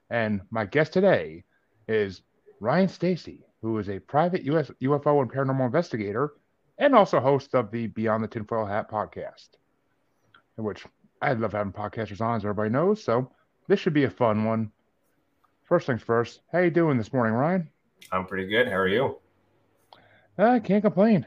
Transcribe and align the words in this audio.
And 0.09 0.41
my 0.49 0.65
guest 0.65 0.93
today 0.93 1.43
is 1.87 2.23
Ryan 2.59 2.87
Stacey, 2.87 3.45
who 3.61 3.77
is 3.77 3.87
a 3.87 3.99
private 3.99 4.41
US 4.45 4.71
UFO 4.81 5.21
and 5.21 5.31
paranormal 5.31 5.67
investigator 5.67 6.33
and 6.79 6.95
also 6.95 7.19
host 7.19 7.53
of 7.53 7.69
the 7.71 7.87
Beyond 7.87 8.23
the 8.23 8.27
Tinfoil 8.27 8.65
Hat 8.65 8.89
podcast, 8.89 9.49
in 10.57 10.63
which 10.63 10.85
I 11.21 11.33
love 11.33 11.51
having 11.51 11.73
podcasters 11.73 12.21
on, 12.21 12.37
as 12.37 12.45
everybody 12.45 12.69
knows. 12.69 13.03
So 13.03 13.29
this 13.67 13.79
should 13.79 13.93
be 13.93 14.05
a 14.05 14.09
fun 14.09 14.45
one. 14.45 14.71
First 15.65 15.85
things 15.85 16.01
first, 16.01 16.39
how 16.51 16.59
you 16.59 16.71
doing 16.71 16.97
this 16.97 17.13
morning, 17.13 17.33
Ryan? 17.33 17.69
I'm 18.11 18.25
pretty 18.25 18.47
good. 18.47 18.67
How 18.67 18.77
are 18.77 18.87
you? 18.87 19.19
I 20.37 20.59
can't 20.59 20.81
complain. 20.81 21.25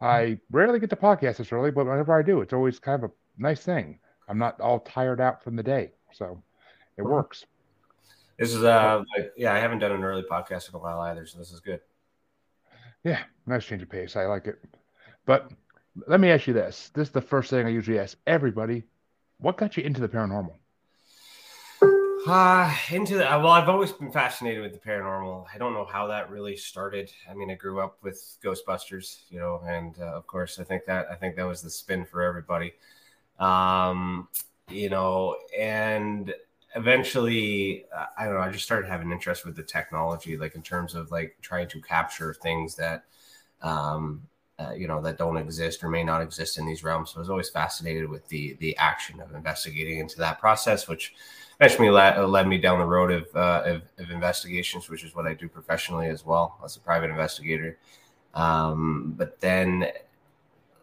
I 0.00 0.38
rarely 0.50 0.80
get 0.80 0.88
to 0.90 0.96
podcast 0.96 1.36
this 1.36 1.52
early, 1.52 1.70
but 1.70 1.86
whenever 1.86 2.18
I 2.18 2.22
do, 2.22 2.40
it's 2.40 2.54
always 2.54 2.78
kind 2.78 3.04
of 3.04 3.10
a 3.10 3.12
nice 3.38 3.62
thing. 3.62 3.98
I'm 4.26 4.38
not 4.38 4.58
all 4.60 4.80
tired 4.80 5.20
out 5.20 5.44
from 5.44 5.54
the 5.54 5.62
day, 5.62 5.92
so 6.12 6.42
it 6.96 7.02
works. 7.02 7.44
This 8.38 8.54
is 8.54 8.64
uh, 8.64 9.02
like, 9.16 9.32
yeah, 9.36 9.52
I 9.52 9.58
haven't 9.58 9.78
done 9.80 9.92
an 9.92 10.02
early 10.02 10.22
podcast 10.22 10.70
in 10.70 10.74
a 10.74 10.78
while 10.78 11.00
either, 11.02 11.26
so 11.26 11.38
this 11.38 11.52
is 11.52 11.60
good. 11.60 11.80
Yeah, 13.06 13.22
nice 13.46 13.64
change 13.64 13.82
of 13.82 13.88
pace. 13.88 14.16
I 14.16 14.26
like 14.26 14.48
it. 14.48 14.58
But 15.26 15.52
let 16.08 16.18
me 16.18 16.28
ask 16.28 16.48
you 16.48 16.52
this: 16.52 16.90
This 16.92 17.06
is 17.06 17.12
the 17.12 17.20
first 17.20 17.50
thing 17.50 17.64
I 17.64 17.68
usually 17.68 18.00
ask 18.00 18.18
everybody. 18.26 18.82
What 19.38 19.56
got 19.56 19.76
you 19.76 19.84
into 19.84 20.00
the 20.00 20.08
paranormal? 20.08 20.54
Uh, 22.26 22.74
into 22.90 23.14
the, 23.14 23.22
well, 23.22 23.50
I've 23.50 23.68
always 23.68 23.92
been 23.92 24.10
fascinated 24.10 24.60
with 24.60 24.72
the 24.72 24.80
paranormal. 24.80 25.46
I 25.54 25.58
don't 25.58 25.72
know 25.72 25.84
how 25.84 26.08
that 26.08 26.30
really 26.30 26.56
started. 26.56 27.12
I 27.30 27.34
mean, 27.34 27.48
I 27.48 27.54
grew 27.54 27.78
up 27.78 27.98
with 28.02 28.38
Ghostbusters, 28.42 29.20
you 29.28 29.38
know, 29.38 29.60
and 29.64 29.96
uh, 30.00 30.06
of 30.06 30.26
course, 30.26 30.58
I 30.58 30.64
think 30.64 30.84
that 30.86 31.06
I 31.08 31.14
think 31.14 31.36
that 31.36 31.46
was 31.46 31.62
the 31.62 31.70
spin 31.70 32.04
for 32.04 32.24
everybody. 32.24 32.72
Um, 33.38 34.26
you 34.68 34.90
know, 34.90 35.36
and 35.56 36.34
eventually, 36.74 37.86
uh, 37.94 38.06
I 38.18 38.24
don't 38.24 38.34
know. 38.34 38.40
I 38.40 38.50
just 38.50 38.64
started 38.64 38.88
having 38.88 39.10
interest 39.12 39.44
with 39.44 39.56
the 39.56 39.62
technology, 39.62 40.36
like 40.36 40.54
in 40.54 40.62
terms 40.62 40.94
of 40.94 41.10
like 41.10 41.36
trying 41.40 41.68
to 41.68 41.80
capture 41.80 42.34
things 42.34 42.74
that, 42.76 43.04
um, 43.62 44.22
uh, 44.58 44.72
you 44.72 44.88
know, 44.88 45.00
that 45.02 45.18
don't 45.18 45.36
exist 45.36 45.84
or 45.84 45.88
may 45.88 46.02
not 46.02 46.22
exist 46.22 46.58
in 46.58 46.66
these 46.66 46.82
realms. 46.82 47.10
So 47.10 47.18
I 47.18 47.20
was 47.20 47.30
always 47.30 47.50
fascinated 47.50 48.08
with 48.08 48.26
the 48.28 48.56
the 48.60 48.76
action 48.76 49.20
of 49.20 49.34
investigating 49.34 49.98
into 49.98 50.18
that 50.18 50.40
process, 50.40 50.88
which 50.88 51.14
eventually 51.60 51.90
led, 51.90 52.18
led 52.18 52.46
me 52.46 52.58
down 52.58 52.78
the 52.78 52.84
road 52.84 53.10
of, 53.10 53.26
uh, 53.34 53.62
of, 53.64 53.82
of 53.98 54.10
investigations, 54.10 54.88
which 54.90 55.04
is 55.04 55.14
what 55.14 55.26
I 55.26 55.34
do 55.34 55.48
professionally 55.48 56.08
as 56.08 56.24
well 56.24 56.58
as 56.64 56.76
a 56.76 56.80
private 56.80 57.08
investigator. 57.08 57.78
Um, 58.34 59.14
but 59.16 59.40
then 59.40 59.88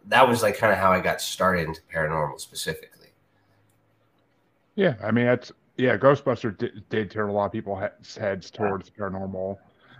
that 0.08 0.28
was 0.28 0.42
like 0.42 0.58
kind 0.58 0.72
of 0.72 0.78
how 0.78 0.90
I 0.90 1.00
got 1.00 1.20
started 1.20 1.68
into 1.68 1.80
paranormal 1.92 2.40
specifically. 2.40 3.08
Yeah, 4.74 4.96
I 5.02 5.12
mean 5.12 5.26
that's 5.26 5.52
yeah. 5.76 5.96
Ghostbuster 5.96 6.56
did, 6.56 6.88
did 6.88 7.10
turn 7.10 7.28
a 7.28 7.32
lot 7.32 7.46
of 7.46 7.52
people 7.52 7.76
heads 7.76 8.50
towards 8.50 8.90
paranormal. 8.90 9.56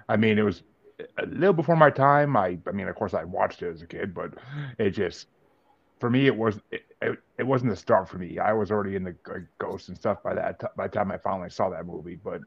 I 0.08 0.16
mean, 0.16 0.38
it 0.38 0.42
was 0.42 0.62
a 1.18 1.26
little 1.26 1.52
before 1.52 1.76
my 1.76 1.90
time. 1.90 2.36
I 2.36 2.58
I 2.66 2.72
mean, 2.72 2.88
of 2.88 2.94
course, 2.96 3.14
I 3.14 3.24
watched 3.24 3.62
it 3.62 3.70
as 3.70 3.82
a 3.82 3.86
kid, 3.86 4.14
but 4.14 4.34
it 4.78 4.90
just 4.90 5.28
for 6.00 6.10
me, 6.10 6.26
it 6.26 6.36
was 6.36 6.60
it, 6.70 6.82
it, 7.00 7.18
it, 7.38 7.42
wasn't 7.42 7.70
the 7.70 7.76
start 7.76 8.08
for 8.08 8.18
me. 8.18 8.38
I 8.38 8.52
was 8.52 8.70
already 8.70 8.96
in 8.96 9.04
the 9.04 9.14
like, 9.26 9.44
ghosts 9.58 9.88
and 9.88 9.96
stuff 9.96 10.22
by 10.22 10.34
that 10.34 10.60
t- 10.60 10.66
by 10.76 10.86
the 10.86 10.94
time 10.94 11.10
I 11.10 11.18
finally 11.18 11.50
saw 11.50 11.70
that 11.70 11.86
movie. 11.86 12.16
But 12.16 12.42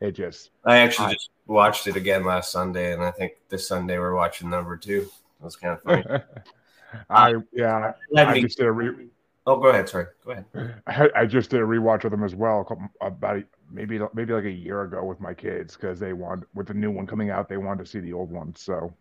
it 0.00 0.12
just 0.12 0.50
I 0.64 0.78
actually 0.78 1.08
I, 1.08 1.12
just 1.12 1.30
watched 1.46 1.86
it 1.86 1.96
again 1.96 2.24
last 2.24 2.52
Sunday, 2.52 2.92
and 2.92 3.02
I 3.02 3.10
think 3.10 3.32
this 3.48 3.68
Sunday 3.68 3.98
we're 3.98 4.14
watching 4.14 4.50
number 4.50 4.76
two. 4.76 5.08
It 5.40 5.44
was 5.44 5.56
kind 5.56 5.74
of 5.74 5.82
funny. 5.82 6.22
I 7.10 7.34
yeah, 7.52 7.92
I 8.16 8.32
me, 8.32 8.42
just 8.42 8.58
did 8.58 8.66
a 8.66 8.72
re- 8.72 9.08
Oh, 9.50 9.56
go 9.56 9.70
ahead. 9.70 9.88
Sorry, 9.88 10.06
go 10.24 10.30
ahead. 10.30 10.44
I, 10.86 11.08
I 11.16 11.26
just 11.26 11.50
did 11.50 11.60
a 11.60 11.64
rewatch 11.64 12.04
of 12.04 12.12
them 12.12 12.22
as 12.22 12.36
well, 12.36 12.64
about 13.00 13.38
a, 13.38 13.44
maybe 13.68 13.98
maybe 14.14 14.32
like 14.32 14.44
a 14.44 14.50
year 14.50 14.82
ago 14.82 15.04
with 15.04 15.20
my 15.20 15.34
kids 15.34 15.74
because 15.74 15.98
they 15.98 16.12
want 16.12 16.44
with 16.54 16.68
the 16.68 16.74
new 16.74 16.92
one 16.92 17.04
coming 17.04 17.30
out, 17.30 17.48
they 17.48 17.56
wanted 17.56 17.84
to 17.84 17.90
see 17.90 17.98
the 17.98 18.12
old 18.12 18.30
one. 18.30 18.54
So 18.54 18.94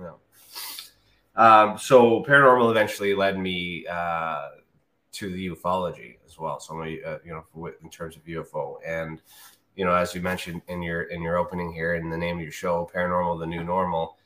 yeah. 0.00 0.12
Um, 1.34 1.76
so 1.76 2.22
paranormal 2.22 2.70
eventually 2.70 3.14
led 3.14 3.36
me 3.36 3.84
uh, 3.88 4.50
to 5.12 5.32
the 5.32 5.48
ufology 5.48 6.18
as 6.24 6.38
well. 6.38 6.60
So, 6.60 6.80
uh, 6.80 7.18
you 7.24 7.32
know, 7.32 7.72
in 7.82 7.90
terms 7.90 8.14
of 8.14 8.24
UFO, 8.26 8.76
and 8.86 9.20
you 9.74 9.84
know, 9.84 9.92
as 9.92 10.14
you 10.14 10.20
mentioned 10.20 10.62
in 10.68 10.82
your 10.82 11.02
in 11.02 11.20
your 11.20 11.36
opening 11.36 11.72
here, 11.72 11.96
in 11.96 12.10
the 12.10 12.16
name 12.16 12.36
of 12.36 12.42
your 12.42 12.52
show, 12.52 12.88
paranormal, 12.94 13.40
the 13.40 13.46
new 13.46 13.64
normal. 13.64 14.18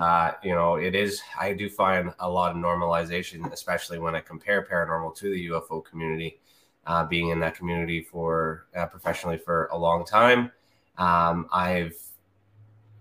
Uh, 0.00 0.32
you 0.42 0.54
know, 0.54 0.76
it 0.76 0.94
is. 0.94 1.20
I 1.38 1.52
do 1.52 1.68
find 1.68 2.14
a 2.20 2.28
lot 2.28 2.52
of 2.52 2.56
normalization, 2.56 3.52
especially 3.52 3.98
when 3.98 4.16
I 4.16 4.20
compare 4.20 4.66
paranormal 4.66 5.14
to 5.16 5.30
the 5.30 5.48
UFO 5.48 5.84
community. 5.84 6.40
Uh, 6.86 7.04
being 7.04 7.28
in 7.28 7.38
that 7.40 7.54
community 7.54 8.00
for 8.00 8.66
uh, 8.74 8.86
professionally 8.86 9.36
for 9.36 9.66
a 9.66 9.76
long 9.76 10.06
time, 10.06 10.50
um, 10.96 11.46
I've 11.52 11.94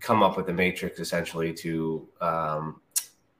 come 0.02 0.22
up 0.22 0.36
with 0.36 0.48
the 0.48 0.54
matrix 0.54 1.00
essentially 1.00 1.54
to 1.54 2.06
um, 2.20 2.82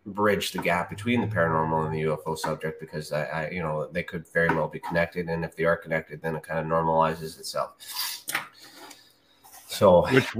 bridge 0.06 0.54
the 0.54 0.60
gap 0.60 0.90
between 0.90 1.20
the 1.20 1.28
paranormal 1.28 1.86
and 1.86 1.94
the 1.94 2.04
UFO 2.04 2.38
subject 2.38 2.80
because 2.80 3.12
I, 3.12 3.24
I, 3.26 3.50
you 3.50 3.62
know, 3.62 3.90
they 3.92 4.04
could 4.04 4.26
very 4.32 4.56
well 4.56 4.70
be 4.70 4.80
connected, 4.80 5.28
and 5.28 5.44
if 5.44 5.58
they 5.58 5.66
are 5.66 5.76
connected, 5.76 6.22
then 6.22 6.38
it 6.38 6.44
kind 6.44 6.60
of 6.60 6.66
normalizes 6.66 7.38
itself. 7.38 7.76
So, 9.68 10.08
which 10.10 10.34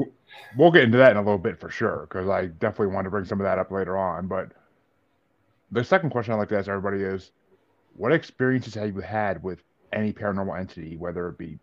we'll 0.58 0.72
get 0.72 0.84
into 0.84 0.98
that 0.98 1.12
in 1.12 1.18
a 1.18 1.22
little 1.22 1.38
bit 1.38 1.60
for 1.60 1.70
sure, 1.70 2.08
because 2.10 2.28
I 2.28 2.48
definitely 2.48 2.94
want 2.94 3.06
to 3.06 3.12
bring 3.12 3.26
some 3.26 3.40
of 3.40 3.46
that 3.46 3.60
up 3.60 3.72
later 3.72 3.98
on. 3.98 4.28
But 4.28 4.52
the 5.72 5.84
second 5.84 6.10
question 6.10 6.34
I'd 6.34 6.38
like 6.38 6.50
to 6.50 6.58
ask 6.58 6.68
everybody 6.68 7.04
is, 7.04 7.32
what 7.96 8.12
experiences 8.14 8.76
have 8.76 8.94
you 8.96 9.02
had 9.02 9.44
with 9.44 9.64
any 9.94 10.14
paranormal 10.14 10.58
entity, 10.58 10.98
whether 10.98 11.28
it 11.28 11.38
be 11.38 11.60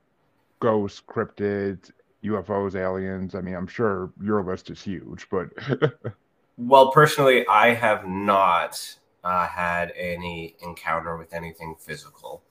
ghosts, 0.60 1.02
cryptids, 1.06 1.90
UFOs, 2.24 2.74
aliens? 2.74 3.34
I 3.34 3.40
mean, 3.40 3.54
I'm 3.54 3.66
sure 3.66 4.12
your 4.22 4.42
list 4.42 4.70
is 4.70 4.82
huge, 4.82 5.28
but 5.30 5.48
Well, 6.58 6.90
personally, 6.90 7.46
I 7.48 7.74
have 7.74 8.08
not 8.08 8.96
uh, 9.22 9.46
had 9.46 9.92
any 9.94 10.56
encounter 10.62 11.18
with 11.18 11.34
anything 11.34 11.76
physical, 11.78 12.42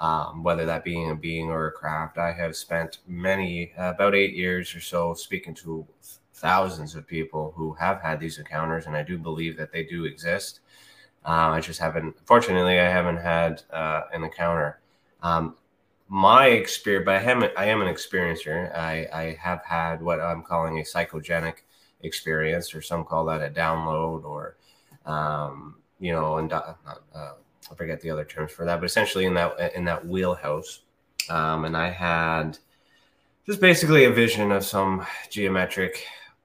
um, 0.00 0.42
whether 0.42 0.64
that 0.66 0.82
being 0.82 1.10
a 1.10 1.14
being 1.14 1.50
or 1.50 1.68
a 1.68 1.72
craft. 1.72 2.18
I 2.18 2.32
have 2.32 2.56
spent 2.56 2.98
many, 3.06 3.72
uh, 3.78 3.90
about 3.90 4.14
eight 4.14 4.34
years 4.34 4.74
or 4.74 4.80
so, 4.80 5.14
speaking 5.14 5.54
to 5.56 5.86
thousands 6.34 6.94
of 6.94 7.06
people 7.06 7.52
who 7.54 7.74
have 7.74 8.00
had 8.00 8.18
these 8.18 8.38
encounters, 8.38 8.86
and 8.86 8.96
I 8.96 9.02
do 9.02 9.18
believe 9.18 9.56
that 9.58 9.72
they 9.72 9.84
do 9.84 10.06
exist. 10.06 10.60
Uh, 11.24 11.50
I 11.50 11.60
just 11.60 11.78
haven't, 11.78 12.16
fortunately, 12.24 12.80
I 12.80 12.88
haven't 12.88 13.18
had 13.18 13.62
uh, 13.70 14.02
an 14.14 14.24
encounter. 14.24 14.80
Um, 15.22 15.56
my 16.08 16.46
experience, 16.46 17.04
but 17.04 17.16
I 17.16 17.30
am, 17.30 17.44
I 17.56 17.66
am 17.66 17.82
an 17.82 17.94
experiencer. 17.94 18.74
I, 18.76 19.06
I 19.12 19.38
have 19.38 19.62
had 19.64 20.02
what 20.02 20.18
I'm 20.18 20.42
calling 20.42 20.78
a 20.78 20.82
psychogenic 20.82 21.56
experience, 22.02 22.74
or 22.74 22.80
some 22.80 23.04
call 23.04 23.26
that 23.26 23.42
a 23.42 23.50
download, 23.50 24.24
or 24.24 24.56
um, 25.04 25.76
you 26.00 26.12
know, 26.12 26.38
and 26.38 26.52
uh, 26.52 26.74
uh, 27.14 27.32
I 27.70 27.74
forget 27.74 28.00
the 28.00 28.10
other 28.10 28.24
terms 28.24 28.52
for 28.52 28.64
that, 28.64 28.80
but 28.80 28.86
essentially 28.86 29.26
in 29.26 29.34
that 29.34 29.74
in 29.74 29.84
that 29.84 30.06
wheelhouse. 30.06 30.80
Um, 31.28 31.64
and 31.64 31.76
I 31.76 31.90
had 31.90 32.58
just 33.46 33.60
basically 33.60 34.04
a 34.04 34.10
vision 34.10 34.50
of 34.52 34.64
some 34.64 35.06
geometric, 35.30 36.04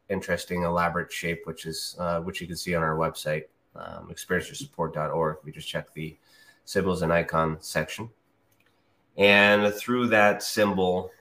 interesting, 0.09 0.63
elaborate 0.63 1.11
shape, 1.11 1.41
which 1.45 1.65
is 1.65 1.95
uh, 1.99 2.21
which 2.21 2.41
you 2.41 2.47
can 2.47 2.55
see 2.55 2.75
on 2.75 2.83
our 2.83 2.95
website, 2.95 3.45
um, 3.75 4.09
experiencersupport.org. 4.11 5.37
We 5.43 5.51
just 5.51 5.67
check 5.67 5.93
the 5.93 6.15
symbols 6.65 7.01
and 7.01 7.11
icon 7.11 7.57
section. 7.61 8.09
And 9.17 9.73
through 9.73 10.07
that 10.07 10.43
symbol, 10.43 11.11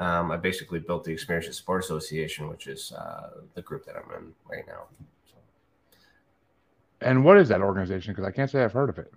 um, 0.00 0.30
I 0.30 0.36
basically 0.36 0.80
built 0.80 1.04
the 1.04 1.14
Experiencer 1.14 1.52
Support 1.52 1.84
Association, 1.84 2.48
which 2.48 2.66
is 2.66 2.92
uh, 2.92 3.30
the 3.54 3.62
group 3.62 3.86
that 3.86 3.96
I'm 3.96 4.14
in 4.16 4.32
right 4.48 4.66
now. 4.66 4.84
And 7.00 7.24
what 7.24 7.38
is 7.38 7.48
that 7.48 7.60
organization? 7.60 8.12
Because 8.12 8.26
I 8.26 8.32
can't 8.32 8.50
say 8.50 8.62
I've 8.62 8.72
heard 8.72 8.90
of 8.90 8.98
it. 8.98 9.12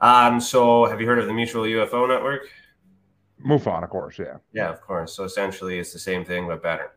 Um, 0.00 0.40
so, 0.40 0.86
have 0.86 1.00
you 1.00 1.06
heard 1.06 1.18
of 1.18 1.26
the 1.26 1.32
Mutual 1.32 1.64
UFO 1.64 2.08
Network? 2.08 2.48
MUFON, 3.44 3.82
of 3.82 3.90
course, 3.90 4.18
yeah. 4.18 4.38
Yeah, 4.52 4.70
of 4.70 4.80
course. 4.80 5.14
So 5.14 5.24
essentially, 5.24 5.78
it's 5.78 5.92
the 5.92 5.98
same 5.98 6.24
thing 6.24 6.46
but 6.46 6.62
better. 6.62 6.92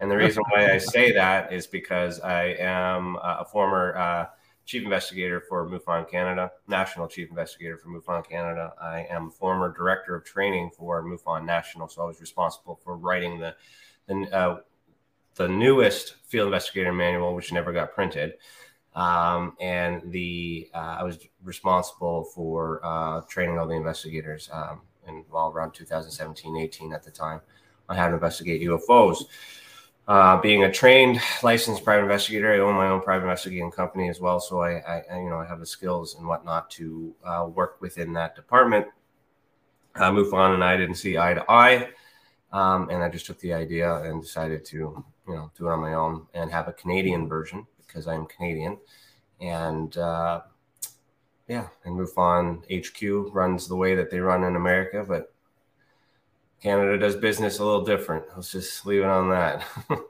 And 0.00 0.10
the 0.10 0.16
reason 0.16 0.44
why 0.50 0.72
I 0.72 0.78
say 0.78 1.12
that 1.12 1.52
is 1.52 1.66
because 1.66 2.20
I 2.20 2.54
am 2.58 3.16
a 3.16 3.44
former 3.44 3.96
uh, 3.96 4.26
chief 4.64 4.84
investigator 4.84 5.40
for 5.40 5.66
MUFON 5.68 6.08
Canada, 6.08 6.52
national 6.68 7.08
chief 7.08 7.30
investigator 7.30 7.76
for 7.76 7.88
MUFON 7.88 8.28
Canada. 8.28 8.74
I 8.80 9.06
am 9.10 9.30
former 9.30 9.74
director 9.74 10.14
of 10.14 10.24
training 10.24 10.70
for 10.76 11.02
MUFON 11.02 11.44
National, 11.44 11.88
so 11.88 12.02
I 12.02 12.04
was 12.04 12.20
responsible 12.20 12.78
for 12.84 12.96
writing 12.96 13.40
the 13.40 13.54
the, 14.06 14.36
uh, 14.36 14.60
the 15.34 15.48
newest 15.48 16.14
field 16.24 16.46
investigator 16.46 16.92
manual, 16.92 17.34
which 17.34 17.52
never 17.52 17.72
got 17.72 17.92
printed. 17.92 18.34
Um, 18.94 19.56
and 19.60 20.10
the 20.10 20.68
uh, 20.74 20.96
I 21.00 21.04
was 21.04 21.18
responsible 21.44 22.24
for 22.24 22.80
uh, 22.82 23.20
training 23.22 23.58
all 23.58 23.66
the 23.66 23.74
investigators 23.74 24.48
um, 24.52 24.80
involved 25.06 25.56
around 25.56 25.72
2017, 25.72 26.56
18 26.56 26.92
at 26.92 27.02
the 27.02 27.10
time 27.10 27.40
on 27.88 27.96
how 27.96 28.08
to 28.08 28.14
investigate 28.14 28.62
UFOs. 28.62 29.24
Uh, 30.08 30.40
being 30.40 30.64
a 30.64 30.72
trained 30.72 31.20
licensed 31.42 31.84
private 31.84 32.04
investigator, 32.04 32.52
I 32.52 32.58
own 32.60 32.74
my 32.74 32.88
own 32.88 33.02
private 33.02 33.24
investigating 33.24 33.70
company 33.70 34.08
as 34.08 34.20
well. 34.20 34.40
So 34.40 34.62
I, 34.62 34.78
I, 34.78 35.18
you 35.18 35.28
know, 35.28 35.38
I 35.38 35.46
have 35.46 35.60
the 35.60 35.66
skills 35.66 36.14
and 36.14 36.26
whatnot 36.26 36.70
to 36.72 37.14
uh, 37.24 37.46
work 37.46 37.80
within 37.80 38.14
that 38.14 38.34
department. 38.34 38.86
Uh, 39.94 40.10
MUFON 40.10 40.54
and 40.54 40.64
I 40.64 40.78
didn't 40.78 40.94
see 40.94 41.18
eye 41.18 41.34
to 41.34 41.44
eye, 41.50 41.88
um, 42.52 42.88
and 42.88 43.02
I 43.02 43.08
just 43.10 43.26
took 43.26 43.38
the 43.40 43.52
idea 43.52 43.94
and 43.96 44.22
decided 44.22 44.64
to, 44.66 44.76
you 44.76 45.34
know, 45.34 45.50
do 45.58 45.68
it 45.68 45.72
on 45.72 45.80
my 45.80 45.94
own 45.94 46.26
and 46.32 46.50
have 46.50 46.68
a 46.68 46.72
Canadian 46.72 47.28
version 47.28 47.66
because 47.88 48.06
I'm 48.06 48.26
Canadian, 48.26 48.78
and 49.40 49.96
uh, 49.96 50.42
yeah, 51.48 51.68
and 51.84 51.98
MUFON 51.98 52.62
HQ 52.70 53.34
runs 53.34 53.66
the 53.66 53.76
way 53.76 53.94
that 53.94 54.10
they 54.10 54.20
run 54.20 54.44
in 54.44 54.54
America, 54.54 55.04
but 55.06 55.32
Canada 56.62 56.98
does 56.98 57.16
business 57.16 57.58
a 57.58 57.64
little 57.64 57.84
different. 57.84 58.24
Let's 58.36 58.52
just 58.52 58.84
leave 58.84 59.00
it 59.00 59.06
on 59.06 59.30
that. 59.30 59.64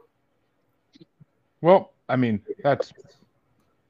well, 1.60 1.92
I 2.08 2.16
mean, 2.16 2.42
that's 2.62 2.92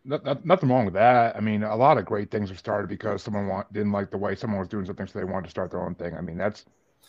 not, 0.04 0.44
nothing 0.44 0.68
wrong 0.68 0.84
with 0.84 0.94
that. 0.94 1.36
I 1.36 1.40
mean, 1.40 1.62
a 1.62 1.76
lot 1.76 1.98
of 1.98 2.04
great 2.04 2.30
things 2.30 2.48
have 2.48 2.58
started 2.58 2.88
because 2.88 3.22
someone 3.22 3.46
want, 3.46 3.72
didn't 3.72 3.92
like 3.92 4.10
the 4.10 4.18
way 4.18 4.34
someone 4.34 4.58
was 4.58 4.68
doing 4.68 4.84
something, 4.84 5.06
so 5.06 5.18
they 5.18 5.24
wanted 5.24 5.44
to 5.44 5.50
start 5.50 5.70
their 5.70 5.82
own 5.82 5.94
thing. 5.94 6.14
I 6.14 6.20
mean, 6.20 6.36
that's 6.36 6.64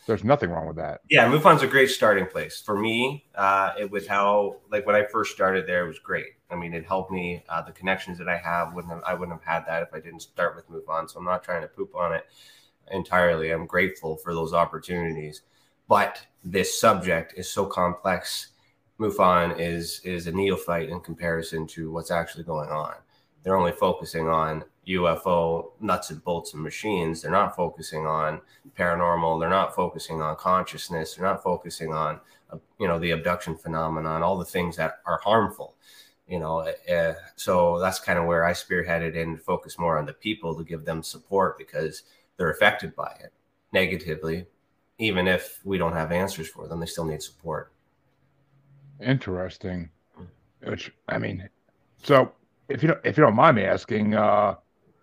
there's 0.06 0.24
nothing 0.24 0.50
wrong 0.50 0.66
with 0.66 0.76
that. 0.76 1.00
Yeah, 1.08 1.30
MUFON's 1.30 1.62
a 1.62 1.66
great 1.66 1.90
starting 1.90 2.26
place 2.26 2.60
for 2.60 2.76
me. 2.78 3.26
Uh, 3.34 3.72
it 3.78 3.90
was 3.90 4.06
how 4.06 4.56
like 4.70 4.86
when 4.86 4.96
I 4.96 5.04
first 5.04 5.32
started 5.32 5.66
there, 5.66 5.84
it 5.84 5.88
was 5.88 5.98
great. 5.98 6.26
I 6.50 6.56
mean, 6.56 6.74
it 6.74 6.84
helped 6.84 7.12
me. 7.12 7.44
Uh, 7.48 7.62
the 7.62 7.72
connections 7.72 8.18
that 8.18 8.28
I 8.28 8.36
have 8.36 8.74
wouldn't 8.74 8.92
have, 8.92 9.02
I 9.06 9.14
wouldn't 9.14 9.38
have 9.38 9.46
had 9.46 9.66
that 9.66 9.82
if 9.82 9.94
I 9.94 10.00
didn't 10.00 10.20
start 10.20 10.56
with 10.56 10.68
MUFON. 10.68 11.10
So 11.10 11.18
I'm 11.18 11.24
not 11.24 11.44
trying 11.44 11.62
to 11.62 11.68
poop 11.68 11.94
on 11.94 12.12
it 12.12 12.24
entirely. 12.90 13.50
I'm 13.50 13.66
grateful 13.66 14.16
for 14.16 14.34
those 14.34 14.52
opportunities. 14.52 15.42
But 15.88 16.24
this 16.44 16.78
subject 16.80 17.34
is 17.36 17.50
so 17.50 17.66
complex. 17.66 18.48
MUFON 18.98 19.58
is 19.58 20.00
is 20.04 20.26
a 20.26 20.32
neophyte 20.32 20.88
in 20.88 21.00
comparison 21.00 21.66
to 21.68 21.90
what's 21.90 22.10
actually 22.10 22.44
going 22.44 22.70
on. 22.70 22.94
They're 23.42 23.56
only 23.56 23.72
focusing 23.72 24.28
on 24.28 24.64
UFO 24.86 25.72
nuts 25.80 26.10
and 26.10 26.22
bolts 26.24 26.54
and 26.54 26.62
machines. 26.62 27.22
They're 27.22 27.30
not 27.30 27.54
focusing 27.54 28.06
on 28.06 28.40
paranormal. 28.76 29.40
They're 29.40 29.50
not 29.50 29.74
focusing 29.74 30.20
on 30.20 30.36
consciousness. 30.36 31.14
They're 31.14 31.26
not 31.26 31.42
focusing 31.42 31.92
on 31.92 32.20
uh, 32.50 32.58
you 32.78 32.88
know 32.88 32.98
the 32.98 33.10
abduction 33.10 33.56
phenomenon, 33.56 34.22
all 34.22 34.38
the 34.38 34.44
things 34.44 34.76
that 34.76 35.00
are 35.06 35.20
harmful. 35.22 35.74
You 36.26 36.38
know, 36.38 36.60
uh, 36.60 37.14
so 37.36 37.80
that's 37.80 37.98
kind 37.98 38.18
of 38.18 38.24
where 38.24 38.44
I 38.44 38.52
spearheaded 38.52 39.20
and 39.20 39.40
focus 39.42 39.78
more 39.78 39.98
on 39.98 40.06
the 40.06 40.12
people 40.12 40.54
to 40.56 40.64
give 40.64 40.84
them 40.84 41.02
support 41.02 41.58
because 41.58 42.04
they're 42.36 42.50
affected 42.50 42.94
by 42.94 43.12
it 43.20 43.32
negatively, 43.72 44.46
even 44.98 45.26
if 45.26 45.58
we 45.64 45.76
don't 45.76 45.92
have 45.92 46.12
answers 46.12 46.48
for 46.48 46.68
them. 46.68 46.80
They 46.80 46.86
still 46.86 47.04
need 47.04 47.22
support. 47.22 47.72
Interesting. 49.00 49.90
Which 50.62 50.92
I 51.08 51.18
mean, 51.18 51.48
so 52.02 52.32
if 52.68 52.82
you 52.82 52.88
don't 52.88 53.00
if 53.04 53.16
you 53.16 53.24
don't 53.24 53.34
mind 53.34 53.56
me 53.56 53.64
asking, 53.64 54.14
uh, 54.14 54.54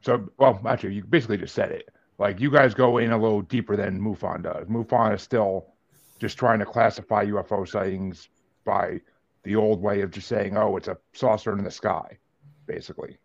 so 0.02 0.30
well, 0.38 0.60
actually, 0.66 0.96
you 0.96 1.04
basically 1.04 1.38
just 1.38 1.56
said 1.56 1.72
it. 1.72 1.90
Like 2.20 2.40
you 2.40 2.50
guys 2.50 2.74
go 2.74 2.98
in 2.98 3.12
a 3.12 3.18
little 3.18 3.42
deeper 3.42 3.76
than 3.76 4.00
MUFON 4.00 4.44
does. 4.44 4.68
MUFON 4.68 5.14
is 5.14 5.22
still 5.22 5.74
just 6.20 6.38
trying 6.38 6.60
to 6.60 6.66
classify 6.66 7.26
UFO 7.26 7.68
sightings 7.68 8.30
by 8.66 9.02
the 9.44 9.56
old 9.56 9.82
way 9.82 10.02
of 10.02 10.12
just 10.12 10.28
saying, 10.28 10.58
"Oh, 10.58 10.78
it's 10.78 10.88
a 10.88 10.98
saucer 11.14 11.58
in 11.58 11.64
the 11.64 11.72
sky," 11.72 12.18
basically. 12.66 13.18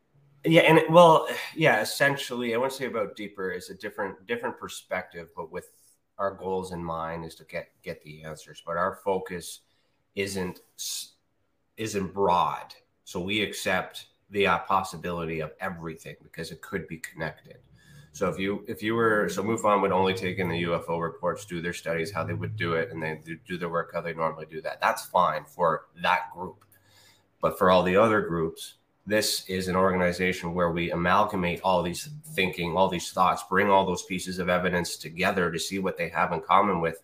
Yeah, 0.45 0.63
and 0.63 0.79
it, 0.79 0.91
well, 0.91 1.29
yeah, 1.55 1.81
essentially, 1.81 2.55
I 2.55 2.59
want 2.59 2.73
to 2.73 2.79
say 2.79 2.87
about 2.87 3.17
deeper 3.17 3.51
is 3.51 3.71
a 3.71 3.75
different 3.75 4.27
different 4.27 4.59
perspective, 4.59 5.29
but 5.37 5.53
with 5.53 5.71
our 6.19 6.35
goals 6.35 6.73
in 6.73 6.83
mind 6.83 7.25
is 7.25 7.35
to 7.37 7.45
get 7.45 7.69
get 7.83 8.03
the 8.03 8.25
answers. 8.25 8.63
But 8.65 8.77
our 8.77 8.97
focus 9.05 9.61
isn't 10.15 10.61
isn't 11.77 12.13
broad, 12.13 12.75
so 13.05 13.21
we 13.21 13.43
accept 13.43 14.07
the 14.33 14.47
uh, 14.47 14.59
possibility 14.61 15.41
of 15.41 15.53
everything 15.61 16.17
because 16.23 16.51
it 16.51 16.61
could 16.61 16.89
be 16.89 16.99
connected. 16.99 17.59
So 18.13 18.29
if 18.29 18.39
you 18.39 18.65
if 18.69 18.83
you 18.83 18.95
were 18.95 19.29
so 19.31 19.43
MUFON 19.43 19.81
would 19.81 19.93
only 19.93 20.13
take 20.13 20.39
in 20.39 20.49
the 20.49 20.65
UFO 20.65 21.01
reports, 21.01 21.47
do 21.47 21.63
their 21.63 21.73
studies 21.73 22.13
how 22.13 22.25
they 22.25 22.35
would 22.35 22.57
do 22.57 22.75
it, 22.75 22.91
and 22.91 23.03
they 23.03 23.19
do 23.47 23.57
their 23.57 23.71
work 23.71 23.93
how 23.95 24.03
they 24.03 24.13
normally 24.13 24.47
do 24.47 24.61
that. 24.63 24.81
That's 24.81 25.07
fine 25.07 25.45
for 25.45 25.87
that 26.03 26.31
group, 26.35 26.65
but 27.41 27.57
for 27.57 27.71
all 27.71 27.83
the 27.83 27.97
other 27.97 28.21
groups, 28.21 28.75
this 29.07 29.49
is 29.49 29.69
an 29.69 29.77
organization 29.77 30.55
where 30.55 30.71
we 30.71 30.91
amalgamate 30.91 31.63
all 31.63 31.83
these 31.83 32.11
thinking, 32.35 32.77
all 32.77 32.89
these 32.89 33.13
thoughts, 33.13 33.45
bring 33.49 33.71
all 33.71 33.87
those 33.87 34.05
pieces 34.05 34.39
of 34.39 34.51
evidence 34.51 34.97
together 34.97 35.51
to 35.51 35.59
see 35.59 35.79
what 35.79 35.97
they 35.97 36.09
have 36.11 36.33
in 36.33 36.41
common 36.43 36.83
with 36.83 37.03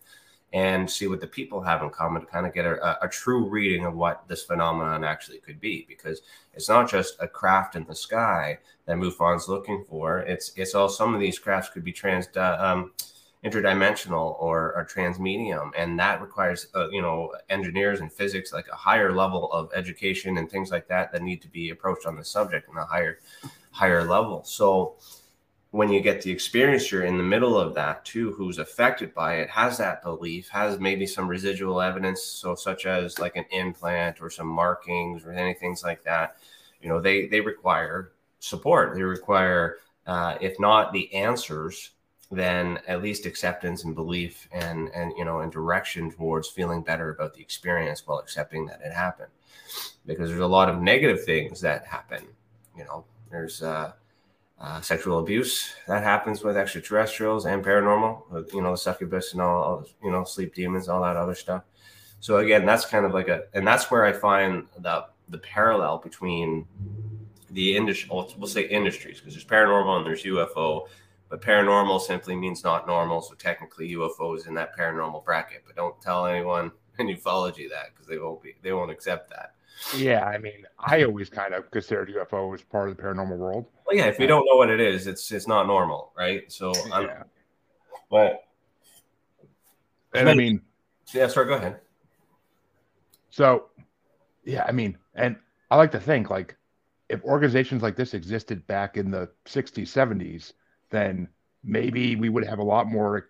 and 0.53 0.89
see 0.89 1.07
what 1.07 1.21
the 1.21 1.27
people 1.27 1.61
have 1.61 1.83
in 1.83 1.89
common 1.89 2.21
to 2.21 2.27
kind 2.27 2.47
of 2.47 2.53
get 2.53 2.65
a, 2.65 3.05
a, 3.05 3.07
true 3.07 3.47
reading 3.47 3.85
of 3.85 3.95
what 3.95 4.27
this 4.27 4.43
phenomenon 4.43 5.03
actually 5.03 5.37
could 5.37 5.59
be 5.59 5.85
because 5.87 6.21
it's 6.55 6.67
not 6.67 6.89
just 6.89 7.15
a 7.19 7.27
craft 7.27 7.75
in 7.75 7.83
the 7.85 7.93
sky 7.93 8.57
that 8.85 8.97
MUFON's 8.97 9.47
looking 9.47 9.83
for. 9.87 10.19
It's 10.19 10.51
it's 10.55 10.73
all 10.73 10.89
some 10.89 11.13
of 11.13 11.19
these 11.19 11.37
crafts 11.37 11.69
could 11.69 11.83
be 11.83 11.91
trans 11.91 12.29
uh, 12.35 12.57
um, 12.59 12.91
interdimensional 13.45 14.35
or, 14.41 14.73
or 14.75 14.85
transmedium 14.91 15.71
and 15.77 15.97
that 15.97 16.21
requires 16.21 16.67
uh, 16.75 16.89
you 16.89 17.01
know 17.01 17.31
engineers 17.49 18.01
and 18.01 18.11
physics 18.11 18.51
like 18.51 18.67
a 18.67 18.75
higher 18.75 19.13
level 19.13 19.49
of 19.53 19.69
education 19.73 20.37
and 20.39 20.51
things 20.51 20.71
like 20.71 20.87
that 20.87 21.11
that 21.11 21.21
need 21.21 21.41
to 21.41 21.47
be 21.47 21.69
approached 21.69 22.05
on 22.05 22.17
the 22.17 22.25
subject 22.25 22.67
in 22.69 22.75
a 22.77 22.85
higher 22.85 23.19
higher 23.71 24.03
level. 24.03 24.43
So 24.43 24.95
when 25.71 25.89
you 25.89 26.01
get 26.01 26.21
the 26.21 26.31
experience 26.31 26.91
you're 26.91 27.03
in 27.03 27.17
the 27.17 27.23
middle 27.23 27.57
of 27.59 27.75
that 27.75 28.03
too 28.03 28.31
who's 28.33 28.57
affected 28.57 29.13
by 29.13 29.35
it 29.35 29.49
has 29.49 29.77
that 29.77 30.01
belief 30.01 30.49
has 30.49 30.79
maybe 30.79 31.05
some 31.05 31.27
residual 31.27 31.79
evidence 31.79 32.23
so 32.23 32.55
such 32.55 32.85
as 32.85 33.19
like 33.19 33.35
an 33.35 33.45
implant 33.51 34.21
or 34.21 34.29
some 34.29 34.47
markings 34.47 35.23
or 35.25 35.31
anything 35.31 35.77
like 35.83 36.03
that. 36.03 36.37
You 36.81 36.89
know 36.89 36.99
they 36.99 37.27
they 37.27 37.41
require 37.41 38.13
support. 38.39 38.95
They 38.95 39.03
require 39.03 39.77
uh, 40.07 40.37
if 40.41 40.59
not 40.59 40.91
the 40.91 41.13
answers 41.13 41.91
then 42.31 42.77
at 42.87 43.01
least 43.01 43.25
acceptance 43.25 43.83
and 43.83 43.95
belief 43.95 44.47
and 44.51 44.89
and 44.89 45.13
you 45.17 45.25
know 45.25 45.39
and 45.39 45.51
direction 45.51 46.11
towards 46.11 46.47
feeling 46.47 46.81
better 46.81 47.09
about 47.11 47.33
the 47.33 47.41
experience 47.41 48.05
while 48.05 48.19
accepting 48.19 48.65
that 48.65 48.81
it 48.83 48.93
happened. 48.93 49.31
Because 50.05 50.29
there's 50.29 50.41
a 50.41 50.47
lot 50.47 50.69
of 50.69 50.81
negative 50.81 51.23
things 51.23 51.61
that 51.61 51.85
happen. 51.85 52.25
You 52.75 52.85
know 52.85 53.05
there's 53.29 53.61
uh 53.61 53.93
uh, 54.59 54.81
sexual 54.81 55.19
abuse 55.19 55.73
that 55.87 56.03
happens 56.03 56.43
with 56.43 56.57
extraterrestrials 56.57 57.45
and 57.45 57.63
paranormal, 57.63 58.53
you 58.53 58.61
know, 58.61 58.71
the 58.71 58.77
succubus 58.77 59.33
and 59.33 59.41
all, 59.41 59.85
you 60.03 60.11
know, 60.11 60.23
sleep 60.23 60.53
demons, 60.53 60.89
all 60.89 61.01
that 61.01 61.15
other 61.15 61.35
stuff. 61.35 61.63
So 62.19 62.37
again, 62.37 62.65
that's 62.65 62.85
kind 62.85 63.05
of 63.05 63.13
like 63.13 63.29
a, 63.29 63.43
and 63.53 63.65
that's 63.65 63.89
where 63.89 64.05
I 64.05 64.11
find 64.11 64.67
the 64.77 65.05
the 65.29 65.37
parallel 65.37 65.99
between 65.99 66.65
the 67.51 67.75
industry, 67.75 68.09
we'll 68.11 68.47
say 68.47 68.67
industries, 68.67 69.19
because 69.19 69.33
there's 69.33 69.45
paranormal 69.45 69.97
and 69.97 70.05
there's 70.05 70.23
UFO, 70.23 70.87
but 71.29 71.41
paranormal 71.41 72.01
simply 72.01 72.35
means 72.35 72.63
not 72.63 72.87
normal. 72.87 73.21
So 73.21 73.35
technically, 73.35 73.91
UFO 73.91 74.35
is 74.37 74.47
in 74.47 74.53
that 74.55 74.75
paranormal 74.77 75.23
bracket. 75.23 75.63
But 75.65 75.75
don't 75.75 75.99
tell 76.01 76.25
anyone 76.25 76.71
in 76.99 77.07
ufology 77.07 77.69
that 77.69 77.93
because 77.93 78.07
they 78.07 78.17
won't 78.17 78.41
be, 78.41 78.55
they 78.61 78.73
won't 78.73 78.91
accept 78.91 79.29
that. 79.29 79.53
Yeah, 79.95 80.25
I 80.25 80.37
mean, 80.37 80.65
I 80.77 81.03
always 81.03 81.29
kind 81.29 81.53
of 81.53 81.71
considered 81.71 82.09
UFO 82.09 82.53
as 82.53 82.61
part 82.61 82.89
of 82.89 82.97
the 82.97 83.01
paranormal 83.01 83.37
world. 83.37 83.65
Well, 83.85 83.95
yeah, 83.95 84.05
if 84.05 84.19
we 84.19 84.27
don't 84.27 84.45
know 84.45 84.57
what 84.57 84.69
it 84.69 84.79
is, 84.79 85.07
it's 85.07 85.31
it's 85.31 85.47
not 85.47 85.67
normal, 85.67 86.11
right? 86.17 86.51
So, 86.51 86.73
I'm, 86.91 87.05
yeah. 87.05 87.23
but 88.11 88.43
and 90.13 90.29
I 90.29 90.33
mean, 90.33 90.61
yeah, 91.13 91.27
sorry, 91.27 91.47
go 91.47 91.53
ahead. 91.53 91.79
So, 93.29 93.65
yeah, 94.43 94.63
I 94.67 94.71
mean, 94.71 94.97
and 95.15 95.35
I 95.71 95.77
like 95.77 95.91
to 95.91 95.99
think 95.99 96.29
like 96.29 96.55
if 97.09 97.23
organizations 97.23 97.81
like 97.81 97.95
this 97.95 98.13
existed 98.13 98.65
back 98.67 98.97
in 98.97 99.11
the 99.11 99.29
60s, 99.45 99.87
70s, 99.87 100.53
then 100.89 101.27
maybe 101.63 102.15
we 102.15 102.29
would 102.29 102.45
have 102.45 102.59
a 102.59 102.63
lot 102.63 102.87
more 102.87 103.29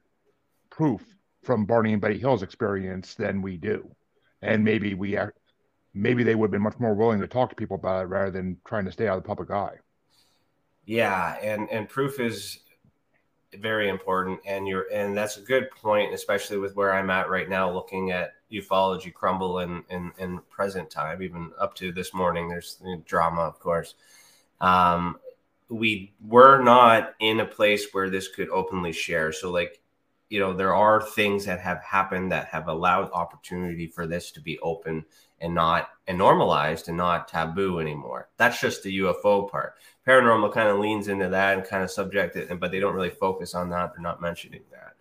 proof 0.69 1.03
from 1.43 1.65
Barney 1.65 1.93
and 1.93 2.01
Betty 2.01 2.17
Hill's 2.17 2.43
experience 2.43 3.15
than 3.15 3.41
we 3.41 3.57
do, 3.57 3.89
and 4.41 4.63
maybe 4.63 4.93
we 4.93 5.15
are, 5.15 5.33
maybe 5.93 6.23
they 6.23 6.35
would 6.35 6.47
have 6.47 6.51
been 6.51 6.61
much 6.61 6.79
more 6.79 6.93
willing 6.93 7.19
to 7.21 7.27
talk 7.27 7.49
to 7.49 7.55
people 7.55 7.75
about 7.75 8.03
it 8.03 8.07
rather 8.07 8.31
than 8.31 8.57
trying 8.65 8.85
to 8.85 8.91
stay 8.91 9.07
out 9.07 9.17
of 9.17 9.23
the 9.23 9.27
public 9.27 9.51
eye. 9.51 9.75
Yeah, 10.85 11.37
and 11.41 11.69
and 11.69 11.87
proof 11.87 12.19
is 12.19 12.59
very 13.57 13.89
important, 13.89 14.39
and 14.45 14.67
you're 14.67 14.85
and 14.91 15.15
that's 15.15 15.37
a 15.37 15.41
good 15.41 15.69
point, 15.71 16.13
especially 16.13 16.57
with 16.57 16.75
where 16.75 16.93
I'm 16.93 17.09
at 17.09 17.29
right 17.29 17.49
now, 17.49 17.71
looking 17.71 18.11
at 18.11 18.33
ufology 18.51 19.13
crumble 19.13 19.59
in 19.59 19.83
in, 19.89 20.11
in 20.17 20.39
present 20.49 20.89
time, 20.89 21.21
even 21.21 21.51
up 21.59 21.75
to 21.75 21.91
this 21.91 22.13
morning. 22.13 22.49
There's 22.49 22.81
drama, 23.05 23.41
of 23.41 23.59
course. 23.59 23.95
Um, 24.61 25.19
we 25.69 26.13
were 26.25 26.61
not 26.61 27.13
in 27.19 27.39
a 27.39 27.45
place 27.45 27.87
where 27.91 28.09
this 28.09 28.27
could 28.27 28.49
openly 28.49 28.91
share. 28.91 29.31
So, 29.31 29.51
like, 29.51 29.79
you 30.29 30.39
know, 30.39 30.53
there 30.53 30.73
are 30.73 31.01
things 31.01 31.45
that 31.45 31.59
have 31.59 31.83
happened 31.83 32.31
that 32.31 32.47
have 32.47 32.67
allowed 32.67 33.11
opportunity 33.11 33.87
for 33.87 34.07
this 34.07 34.31
to 34.31 34.41
be 34.41 34.57
open 34.59 35.05
and 35.41 35.53
not 35.53 35.89
and 36.07 36.17
normalized 36.17 36.87
and 36.87 36.97
not 36.97 37.27
taboo 37.27 37.79
anymore. 37.79 38.29
That's 38.37 38.59
just 38.59 38.83
the 38.83 38.99
UFO 38.99 39.49
part. 39.49 39.75
Paranormal 40.07 40.53
kind 40.53 40.69
of 40.69 40.79
leans 40.79 41.07
into 41.07 41.29
that 41.29 41.57
and 41.57 41.67
kind 41.67 41.83
of 41.83 41.91
subject 41.91 42.35
it, 42.35 42.59
but 42.59 42.71
they 42.71 42.79
don't 42.79 42.95
really 42.95 43.09
focus 43.09 43.53
on 43.53 43.69
that. 43.69 43.93
They're 43.93 44.01
not 44.01 44.21
mentioning 44.21 44.61
that. 44.71 44.95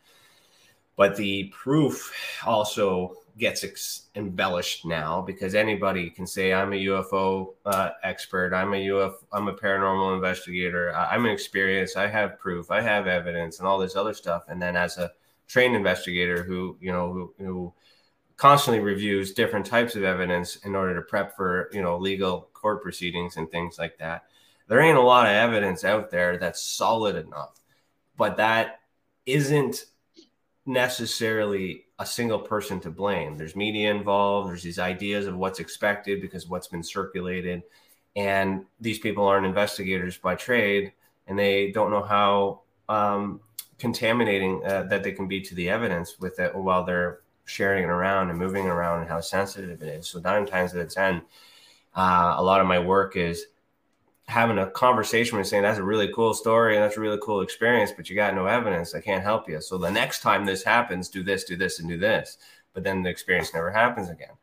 But 0.96 1.16
the 1.16 1.44
proof 1.44 2.12
also 2.44 3.14
gets 3.38 3.62
ex- 3.62 4.08
embellished 4.16 4.84
now 4.84 5.22
because 5.22 5.54
anybody 5.54 6.10
can 6.10 6.26
say 6.26 6.52
I'm 6.52 6.72
a 6.72 6.84
UFO 6.86 7.54
uh, 7.64 7.90
expert, 8.02 8.52
I'm 8.52 8.74
a 8.74 8.86
UFO, 8.86 9.14
I'm 9.32 9.48
a 9.48 9.54
paranormal 9.54 10.16
investigator, 10.16 10.94
I'm 10.94 11.24
an 11.24 11.30
experienced, 11.30 11.96
I 11.96 12.08
have 12.08 12.38
proof, 12.38 12.70
I 12.70 12.80
have 12.80 13.06
evidence, 13.06 13.60
and 13.60 13.68
all 13.68 13.78
this 13.78 13.94
other 13.96 14.12
stuff. 14.12 14.44
And 14.48 14.60
then 14.60 14.76
as 14.76 14.98
a 14.98 15.12
trained 15.46 15.74
investigator 15.74 16.42
who 16.42 16.76
you 16.80 16.92
know 16.92 17.12
who, 17.12 17.34
who 17.38 17.72
constantly 18.38 18.80
reviews 18.80 19.34
different 19.34 19.66
types 19.66 19.96
of 19.96 20.04
evidence 20.04 20.56
in 20.56 20.74
order 20.74 20.94
to 20.94 21.02
prep 21.02 21.36
for 21.36 21.68
you 21.72 21.82
know 21.82 21.98
legal 21.98 22.48
court 22.54 22.82
proceedings 22.82 23.36
and 23.36 23.50
things 23.50 23.78
like 23.78 23.98
that, 23.98 24.24
there 24.68 24.80
ain't 24.80 24.96
a 24.96 25.02
lot 25.02 25.26
of 25.26 25.32
evidence 25.32 25.84
out 25.84 26.10
there 26.10 26.38
that's 26.38 26.62
solid 26.62 27.16
enough, 27.16 27.60
but 28.16 28.38
that 28.38 28.80
isn't 29.26 29.84
necessarily 30.64 31.84
a 31.98 32.06
single 32.06 32.38
person 32.38 32.78
to 32.78 32.90
blame. 32.90 33.36
There's 33.36 33.56
media 33.56 33.90
involved, 33.90 34.48
there's 34.48 34.62
these 34.62 34.78
ideas 34.78 35.26
of 35.26 35.36
what's 35.36 35.58
expected 35.58 36.20
because 36.20 36.46
what's 36.46 36.68
been 36.68 36.82
circulated. 36.82 37.62
And 38.14 38.64
these 38.80 38.98
people 38.98 39.24
aren't 39.26 39.46
investigators 39.46 40.18
by 40.18 40.34
trade 40.34 40.92
and 41.26 41.38
they 41.38 41.70
don't 41.72 41.90
know 41.90 42.02
how 42.02 42.60
um, 42.88 43.40
contaminating 43.78 44.64
uh, 44.64 44.84
that 44.84 45.02
they 45.02 45.12
can 45.12 45.26
be 45.26 45.40
to 45.40 45.54
the 45.54 45.68
evidence 45.68 46.18
with 46.18 46.38
it 46.38 46.54
while 46.54 46.84
they're 46.84 47.20
sharing 47.48 47.84
it 47.84 47.90
around 47.90 48.30
and 48.30 48.38
moving 48.38 48.66
around 48.66 49.00
and 49.00 49.08
how 49.08 49.20
sensitive 49.20 49.82
it 49.82 49.88
is. 49.88 50.08
So, 50.08 50.20
nine 50.20 50.46
times 50.46 50.74
out 50.74 50.80
of 50.80 50.92
10, 50.92 51.22
uh, 51.96 52.34
a 52.36 52.42
lot 52.42 52.60
of 52.60 52.66
my 52.66 52.78
work 52.78 53.16
is 53.16 53.46
having 54.26 54.58
a 54.58 54.70
conversation 54.70 55.38
with 55.38 55.46
saying 55.46 55.62
that's 55.62 55.78
a 55.78 55.82
really 55.82 56.12
cool 56.12 56.34
story 56.34 56.76
and 56.76 56.84
that's 56.84 56.98
a 56.98 57.00
really 57.00 57.18
cool 57.22 57.40
experience, 57.40 57.92
but 57.96 58.10
you 58.10 58.14
got 58.14 58.34
no 58.34 58.46
evidence. 58.46 58.94
I 58.94 59.00
can't 59.00 59.22
help 59.22 59.48
you. 59.48 59.60
So 59.60 59.78
the 59.78 59.90
next 59.90 60.20
time 60.20 60.44
this 60.44 60.62
happens, 60.62 61.08
do 61.08 61.22
this, 61.22 61.44
do 61.44 61.56
this, 61.56 61.80
and 61.80 61.88
do 61.88 61.96
this. 61.96 62.36
But 62.74 62.84
then 62.84 63.02
the 63.02 63.08
experience 63.08 63.54
never 63.54 63.70
happens 63.70 64.10
again. 64.10 64.34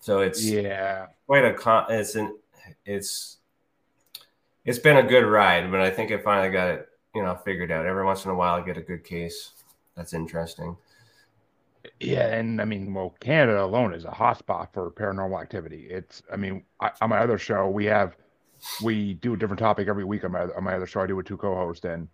So 0.00 0.18
it's 0.20 0.44
yeah, 0.44 1.06
quite 1.26 1.44
a 1.44 1.54
con. 1.54 1.86
It's 1.88 2.16
an 2.16 2.36
it's 2.84 3.36
it's 4.64 4.80
been 4.80 4.96
a 4.96 5.02
good 5.02 5.24
ride, 5.24 5.70
but 5.70 5.80
I 5.80 5.90
think 5.90 6.10
I 6.10 6.18
finally 6.18 6.50
got 6.50 6.68
it, 6.68 6.88
you 7.14 7.22
know, 7.22 7.36
figured 7.36 7.70
out. 7.70 7.86
Every 7.86 8.04
once 8.04 8.24
in 8.24 8.32
a 8.32 8.34
while, 8.34 8.56
I 8.56 8.62
get 8.62 8.76
a 8.76 8.82
good 8.82 9.04
case. 9.04 9.52
That's 9.96 10.12
interesting. 10.12 10.76
Yeah, 12.00 12.26
and 12.34 12.60
I 12.60 12.64
mean, 12.64 12.94
well, 12.94 13.14
Canada 13.20 13.64
alone 13.64 13.92
is 13.94 14.04
a 14.04 14.08
hotspot 14.08 14.72
for 14.72 14.90
paranormal 14.90 15.40
activity. 15.40 15.88
It's, 15.90 16.22
I 16.32 16.36
mean, 16.36 16.64
I, 16.80 16.90
on 17.00 17.10
my 17.10 17.18
other 17.18 17.38
show, 17.38 17.68
we 17.68 17.84
have 17.86 18.16
we 18.82 19.14
do 19.14 19.34
a 19.34 19.36
different 19.36 19.58
topic 19.58 19.88
every 19.88 20.04
week 20.04 20.24
on 20.24 20.32
my 20.32 20.42
on 20.42 20.64
my 20.64 20.74
other 20.74 20.86
show. 20.86 21.00
I 21.00 21.06
do 21.06 21.16
with 21.16 21.26
two 21.26 21.36
co-hosts, 21.36 21.84
and 21.84 22.08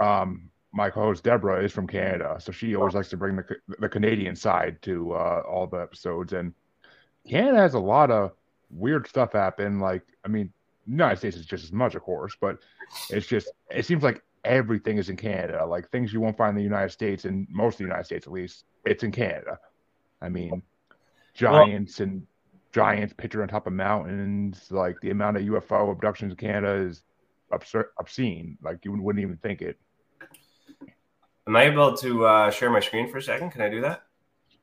um, 0.00 0.50
my 0.72 0.90
co-host 0.90 1.24
Deborah 1.24 1.62
is 1.62 1.72
from 1.72 1.86
Canada, 1.86 2.36
so 2.38 2.52
she 2.52 2.74
always 2.74 2.94
likes 2.94 3.10
to 3.10 3.16
bring 3.16 3.36
the 3.36 3.44
the 3.78 3.88
Canadian 3.88 4.36
side 4.36 4.80
to 4.82 5.12
uh, 5.12 5.42
all 5.48 5.66
the 5.66 5.78
episodes. 5.78 6.32
And 6.32 6.54
Canada 7.28 7.58
has 7.58 7.74
a 7.74 7.78
lot 7.78 8.10
of 8.10 8.32
weird 8.70 9.06
stuff 9.06 9.32
happen. 9.32 9.80
Like, 9.80 10.02
I 10.24 10.28
mean, 10.28 10.52
United 10.86 11.18
States 11.18 11.36
is 11.36 11.46
just 11.46 11.64
as 11.64 11.72
much, 11.72 11.94
of 11.94 12.02
course, 12.02 12.36
but 12.40 12.58
it's 13.10 13.26
just 13.26 13.48
it 13.70 13.84
seems 13.84 14.02
like 14.02 14.22
everything 14.46 14.98
is 14.98 15.08
in 15.08 15.16
Canada. 15.16 15.64
Like 15.66 15.90
things 15.90 16.12
you 16.12 16.20
won't 16.20 16.36
find 16.36 16.50
in 16.50 16.56
the 16.56 16.62
United 16.62 16.90
States, 16.90 17.24
and 17.24 17.46
most 17.50 17.74
of 17.74 17.78
the 17.78 17.84
United 17.84 18.04
States 18.04 18.26
at 18.26 18.32
least, 18.32 18.64
it's 18.84 19.02
in 19.02 19.12
Canada. 19.12 19.58
I 20.20 20.28
mean, 20.28 20.62
giants 21.34 21.98
well, 21.98 22.08
and 22.08 22.26
giants 22.72 23.14
pictured 23.16 23.42
on 23.42 23.48
top 23.48 23.66
of 23.66 23.72
mountains. 23.72 24.70
Like 24.70 24.96
the 25.00 25.10
amount 25.10 25.36
of 25.36 25.42
UFO 25.42 25.92
abductions 25.92 26.32
in 26.32 26.36
Canada 26.36 26.74
is 26.74 27.02
absurd, 27.52 27.86
obscene. 27.98 28.58
Like 28.62 28.84
you 28.84 28.92
wouldn't 28.92 29.22
even 29.22 29.36
think 29.38 29.62
it. 29.62 29.78
Am 31.46 31.54
I 31.54 31.64
able 31.64 31.96
to 31.98 32.26
uh, 32.26 32.50
share 32.50 32.70
my 32.70 32.80
screen 32.80 33.08
for 33.08 33.18
a 33.18 33.22
second? 33.22 33.50
Can 33.50 33.60
I 33.60 33.68
do 33.68 33.80
that? 33.82 34.02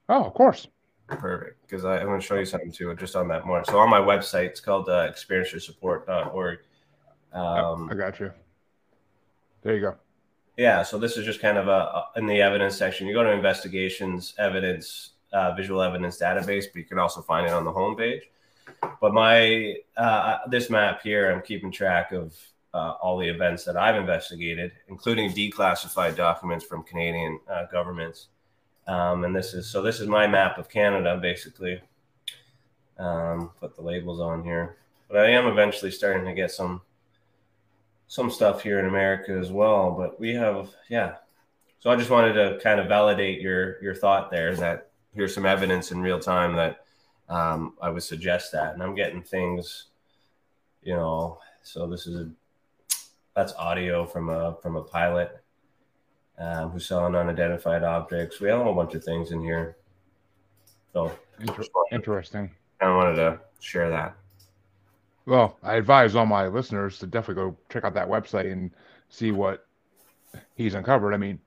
Oh, 0.10 0.26
of 0.26 0.34
course. 0.34 0.68
Perfect. 1.08 1.62
Because 1.62 1.86
I'm 1.86 2.06
going 2.06 2.20
to 2.20 2.26
show 2.26 2.36
you 2.36 2.46
something 2.46 2.72
too, 2.72 2.94
just 2.96 3.16
on 3.16 3.28
that 3.30 3.46
more. 3.46 3.64
So 3.66 3.80
on 3.80 3.90
my 3.90 4.00
website, 4.00 4.48
it's 4.48 4.60
called 4.60 4.90
uh, 4.90 5.10
experiencersupport.org. 5.10 6.60
Um, 7.32 7.90
I 7.90 7.96
got 7.96 8.20
you. 8.20 8.32
There 9.64 9.76
you 9.76 9.82
go. 9.82 9.96
Yeah. 10.58 10.84
So 10.84 10.98
this 10.98 11.18
is 11.18 11.26
just 11.26 11.42
kind 11.42 11.58
of 11.58 11.68
a, 11.68 12.06
in 12.16 12.28
the 12.28 12.42
evidence 12.42 12.78
section. 12.78 13.08
You 13.08 13.14
go 13.14 13.24
to 13.24 13.32
investigations, 13.32 14.34
evidence, 14.38 15.12
uh, 15.32 15.54
visual 15.56 15.82
evidence 15.82 16.20
database, 16.20 16.66
but 16.72 16.76
you 16.76 16.86
can 16.86 17.00
also 17.00 17.22
find 17.22 17.48
it 17.48 17.54
on 17.54 17.64
the 17.64 17.72
homepage. 17.72 18.22
But 19.02 19.14
my 19.14 19.76
uh, 19.98 20.40
this 20.50 20.70
map 20.70 21.02
here, 21.02 21.32
I'm 21.32 21.42
keeping 21.42 21.72
track 21.72 22.12
of 22.12 22.36
uh, 22.74 22.94
all 23.02 23.18
the 23.18 23.28
events 23.28 23.64
that 23.66 23.78
I've 23.78 23.96
investigated, 23.96 24.72
including 24.88 25.32
declassified 25.32 26.16
documents 26.16 26.66
from 26.66 26.84
Canadian 26.84 27.40
uh, 27.50 27.66
governments. 27.72 28.28
Um, 28.88 29.24
and 29.24 29.36
this 29.36 29.54
is 29.54 29.70
so 29.70 29.82
this 29.82 30.00
is 30.00 30.08
my 30.08 30.28
map 30.28 30.58
of 30.58 30.70
Canada, 30.70 31.18
basically. 31.22 31.82
Um, 33.00 33.52
put 33.60 33.76
the 33.76 33.82
labels 33.82 34.20
on 34.20 34.44
here, 34.44 34.78
but 35.08 35.18
I 35.18 35.30
am 35.30 35.48
eventually 35.48 35.90
starting 35.90 36.26
to 36.26 36.34
get 36.34 36.52
some 36.52 36.82
some 38.08 38.30
stuff 38.30 38.62
here 38.62 38.80
in 38.80 38.86
America 38.86 39.32
as 39.32 39.52
well. 39.52 39.92
But 39.92 40.20
we 40.20 40.34
have, 40.36 40.70
yeah. 40.90 41.16
So 41.80 41.90
I 41.90 41.96
just 41.96 42.10
wanted 42.10 42.34
to 42.34 42.60
kind 42.62 42.80
of 42.80 42.88
validate 42.88 43.42
your 43.42 43.82
your 43.82 43.94
thought 43.94 44.32
there 44.32 44.56
that 44.56 44.90
here's 45.14 45.34
some 45.34 45.46
evidence 45.46 45.92
in 45.92 46.02
real 46.02 46.20
time 46.20 46.56
that 46.56 46.86
um, 47.30 47.74
I 47.82 47.90
would 47.90 48.04
suggest 48.04 48.52
that. 48.54 48.74
And 48.74 48.82
I'm 48.82 48.96
getting 48.96 49.22
things, 49.22 49.88
you 50.82 50.96
know. 50.96 51.40
So 51.62 51.88
this 51.88 52.08
is 52.08 52.16
a 52.16 52.30
that's 53.36 53.54
audio 53.54 54.06
from 54.06 54.30
a 54.30 54.56
from 54.62 54.76
a 54.76 54.84
pilot 54.84 55.44
um, 56.38 56.70
who 56.70 56.80
saw 56.80 57.06
an 57.06 57.16
unidentified 57.16 57.84
objects. 57.84 58.40
We 58.40 58.50
have 58.50 58.60
a 58.60 58.64
whole 58.64 58.76
bunch 58.76 58.96
of 58.96 59.04
things 59.04 59.32
in 59.32 59.42
here. 59.42 59.78
So 60.94 61.12
Inter- 61.40 61.64
interesting. 61.92 62.52
I 62.80 62.96
wanted 62.96 63.16
to 63.16 63.40
share 63.60 63.90
that. 63.90 64.16
Well, 65.26 65.58
I 65.64 65.76
advise 65.76 66.16
all 66.16 66.26
my 66.26 66.48
listeners 66.48 67.00
to 67.00 67.08
definitely 67.08 67.44
go 67.44 67.58
check 67.70 67.86
out 67.86 67.94
that 67.94 68.10
website 68.10 68.52
and 68.52 68.72
see 69.10 69.32
what 69.32 69.66
he's 70.56 70.74
uncovered. 70.74 71.14
I 71.14 71.18
mean, 71.18 71.40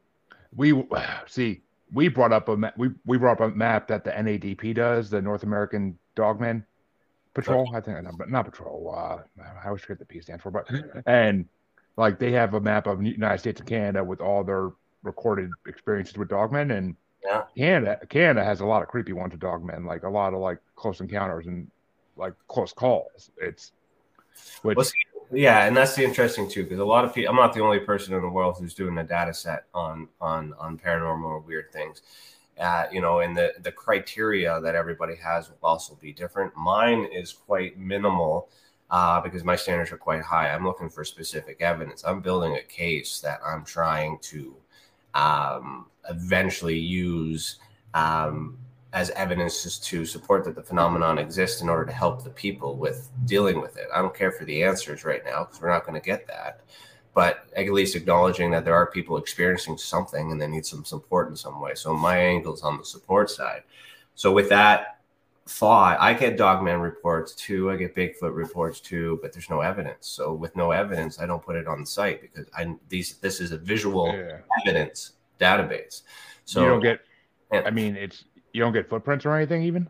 we 0.54 0.84
see 1.26 1.62
we 1.92 2.08
brought 2.08 2.32
up 2.32 2.48
a 2.48 2.72
we 2.76 2.90
we 3.04 3.18
brought 3.18 3.40
up 3.40 3.52
a 3.52 3.54
map 3.54 3.88
that 3.88 4.04
the 4.04 4.10
NADP 4.10 4.74
does, 4.74 5.10
the 5.10 5.20
North 5.20 5.42
American 5.42 5.98
Dogman 6.14 6.64
Patrol. 7.36 7.70
I 7.74 7.80
think 7.80 8.02
not, 8.02 8.30
not 8.30 8.44
patrol. 8.46 8.94
Uh, 8.96 9.18
I 9.62 9.66
always 9.66 9.82
forget 9.82 9.98
the 9.98 10.06
P 10.06 10.20
stands 10.20 10.42
for, 10.42 10.50
but 10.50 10.66
and 11.06 11.46
like 11.98 12.18
they 12.18 12.32
have 12.32 12.54
a 12.54 12.60
map 12.60 12.86
of 12.86 13.02
United 13.02 13.38
States 13.38 13.60
and 13.60 13.68
Canada 13.68 14.02
with 14.02 14.22
all 14.22 14.42
their 14.42 14.70
recorded 15.02 15.50
experiences 15.66 16.16
with 16.16 16.28
dogmen, 16.28 16.76
and 16.76 16.96
yeah. 17.22 17.42
Canada 17.54 17.98
Canada 18.08 18.42
has 18.42 18.60
a 18.60 18.66
lot 18.66 18.82
of 18.82 18.88
creepy 18.88 19.12
ones 19.12 19.32
with 19.32 19.40
dogmen, 19.40 19.84
like 19.84 20.04
a 20.04 20.08
lot 20.08 20.32
of 20.32 20.40
like 20.40 20.58
close 20.76 21.00
encounters 21.00 21.46
and 21.46 21.70
like 22.16 22.34
close 22.48 22.72
calls. 22.72 23.30
It's 23.38 23.72
which 24.62 24.76
well, 24.76 24.86
yeah, 25.32 25.66
and 25.66 25.76
that's 25.76 25.96
the 25.96 26.04
interesting 26.04 26.48
too, 26.48 26.62
because 26.62 26.78
a 26.78 26.84
lot 26.84 27.04
of 27.04 27.14
people. 27.14 27.30
I'm 27.30 27.36
not 27.36 27.52
the 27.52 27.60
only 27.60 27.80
person 27.80 28.14
in 28.14 28.22
the 28.22 28.28
world 28.28 28.56
who's 28.58 28.74
doing 28.74 28.96
a 28.98 29.04
data 29.04 29.34
set 29.34 29.64
on 29.74 30.08
on 30.20 30.54
on 30.58 30.78
paranormal 30.78 31.24
or 31.24 31.40
weird 31.40 31.72
things. 31.72 32.02
Uh, 32.60 32.86
you 32.92 33.00
know, 33.00 33.20
and 33.20 33.36
the 33.36 33.52
the 33.62 33.72
criteria 33.72 34.60
that 34.60 34.74
everybody 34.74 35.16
has 35.16 35.50
will 35.50 35.58
also 35.62 35.96
be 36.00 36.12
different. 36.12 36.56
Mine 36.56 37.08
is 37.12 37.32
quite 37.32 37.78
minimal 37.78 38.48
uh, 38.90 39.20
because 39.20 39.44
my 39.44 39.56
standards 39.56 39.92
are 39.92 39.98
quite 39.98 40.22
high. 40.22 40.48
I'm 40.48 40.64
looking 40.64 40.88
for 40.88 41.04
specific 41.04 41.60
evidence. 41.60 42.04
I'm 42.04 42.20
building 42.20 42.56
a 42.56 42.62
case 42.62 43.20
that 43.20 43.40
I'm 43.44 43.64
trying 43.64 44.18
to 44.22 44.54
um, 45.14 45.86
eventually 46.08 46.78
use 46.78 47.58
um, 47.94 48.58
as 48.96 49.10
evidence 49.10 49.78
to 49.78 50.06
support 50.06 50.42
that 50.42 50.54
the 50.54 50.62
phenomenon 50.62 51.18
exists 51.18 51.60
in 51.60 51.68
order 51.68 51.84
to 51.84 51.92
help 51.92 52.24
the 52.24 52.30
people 52.30 52.76
with 52.78 53.10
dealing 53.26 53.60
with 53.60 53.76
it. 53.76 53.88
I 53.94 54.00
don't 54.00 54.16
care 54.16 54.32
for 54.32 54.46
the 54.46 54.62
answers 54.64 55.04
right 55.04 55.22
now 55.22 55.44
because 55.44 55.60
we're 55.60 55.68
not 55.68 55.84
going 55.86 56.00
to 56.00 56.04
get 56.04 56.26
that. 56.28 56.62
but 57.16 57.46
at 57.56 57.72
least 57.72 57.96
acknowledging 57.96 58.50
that 58.50 58.62
there 58.66 58.74
are 58.74 58.90
people 58.90 59.16
experiencing 59.16 59.78
something 59.78 60.32
and 60.32 60.38
they 60.38 60.46
need 60.46 60.66
some 60.66 60.84
support 60.84 61.30
in 61.30 61.34
some 61.34 61.62
way. 61.62 61.74
So 61.74 61.94
my 61.96 62.18
angle 62.18 62.52
is 62.52 62.60
on 62.60 62.76
the 62.76 62.84
support 62.84 63.30
side. 63.30 63.62
So 64.14 64.34
with 64.34 64.50
that 64.50 64.98
thought, 65.46 65.96
I 65.98 66.12
get 66.12 66.36
Dogman 66.36 66.78
reports 66.78 67.34
too. 67.34 67.70
I 67.70 67.76
get 67.76 67.94
Bigfoot 67.94 68.34
reports 68.34 68.80
too, 68.80 69.18
but 69.22 69.32
there's 69.32 69.48
no 69.48 69.62
evidence. 69.62 70.08
So 70.08 70.34
with 70.34 70.54
no 70.56 70.72
evidence, 70.72 71.18
I 71.18 71.24
don't 71.24 71.42
put 71.42 71.56
it 71.56 71.66
on 71.66 71.80
the 71.80 71.86
site 71.86 72.20
because 72.20 72.48
I 72.54 72.74
these 72.90 73.16
this 73.22 73.40
is 73.40 73.50
a 73.50 73.56
visual 73.56 74.08
yeah. 74.12 74.40
evidence 74.62 75.12
database. 75.40 76.02
So 76.44 76.60
you 76.60 76.68
don't 76.68 76.82
get. 76.82 77.00
I 77.50 77.70
mean, 77.70 77.96
it's 77.96 78.24
you 78.56 78.62
don't 78.62 78.72
get 78.72 78.88
footprints 78.88 79.26
or 79.26 79.36
anything 79.36 79.62
even. 79.62 79.88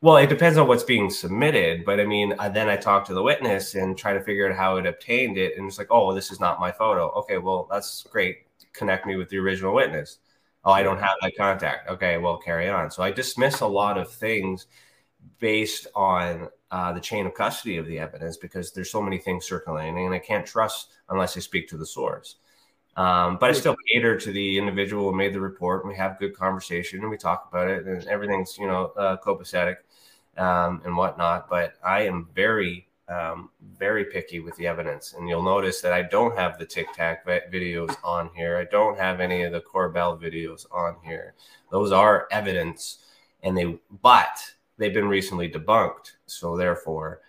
Well, 0.00 0.16
it 0.16 0.28
depends 0.28 0.56
on 0.56 0.66
what's 0.66 0.84
being 0.84 1.10
submitted, 1.10 1.84
but 1.84 2.00
I 2.00 2.06
mean, 2.06 2.32
I, 2.38 2.48
then 2.48 2.68
I 2.68 2.76
talk 2.76 3.04
to 3.06 3.14
the 3.14 3.22
witness 3.22 3.74
and 3.74 3.98
try 3.98 4.14
to 4.14 4.22
figure 4.22 4.48
out 4.48 4.56
how 4.56 4.76
it 4.76 4.86
obtained 4.86 5.36
it, 5.36 5.58
and 5.58 5.66
it's 5.66 5.76
like, 5.76 5.88
oh, 5.90 6.14
this 6.14 6.30
is 6.30 6.40
not 6.40 6.60
my 6.60 6.72
photo. 6.72 7.10
Okay, 7.10 7.36
well, 7.36 7.68
that's 7.70 8.04
great. 8.04 8.46
Connect 8.72 9.06
me 9.06 9.16
with 9.16 9.28
the 9.28 9.38
original 9.38 9.74
witness. 9.74 10.18
Oh, 10.64 10.70
I 10.70 10.82
don't 10.82 11.00
have 11.00 11.16
that 11.20 11.36
contact. 11.36 11.88
Okay, 11.90 12.16
well, 12.16 12.38
carry 12.38 12.68
on. 12.68 12.90
So 12.90 13.02
I 13.02 13.10
dismiss 13.10 13.60
a 13.60 13.66
lot 13.66 13.98
of 13.98 14.10
things 14.10 14.66
based 15.40 15.88
on 15.94 16.48
uh, 16.70 16.92
the 16.92 17.00
chain 17.00 17.26
of 17.26 17.34
custody 17.34 17.76
of 17.76 17.86
the 17.86 17.98
evidence 17.98 18.36
because 18.36 18.72
there's 18.72 18.90
so 18.90 19.02
many 19.02 19.18
things 19.18 19.46
circulating, 19.46 20.06
and 20.06 20.14
I 20.14 20.18
can't 20.20 20.46
trust 20.46 20.92
unless 21.10 21.36
I 21.36 21.40
speak 21.40 21.68
to 21.68 21.76
the 21.76 21.86
source. 21.86 22.36
Um, 22.98 23.36
but 23.38 23.50
I 23.50 23.52
still 23.52 23.76
cater 23.92 24.18
to 24.18 24.32
the 24.32 24.58
individual 24.58 25.08
who 25.08 25.16
made 25.16 25.32
the 25.32 25.40
report, 25.40 25.84
and 25.84 25.92
we 25.92 25.96
have 25.96 26.18
good 26.18 26.36
conversation, 26.36 26.98
and 27.00 27.08
we 27.08 27.16
talk 27.16 27.46
about 27.48 27.68
it, 27.68 27.86
and 27.86 28.04
everything's 28.08 28.58
you 28.58 28.66
know 28.66 28.86
uh, 28.96 29.16
copacetic 29.24 29.76
um, 30.36 30.82
and 30.84 30.96
whatnot. 30.96 31.48
But 31.48 31.74
I 31.84 32.02
am 32.02 32.28
very, 32.34 32.88
um, 33.08 33.50
very 33.78 34.06
picky 34.06 34.40
with 34.40 34.56
the 34.56 34.66
evidence. 34.66 35.14
And 35.16 35.28
you'll 35.28 35.44
notice 35.44 35.80
that 35.80 35.92
I 35.92 36.02
don't 36.02 36.36
have 36.36 36.58
the 36.58 36.66
Tic 36.66 36.92
Tac 36.92 37.24
videos 37.24 37.94
on 38.02 38.30
here. 38.34 38.58
I 38.58 38.64
don't 38.64 38.98
have 38.98 39.20
any 39.20 39.42
of 39.42 39.52
the 39.52 39.60
Corbell 39.60 40.20
videos 40.20 40.66
on 40.72 40.96
here. 41.04 41.34
Those 41.70 41.92
are 41.92 42.26
evidence, 42.32 43.04
and 43.44 43.56
they, 43.56 43.78
but 44.02 44.40
they've 44.76 44.92
been 44.92 45.08
recently 45.08 45.48
debunked. 45.48 46.14
So 46.26 46.56
therefore, 46.56 47.20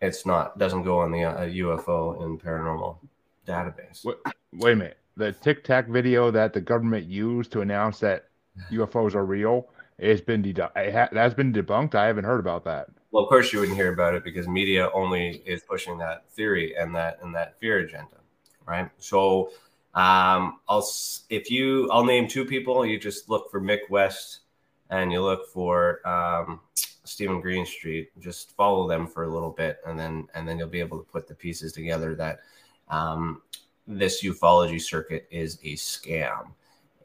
it's 0.00 0.24
not 0.24 0.58
doesn't 0.58 0.84
go 0.84 1.00
on 1.00 1.12
the 1.12 1.24
uh, 1.24 1.40
UFO 1.40 2.24
and 2.24 2.40
paranormal 2.40 2.96
database. 3.46 4.06
Wait, 4.06 4.16
wait 4.54 4.72
a 4.72 4.76
minute. 4.76 4.97
The 5.18 5.32
Tic 5.32 5.64
Tac 5.64 5.88
video 5.88 6.30
that 6.30 6.52
the 6.52 6.60
government 6.60 7.06
used 7.06 7.52
to 7.52 7.60
announce 7.60 7.98
that 8.00 8.30
UFOs 8.72 9.14
are 9.14 9.26
real 9.26 9.68
it's 9.98 10.20
been 10.20 10.42
de- 10.42 10.70
it 10.76 10.94
ha- 10.94 11.08
that's 11.12 11.34
been 11.34 11.52
debunked. 11.52 11.94
I 11.94 12.06
haven't 12.06 12.24
heard 12.24 12.40
about 12.40 12.64
that. 12.64 12.88
Well, 13.10 13.24
of 13.24 13.28
course 13.28 13.52
you 13.52 13.58
wouldn't 13.58 13.76
hear 13.76 13.92
about 13.92 14.14
it 14.14 14.22
because 14.22 14.46
media 14.46 14.90
only 14.94 15.42
is 15.44 15.62
pushing 15.62 15.98
that 15.98 16.30
theory 16.30 16.76
and 16.76 16.94
that 16.94 17.18
and 17.22 17.34
that 17.34 17.58
fear 17.58 17.78
agenda, 17.78 18.16
right? 18.66 18.88
So, 18.98 19.50
um, 19.94 20.60
I'll 20.68 20.88
if 21.30 21.50
you 21.50 21.90
I'll 21.90 22.04
name 22.04 22.28
two 22.28 22.44
people. 22.44 22.86
You 22.86 22.98
just 22.98 23.28
look 23.28 23.50
for 23.50 23.60
Mick 23.60 23.90
West 23.90 24.40
and 24.90 25.10
you 25.10 25.20
look 25.20 25.48
for 25.48 26.06
um, 26.06 26.60
Stephen 27.04 27.40
Greenstreet. 27.40 28.10
Just 28.20 28.52
follow 28.56 28.86
them 28.86 29.06
for 29.06 29.24
a 29.24 29.28
little 29.28 29.50
bit, 29.50 29.78
and 29.84 29.98
then 29.98 30.28
and 30.34 30.46
then 30.46 30.58
you'll 30.58 30.68
be 30.68 30.80
able 30.80 30.98
to 30.98 31.10
put 31.10 31.26
the 31.26 31.34
pieces 31.34 31.72
together 31.72 32.14
that 32.14 32.40
um, 32.88 33.42
this 33.88 34.22
ufology 34.22 34.80
circuit 34.80 35.26
is 35.30 35.58
a 35.64 35.74
scam. 35.74 36.48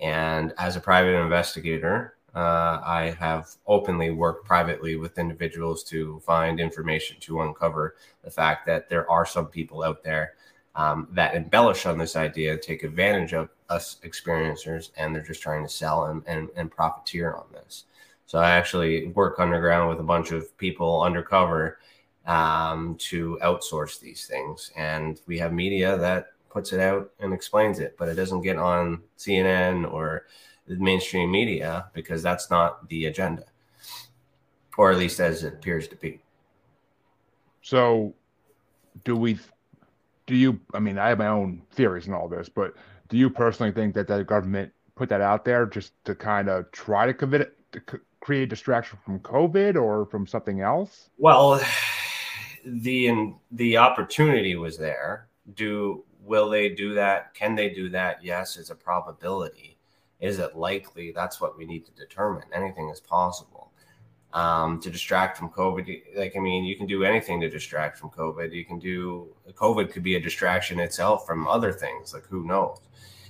And 0.01 0.53
as 0.57 0.75
a 0.75 0.81
private 0.81 1.15
investigator, 1.15 2.17
uh, 2.35 2.81
I 2.83 3.15
have 3.19 3.49
openly 3.67 4.09
worked 4.11 4.45
privately 4.45 4.95
with 4.97 5.17
individuals 5.17 5.83
to 5.85 6.19
find 6.25 6.59
information 6.59 7.17
to 7.21 7.41
uncover 7.41 7.95
the 8.23 8.31
fact 8.31 8.65
that 8.65 8.89
there 8.89 9.09
are 9.09 9.25
some 9.25 9.47
people 9.47 9.83
out 9.83 10.03
there 10.03 10.33
um, 10.75 11.07
that 11.11 11.35
embellish 11.35 11.85
on 11.85 11.97
this 11.97 12.15
idea, 12.15 12.57
take 12.57 12.83
advantage 12.83 13.33
of 13.33 13.49
us 13.69 13.97
experiencers, 14.03 14.89
and 14.97 15.15
they're 15.15 15.21
just 15.21 15.41
trying 15.41 15.63
to 15.63 15.69
sell 15.69 16.05
and, 16.05 16.23
and, 16.25 16.49
and 16.55 16.71
profiteer 16.71 17.35
on 17.35 17.45
this. 17.53 17.85
So 18.25 18.39
I 18.39 18.51
actually 18.51 19.07
work 19.09 19.39
underground 19.39 19.89
with 19.89 19.99
a 19.99 20.03
bunch 20.03 20.31
of 20.31 20.57
people 20.57 21.03
undercover 21.03 21.77
um, 22.25 22.95
to 22.99 23.37
outsource 23.43 23.99
these 23.99 24.25
things. 24.25 24.71
And 24.75 25.21
we 25.27 25.37
have 25.37 25.53
media 25.53 25.97
that 25.97 26.32
puts 26.53 26.71
it 26.71 26.79
out 26.79 27.11
and 27.19 27.33
explains 27.33 27.79
it, 27.79 27.95
but 27.97 28.07
it 28.07 28.15
doesn't 28.15 28.41
get 28.41 28.57
on 28.57 29.01
CNN 29.17 29.91
or 29.91 30.27
the 30.67 30.75
mainstream 30.77 31.31
media 31.31 31.89
because 31.93 32.23
that's 32.23 32.49
not 32.49 32.87
the 32.89 33.07
agenda, 33.07 33.45
or 34.77 34.91
at 34.91 34.97
least 34.97 35.19
as 35.19 35.43
it 35.43 35.53
appears 35.53 35.87
to 35.89 35.95
be. 35.95 36.21
So, 37.61 38.13
do 39.03 39.15
we? 39.15 39.39
Do 40.27 40.35
you? 40.35 40.59
I 40.73 40.79
mean, 40.79 40.97
I 40.97 41.09
have 41.09 41.17
my 41.17 41.27
own 41.27 41.63
theories 41.71 42.05
and 42.05 42.15
all 42.15 42.29
this, 42.29 42.47
but 42.47 42.75
do 43.09 43.17
you 43.17 43.29
personally 43.29 43.71
think 43.71 43.93
that 43.95 44.07
the 44.07 44.23
government 44.23 44.71
put 44.95 45.09
that 45.09 45.21
out 45.21 45.43
there 45.43 45.65
just 45.65 45.91
to 46.05 46.15
kind 46.15 46.49
of 46.49 46.71
try 46.71 47.05
to 47.05 47.13
commit 47.13 47.57
to 47.73 47.81
create 48.21 48.49
distraction 48.49 48.97
from 49.03 49.19
COVID 49.19 49.75
or 49.75 50.05
from 50.05 50.25
something 50.27 50.61
else? 50.61 51.09
Well, 51.17 51.61
the 52.65 53.33
the 53.51 53.77
opportunity 53.77 54.55
was 54.55 54.77
there. 54.77 55.27
Do 55.55 56.03
will 56.25 56.49
they 56.49 56.69
do 56.69 56.93
that? 56.93 57.33
Can 57.33 57.55
they 57.55 57.69
do 57.69 57.89
that? 57.89 58.23
Yes, 58.23 58.57
it's 58.57 58.69
a 58.69 58.75
probability. 58.75 59.77
Is 60.19 60.39
it 60.39 60.55
likely? 60.55 61.12
That's 61.12 61.41
what 61.41 61.57
we 61.57 61.65
need 61.65 61.86
to 61.86 61.91
determine. 61.91 62.43
Anything 62.53 62.89
is 62.89 62.99
possible. 62.99 63.71
Um, 64.31 64.79
to 64.79 64.89
distract 64.89 65.38
from 65.38 65.49
COVID, 65.49 66.17
like 66.17 66.36
I 66.36 66.39
mean, 66.39 66.63
you 66.63 66.75
can 66.75 66.88
do 66.88 67.03
anything 67.03 67.39
to 67.41 67.49
distract 67.49 67.99
from 67.99 68.09
COVID. 68.09 68.51
You 68.51 68.65
can 68.65 68.79
do 68.79 69.27
COVID 69.51 69.91
could 69.91 70.01
be 70.01 70.15
a 70.15 70.19
distraction 70.19 70.79
itself 70.79 71.27
from 71.27 71.47
other 71.47 71.71
things, 71.71 72.13
like 72.13 72.25
who 72.25 72.43
knows. 72.43 72.79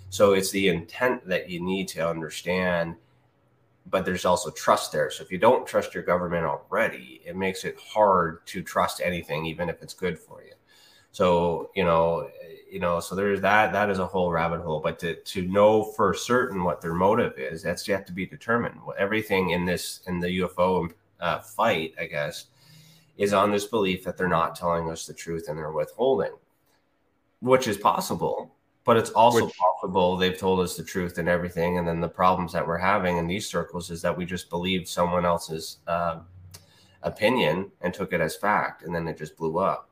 So 0.10 0.34
it's 0.34 0.52
the 0.52 0.70
intent 0.70 1.28
that 1.28 1.50
you 1.50 1.60
need 1.60 1.90
to 1.90 2.08
understand, 2.08 2.96
but 3.88 4.06
there's 4.06 4.24
also 4.24 4.50
trust 4.52 4.94
there. 4.94 5.10
So 5.10 5.24
if 5.24 5.32
you 5.32 5.40
don't 5.40 5.68
trust 5.68 5.94
your 5.94 6.04
government 6.04 6.46
already, 6.46 7.22
it 7.26 7.36
makes 7.36 7.66
it 7.66 7.78
hard 7.78 8.46
to 8.48 8.62
trust 8.62 9.02
anything, 9.04 9.46
even 9.46 9.68
if 9.68 9.82
it's 9.82 9.94
good 9.94 10.18
for 10.18 10.42
you. 10.44 10.54
So 11.12 11.72
you 11.76 11.84
know, 11.84 12.30
you 12.74 12.80
know, 12.80 13.00
so 13.00 13.14
there's 13.14 13.40
that. 13.42 13.72
That 13.72 13.92
is 13.92 14.00
a 14.00 14.06
whole 14.08 14.32
rabbit 14.32 14.62
hole. 14.62 14.80
But 14.80 14.98
to 15.00 15.14
to 15.14 15.44
know 15.44 15.84
for 15.84 16.16
certain 16.16 16.64
what 16.64 16.82
their 16.82 16.96
motive 16.96 17.38
is, 17.38 17.62
that's 17.62 17.88
yet 17.88 18.08
to 18.08 18.14
be 18.14 18.26
determined. 18.26 18.80
Everything 18.98 19.52
in 19.52 19.64
this 19.64 20.02
in 20.08 20.20
the 20.20 20.40
UFO 20.40 20.92
uh, 21.20 21.40
fight, 21.40 21.94
I 22.00 22.08
guess, 22.08 22.48
is 23.16 23.32
on 23.32 23.52
this 23.52 23.66
belief 23.66 24.04
that 24.06 24.18
they're 24.18 24.28
not 24.28 24.56
telling 24.56 24.90
us 24.90 25.06
the 25.06 25.14
truth 25.14 25.50
and 25.50 25.58
they're 25.58 25.72
withholding, 25.72 26.32
which 27.42 27.68
is 27.68 27.78
possible. 27.78 28.56
But 28.86 28.98
it's 28.98 29.12
also 29.12 29.46
which, 29.46 29.56
possible 29.56 30.18
they've 30.18 30.38
told 30.38 30.60
us 30.60 30.76
the 30.76 30.84
truth 30.84 31.20
and 31.20 31.30
everything. 31.30 31.78
And 31.78 31.88
then 31.88 32.02
the 32.02 32.10
problems 32.10 32.54
that 32.54 32.66
we're 32.66 32.80
having 32.80 33.18
in 33.18 33.28
these 33.28 33.48
circles 33.48 33.92
is 33.92 34.02
that 34.02 34.18
we 34.18 34.26
just 34.26 34.50
believed 34.50 34.88
someone 34.88 35.26
else's 35.26 35.78
uh, 35.86 36.22
opinion 37.04 37.72
and 37.82 37.94
took 37.94 38.14
it 38.14 38.20
as 38.20 38.36
fact, 38.36 38.82
and 38.82 38.96
then 38.96 39.08
it 39.08 39.20
just 39.20 39.38
blew 39.38 39.60
up. 39.60 39.92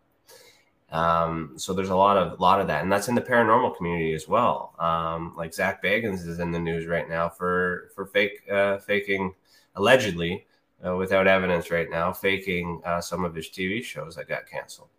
Um, 0.92 1.54
so 1.56 1.74
there's 1.74 1.90
a 1.90 1.96
lot 1.96 2.18
of 2.18 2.40
lot 2.40 2.60
of 2.60 2.68
that, 2.68 2.84
and 2.84 2.92
that's 2.92 3.08
in 3.08 3.16
the 3.16 3.22
paranormal 3.22 3.78
community 3.78 4.14
as 4.14 4.28
well. 4.28 4.76
Um, 4.78 5.34
like 5.38 5.54
Zak 5.54 5.82
Bagans 5.82 6.28
is 6.28 6.40
in 6.40 6.52
the 6.52 6.60
news 6.60 6.86
right 6.86 7.08
now 7.08 7.30
for 7.30 7.92
for 7.96 8.06
fake 8.06 8.42
uh, 8.52 8.78
faking 8.78 9.34
allegedly 9.76 10.46
uh, 10.86 10.96
without 10.98 11.28
evidence 11.28 11.72
right 11.72 11.90
now 11.90 12.12
faking 12.12 12.82
uh, 12.84 13.00
some 13.00 13.24
of 13.24 13.34
his 13.34 13.48
TV 13.48 13.82
shows 13.82 14.16
that 14.16 14.28
got 14.28 14.48
canceled. 14.48 14.90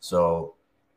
So 0.00 0.54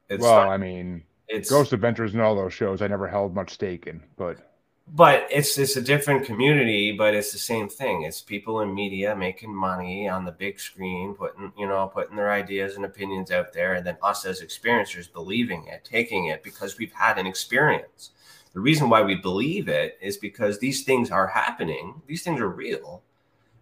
it's 0.10 0.24
well, 0.24 0.46
not, 0.46 0.50
I 0.50 0.58
mean, 0.58 1.04
it's 1.28 1.50
Ghost 1.50 1.72
Adventures 1.72 2.14
and 2.14 2.22
all 2.22 2.36
those 2.36 2.54
shows 2.54 2.82
I 2.82 2.88
never 2.88 3.08
held 3.08 3.36
much 3.36 3.52
stake 3.52 3.86
in, 3.86 4.02
but 4.18 4.49
but 4.94 5.28
it's 5.30 5.58
it's 5.58 5.76
a 5.76 5.82
different 5.82 6.26
community 6.26 6.92
but 6.92 7.14
it's 7.14 7.32
the 7.32 7.38
same 7.38 7.70
thing. 7.70 8.04
It's 8.04 8.22
people 8.22 8.62
in 8.62 8.74
media 8.74 9.16
making 9.16 9.54
money 9.54 10.10
on 10.10 10.26
the 10.26 10.32
big 10.32 10.60
screen 10.60 11.14
putting 11.14 11.52
you 11.58 11.68
know 11.68 11.88
putting 11.88 12.16
their 12.16 12.32
ideas 12.32 12.76
and 12.76 12.86
opinions 12.86 13.32
out 13.32 13.54
there 13.54 13.76
and 13.76 13.86
then 13.86 13.98
us 14.02 14.26
as 14.26 14.42
experiencers 14.42 15.12
believing 15.12 15.68
it 15.68 15.86
taking 15.86 16.26
it 16.26 16.44
because 16.44 16.78
we've 16.78 16.94
had 16.94 17.18
an 17.18 17.28
experience. 17.28 18.12
The 18.54 18.60
reason 18.60 18.90
why 18.90 19.04
we 19.04 19.16
believe 19.16 19.68
it 19.68 19.98
is 20.02 20.18
because 20.18 20.58
these 20.58 20.84
things 20.84 21.12
are 21.12 21.28
happening. 21.28 22.02
These 22.08 22.24
things 22.24 22.40
are 22.40 22.50
real. 22.50 23.04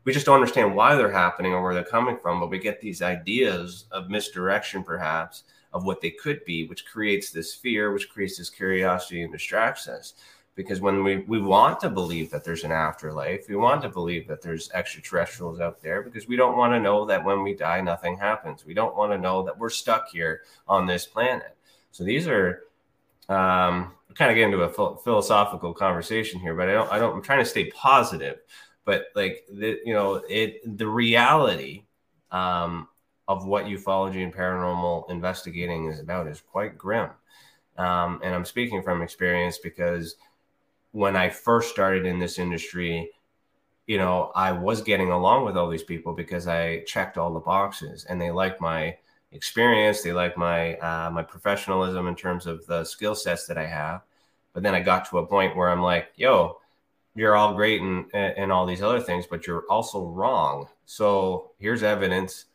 We 0.06 0.14
just 0.14 0.26
don't 0.26 0.36
understand 0.36 0.74
why 0.74 0.96
they're 0.96 1.12
happening 1.12 1.52
or 1.52 1.62
where 1.62 1.74
they're 1.74 1.84
coming 1.84 2.18
from 2.18 2.40
but 2.40 2.50
we 2.50 2.60
get 2.60 2.80
these 2.80 3.02
ideas 3.02 3.86
of 3.92 4.10
misdirection 4.10 4.84
perhaps 4.84 5.44
of 5.74 5.84
what 5.84 6.00
they 6.00 6.12
could 6.12 6.46
be 6.46 6.66
which 6.66 6.86
creates 6.86 7.32
this 7.32 7.54
fear 7.54 7.92
which 7.92 8.10
creates 8.10 8.38
this 8.38 8.50
curiosity 8.50 9.24
and 9.24 9.34
distracts 9.34 9.90
us 9.90 10.14
because 10.58 10.82
when 10.82 11.04
we, 11.04 11.18
we 11.28 11.40
want 11.40 11.80
to 11.80 11.88
believe 11.88 12.32
that 12.32 12.44
there's 12.44 12.64
an 12.64 12.72
afterlife, 12.72 13.48
we 13.48 13.56
want 13.56 13.80
to 13.84 13.90
believe 13.90 14.28
that 14.28 14.42
there's 14.42 14.72
extraterrestrials 14.72 15.60
out 15.60 15.80
there 15.84 16.02
because 16.02 16.28
we 16.28 16.36
don't 16.36 16.58
want 16.58 16.74
to 16.74 16.80
know 16.80 17.06
that 17.06 17.24
when 17.24 17.44
we 17.44 17.54
die, 17.54 17.80
nothing 17.80 18.18
happens. 18.18 18.66
We 18.66 18.74
don't 18.74 18.96
want 18.96 19.12
to 19.12 19.20
know 19.20 19.44
that 19.44 19.56
we're 19.56 19.70
stuck 19.70 20.10
here 20.10 20.42
on 20.68 20.88
this 20.88 21.06
planet. 21.06 21.56
So 21.92 22.04
these 22.04 22.28
are 22.28 22.64
um, 23.30 23.94
kind 24.16 24.32
of 24.32 24.36
get 24.36 24.46
into 24.46 24.64
a 24.64 24.98
philosophical 24.98 25.76
conversation 25.76 26.40
here, 26.40 26.56
but 26.56 26.70
I 26.70 26.74
don't, 26.74 26.92
I 26.92 26.98
don't, 26.98 27.16
I'm 27.16 27.22
trying 27.22 27.44
to 27.44 27.46
stay 27.46 27.70
positive, 27.70 28.40
but 28.84 29.10
like 29.16 29.46
the, 29.52 29.80
you 29.86 29.94
know, 29.94 30.24
it, 30.28 30.78
the 30.78 30.88
reality 30.88 31.84
um, 32.32 32.88
of 33.28 33.46
what 33.46 33.66
ufology 33.66 34.24
and 34.24 34.34
paranormal 34.34 35.08
investigating 35.12 35.86
is 35.86 36.00
about 36.00 36.26
is 36.26 36.42
quite 36.42 36.80
grim 36.80 37.12
Um, 37.78 38.22
and 38.24 38.34
I'm 38.34 38.46
speaking 38.46 38.82
from 38.82 39.04
experience 39.04 39.60
because 39.60 40.16
when 40.98 41.16
I 41.16 41.30
first 41.30 41.70
started 41.70 42.08
in 42.08 42.18
this 42.18 42.40
industry, 42.40 43.12
you 43.86 44.00
know, 44.00 44.32
I 44.34 44.52
was 44.52 44.82
getting 44.82 45.12
along 45.12 45.46
with 45.46 45.56
all 45.56 45.70
these 45.70 45.84
people 45.84 46.14
because 46.14 46.48
I 46.48 46.80
checked 46.88 47.20
all 47.20 47.32
the 47.32 47.40
boxes 47.40 48.06
and 48.06 48.20
they 48.20 48.32
liked 48.32 48.60
my 48.60 48.98
experience. 49.32 50.02
They 50.02 50.12
like 50.12 50.36
my 50.38 50.74
uh, 50.78 51.12
my 51.12 51.22
professionalism 51.22 52.08
in 52.08 52.16
terms 52.16 52.48
of 52.48 52.66
the 52.66 52.84
skill 52.84 53.14
sets 53.14 53.46
that 53.46 53.60
I 53.60 53.68
have. 53.68 54.02
But 54.54 54.64
then 54.64 54.74
I 54.74 54.80
got 54.80 55.08
to 55.10 55.20
a 55.20 55.28
point 55.28 55.56
where 55.56 55.70
I'm 55.70 55.84
like, 55.84 56.08
yo, 56.16 56.58
you're 57.14 57.36
all 57.36 57.54
great 57.54 57.80
and 57.84 58.06
and 58.16 58.52
all 58.52 58.66
these 58.66 58.82
other 58.82 59.00
things, 59.00 59.28
but 59.28 59.46
you're 59.46 59.66
also 59.70 60.04
wrong. 60.04 60.68
So 60.88 61.52
here's 61.60 61.84
evidence 61.84 62.46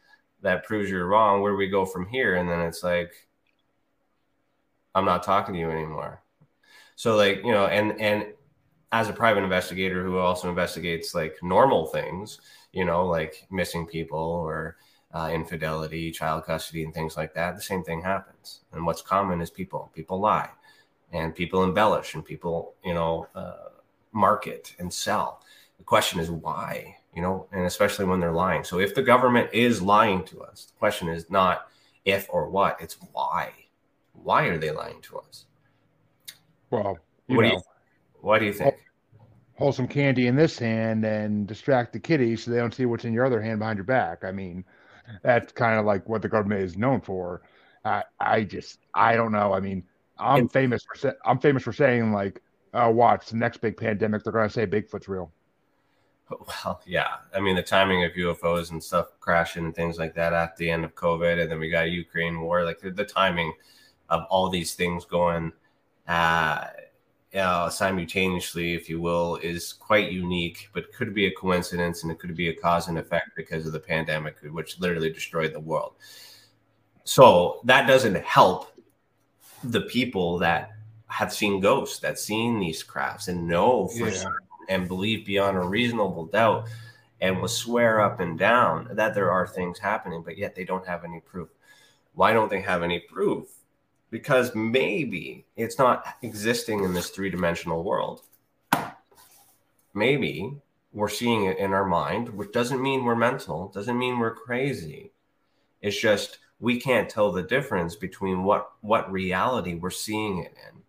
that 0.40 0.64
proves 0.64 0.90
you're 0.90 1.06
wrong. 1.06 1.42
Where 1.42 1.52
do 1.52 1.58
we 1.58 1.68
go 1.68 1.86
from 1.86 2.08
here? 2.08 2.34
And 2.34 2.48
then 2.48 2.62
it's 2.62 2.82
like, 2.82 3.12
I'm 4.96 5.04
not 5.04 5.22
talking 5.22 5.54
to 5.54 5.60
you 5.60 5.70
anymore. 5.70 6.21
So 7.02 7.16
like, 7.16 7.38
you 7.38 7.50
know, 7.50 7.66
and 7.66 8.00
and 8.00 8.26
as 8.92 9.08
a 9.08 9.12
private 9.12 9.42
investigator 9.42 10.04
who 10.04 10.18
also 10.18 10.48
investigates 10.48 11.16
like 11.16 11.34
normal 11.42 11.86
things, 11.86 12.38
you 12.70 12.84
know, 12.84 13.04
like 13.04 13.44
missing 13.50 13.88
people 13.88 14.20
or 14.20 14.76
uh, 15.12 15.28
infidelity, 15.34 16.12
child 16.12 16.44
custody, 16.44 16.84
and 16.84 16.94
things 16.94 17.16
like 17.16 17.34
that, 17.34 17.56
the 17.56 17.60
same 17.60 17.82
thing 17.82 18.00
happens. 18.02 18.60
And 18.70 18.86
what's 18.86 19.02
common 19.02 19.40
is 19.40 19.50
people. 19.50 19.90
People 19.96 20.20
lie, 20.20 20.50
and 21.10 21.34
people 21.34 21.64
embellish, 21.64 22.14
and 22.14 22.24
people, 22.24 22.74
you 22.84 22.94
know, 22.94 23.26
uh, 23.34 23.70
market 24.12 24.72
and 24.78 24.94
sell. 24.94 25.42
The 25.78 25.84
question 25.84 26.20
is 26.20 26.30
why, 26.30 26.98
you 27.16 27.20
know, 27.20 27.48
and 27.50 27.66
especially 27.66 28.04
when 28.04 28.20
they're 28.20 28.30
lying. 28.30 28.62
So 28.62 28.78
if 28.78 28.94
the 28.94 29.02
government 29.02 29.50
is 29.52 29.82
lying 29.82 30.22
to 30.26 30.42
us, 30.44 30.66
the 30.66 30.78
question 30.78 31.08
is 31.08 31.28
not 31.28 31.66
if 32.04 32.28
or 32.30 32.48
what; 32.48 32.76
it's 32.80 32.96
why. 33.10 33.50
Why 34.12 34.44
are 34.44 34.56
they 34.56 34.70
lying 34.70 35.00
to 35.02 35.18
us? 35.18 35.46
Well, 36.72 36.98
what 37.26 37.42
know, 37.42 37.42
do 37.42 37.48
you, 37.48 37.62
what 38.22 38.38
do 38.38 38.46
you 38.46 38.52
think? 38.54 38.74
Hold 39.58 39.74
some 39.74 39.86
candy 39.86 40.26
in 40.26 40.34
this 40.34 40.58
hand 40.58 41.04
and 41.04 41.46
distract 41.46 41.92
the 41.92 42.00
kitties 42.00 42.42
so 42.42 42.50
they 42.50 42.56
don't 42.56 42.74
see 42.74 42.86
what's 42.86 43.04
in 43.04 43.12
your 43.12 43.26
other 43.26 43.42
hand 43.42 43.58
behind 43.58 43.76
your 43.76 43.84
back. 43.84 44.24
I 44.24 44.32
mean, 44.32 44.64
that's 45.22 45.52
kind 45.52 45.78
of 45.78 45.84
like 45.84 46.08
what 46.08 46.22
the 46.22 46.30
government 46.30 46.62
is 46.62 46.78
known 46.78 47.02
for. 47.02 47.42
I, 47.84 48.04
I 48.18 48.44
just, 48.44 48.78
I 48.94 49.16
don't 49.16 49.32
know. 49.32 49.52
I 49.52 49.60
mean, 49.60 49.84
I'm 50.18 50.48
famous 50.48 50.82
for, 50.82 51.14
I'm 51.26 51.38
famous 51.38 51.62
for 51.62 51.74
saying 51.74 52.10
like, 52.10 52.40
oh, 52.72 52.90
watch 52.90 53.26
the 53.26 53.36
next 53.36 53.58
big 53.58 53.76
pandemic. 53.76 54.24
They're 54.24 54.32
going 54.32 54.48
to 54.48 54.52
say 54.52 54.66
Bigfoot's 54.66 55.08
real. 55.08 55.30
Oh, 56.30 56.46
well, 56.64 56.80
yeah. 56.86 57.16
I 57.34 57.40
mean, 57.40 57.54
the 57.54 57.62
timing 57.62 58.02
of 58.04 58.12
UFOs 58.12 58.70
and 58.70 58.82
stuff 58.82 59.08
crashing 59.20 59.66
and 59.66 59.74
things 59.74 59.98
like 59.98 60.14
that 60.14 60.32
at 60.32 60.56
the 60.56 60.70
end 60.70 60.86
of 60.86 60.94
COVID, 60.94 61.42
and 61.42 61.50
then 61.50 61.58
we 61.58 61.68
got 61.68 61.84
a 61.84 61.90
Ukraine 61.90 62.40
war. 62.40 62.64
Like 62.64 62.80
the, 62.80 62.90
the 62.90 63.04
timing 63.04 63.52
of 64.08 64.24
all 64.30 64.48
these 64.48 64.74
things 64.74 65.04
going 65.04 65.52
uh, 66.08 66.66
uh, 67.34 67.70
simultaneously, 67.70 68.74
if 68.74 68.88
you 68.88 69.00
will, 69.00 69.36
is 69.36 69.72
quite 69.72 70.12
unique, 70.12 70.68
but 70.72 70.92
could 70.92 71.14
be 71.14 71.26
a 71.26 71.32
coincidence 71.32 72.02
and 72.02 72.12
it 72.12 72.18
could 72.18 72.36
be 72.36 72.48
a 72.48 72.54
cause 72.54 72.88
and 72.88 72.98
effect 72.98 73.30
because 73.36 73.66
of 73.66 73.72
the 73.72 73.80
pandemic, 73.80 74.36
which 74.50 74.78
literally 74.80 75.10
destroyed 75.10 75.52
the 75.52 75.60
world. 75.60 75.94
So 77.04 77.60
that 77.64 77.86
doesn't 77.86 78.16
help 78.16 78.72
the 79.64 79.82
people 79.82 80.38
that 80.38 80.72
have 81.06 81.32
seen 81.32 81.60
ghosts, 81.60 81.98
that 82.00 82.18
seen 82.18 82.58
these 82.58 82.82
crafts 82.82 83.28
and 83.28 83.46
know 83.46 83.88
for 83.88 84.08
yeah. 84.08 84.14
certain 84.14 84.38
and 84.68 84.88
believe 84.88 85.26
beyond 85.26 85.56
a 85.56 85.60
reasonable 85.60 86.26
doubt 86.26 86.68
and 87.20 87.40
will 87.40 87.48
swear 87.48 88.00
up 88.00 88.20
and 88.20 88.38
down 88.38 88.88
that 88.92 89.14
there 89.14 89.30
are 89.30 89.46
things 89.46 89.78
happening, 89.78 90.22
but 90.22 90.36
yet 90.36 90.54
they 90.54 90.64
don't 90.64 90.86
have 90.86 91.04
any 91.04 91.20
proof. 91.20 91.48
Why 92.14 92.32
don't 92.32 92.50
they 92.50 92.60
have 92.60 92.82
any 92.82 92.98
proof? 92.98 93.48
Because 94.12 94.54
maybe 94.54 95.46
it's 95.56 95.78
not 95.78 96.04
existing 96.20 96.84
in 96.84 96.92
this 96.92 97.08
three 97.08 97.30
dimensional 97.30 97.82
world. 97.82 98.20
Maybe 99.94 100.54
we're 100.92 101.08
seeing 101.08 101.46
it 101.46 101.58
in 101.58 101.72
our 101.72 101.86
mind, 101.86 102.28
which 102.28 102.52
doesn't 102.52 102.82
mean 102.82 103.04
we're 103.04 103.16
mental, 103.16 103.68
doesn't 103.68 103.98
mean 103.98 104.18
we're 104.18 104.34
crazy. 104.34 105.12
It's 105.80 105.98
just 105.98 106.38
we 106.60 106.78
can't 106.78 107.08
tell 107.08 107.32
the 107.32 107.42
difference 107.42 107.96
between 107.96 108.44
what 108.44 108.70
what 108.82 109.10
reality 109.10 109.74
we're 109.74 109.90
seeing 109.90 110.38
it 110.38 110.54
in 110.68 110.82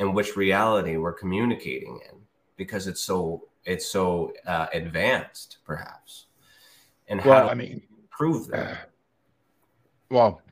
and 0.00 0.14
which 0.14 0.34
reality 0.34 0.96
we're 0.96 1.12
communicating 1.12 2.00
in 2.10 2.18
because 2.56 2.86
it's 2.86 3.02
so 3.02 3.44
it's 3.64 3.86
so 3.86 4.32
uh, 4.46 4.66
advanced 4.72 5.58
perhaps 5.64 6.26
and 7.06 7.20
how 7.20 7.30
well, 7.30 7.50
i 7.50 7.54
mean 7.54 7.82
prove 8.10 8.48
that 8.48 8.72
uh, 8.72 8.76
well 10.10 10.42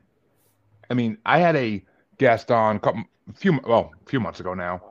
I 0.91 0.95
mean, 0.95 1.19
I 1.27 1.39
had 1.39 1.57
a 1.57 1.85
guest 2.19 2.51
on 2.51 2.81
a 2.85 3.33
few 3.35 3.59
well, 3.65 3.93
a 4.05 4.09
few 4.09 4.21
months 4.21 4.41
ago 4.41 4.55
now. 4.55 4.83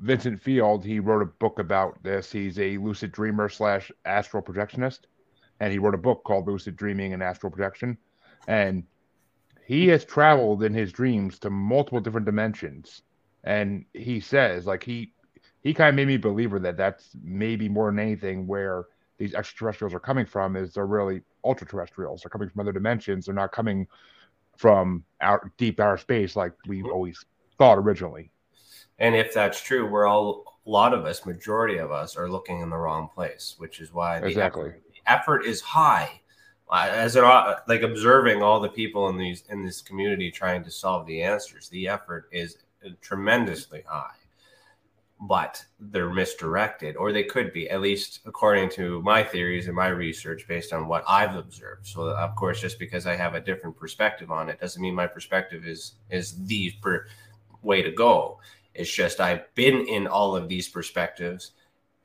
Vincent 0.00 0.40
Field. 0.40 0.84
He 0.84 1.00
wrote 1.00 1.22
a 1.22 1.26
book 1.26 1.58
about 1.58 2.02
this. 2.02 2.30
He's 2.30 2.58
a 2.58 2.78
lucid 2.78 3.12
dreamer 3.12 3.48
slash 3.48 3.90
astral 4.04 4.42
projectionist, 4.42 5.00
and 5.58 5.72
he 5.72 5.78
wrote 5.78 5.94
a 5.94 5.98
book 5.98 6.24
called 6.24 6.46
Lucid 6.46 6.76
Dreaming 6.76 7.12
and 7.12 7.22
Astral 7.22 7.50
Projection. 7.50 7.98
And 8.46 8.84
he 9.66 9.88
has 9.88 10.04
traveled 10.04 10.62
in 10.62 10.74
his 10.74 10.92
dreams 10.92 11.38
to 11.40 11.50
multiple 11.50 12.00
different 12.00 12.26
dimensions. 12.26 13.02
And 13.44 13.84
he 13.94 14.20
says, 14.20 14.66
like 14.66 14.82
he 14.82 15.12
he 15.62 15.74
kind 15.74 15.90
of 15.90 15.94
made 15.94 16.08
me 16.08 16.16
believer 16.16 16.58
that 16.60 16.76
that's 16.76 17.10
maybe 17.22 17.68
more 17.68 17.90
than 17.90 17.98
anything 17.98 18.46
where 18.46 18.86
these 19.18 19.34
extraterrestrials 19.34 19.92
are 19.92 20.00
coming 20.00 20.24
from 20.24 20.56
is 20.56 20.72
they're 20.72 20.86
really 20.86 21.20
ultra 21.44 21.66
terrestrials. 21.66 22.22
They're 22.22 22.30
coming 22.30 22.48
from 22.48 22.60
other 22.60 22.72
dimensions. 22.72 23.26
They're 23.26 23.34
not 23.34 23.52
coming 23.52 23.86
from 24.60 25.02
out 25.22 25.40
deep 25.56 25.80
outer 25.80 25.96
space 25.96 26.36
like 26.36 26.52
we 26.66 26.82
mm-hmm. 26.82 26.90
always 26.90 27.24
thought 27.56 27.78
originally. 27.78 28.30
And 28.98 29.16
if 29.16 29.32
that's 29.32 29.58
true, 29.62 29.88
we're 29.88 30.06
all 30.06 30.60
a 30.66 30.70
lot 30.70 30.92
of 30.92 31.06
us, 31.06 31.24
majority 31.24 31.78
of 31.78 31.90
us, 31.90 32.14
are 32.14 32.28
looking 32.28 32.60
in 32.60 32.68
the 32.68 32.76
wrong 32.76 33.08
place, 33.14 33.54
which 33.56 33.80
is 33.80 33.94
why 33.94 34.18
exactly 34.18 34.68
effort, 34.68 34.82
effort 35.06 35.44
is 35.46 35.62
high. 35.62 36.20
As 36.70 37.16
it 37.16 37.22
like 37.22 37.80
observing 37.80 38.42
all 38.42 38.60
the 38.60 38.68
people 38.68 39.08
in 39.08 39.16
these 39.16 39.44
in 39.48 39.64
this 39.64 39.80
community 39.80 40.30
trying 40.30 40.62
to 40.64 40.70
solve 40.70 41.06
the 41.06 41.22
answers, 41.22 41.70
the 41.70 41.88
effort 41.88 42.28
is 42.30 42.58
tremendously 43.00 43.82
high 43.86 44.19
but 45.20 45.62
they're 45.78 46.12
misdirected, 46.12 46.96
or 46.96 47.12
they 47.12 47.24
could 47.24 47.52
be, 47.52 47.68
at 47.68 47.82
least 47.82 48.20
according 48.24 48.70
to 48.70 49.02
my 49.02 49.22
theories 49.22 49.66
and 49.66 49.76
my 49.76 49.88
research 49.88 50.48
based 50.48 50.72
on 50.72 50.88
what 50.88 51.04
I've 51.06 51.36
observed. 51.36 51.86
So, 51.86 52.08
of 52.08 52.34
course, 52.36 52.60
just 52.60 52.78
because 52.78 53.06
I 53.06 53.16
have 53.16 53.34
a 53.34 53.40
different 53.40 53.76
perspective 53.76 54.30
on 54.30 54.48
it 54.48 54.60
doesn't 54.60 54.80
mean 54.80 54.94
my 54.94 55.06
perspective 55.06 55.66
is 55.66 55.92
is 56.08 56.42
the 56.46 56.72
per 56.80 57.06
way 57.60 57.82
to 57.82 57.90
go. 57.90 58.40
It's 58.74 58.92
just 58.92 59.20
I've 59.20 59.54
been 59.54 59.86
in 59.86 60.06
all 60.06 60.34
of 60.34 60.48
these 60.48 60.68
perspectives, 60.68 61.52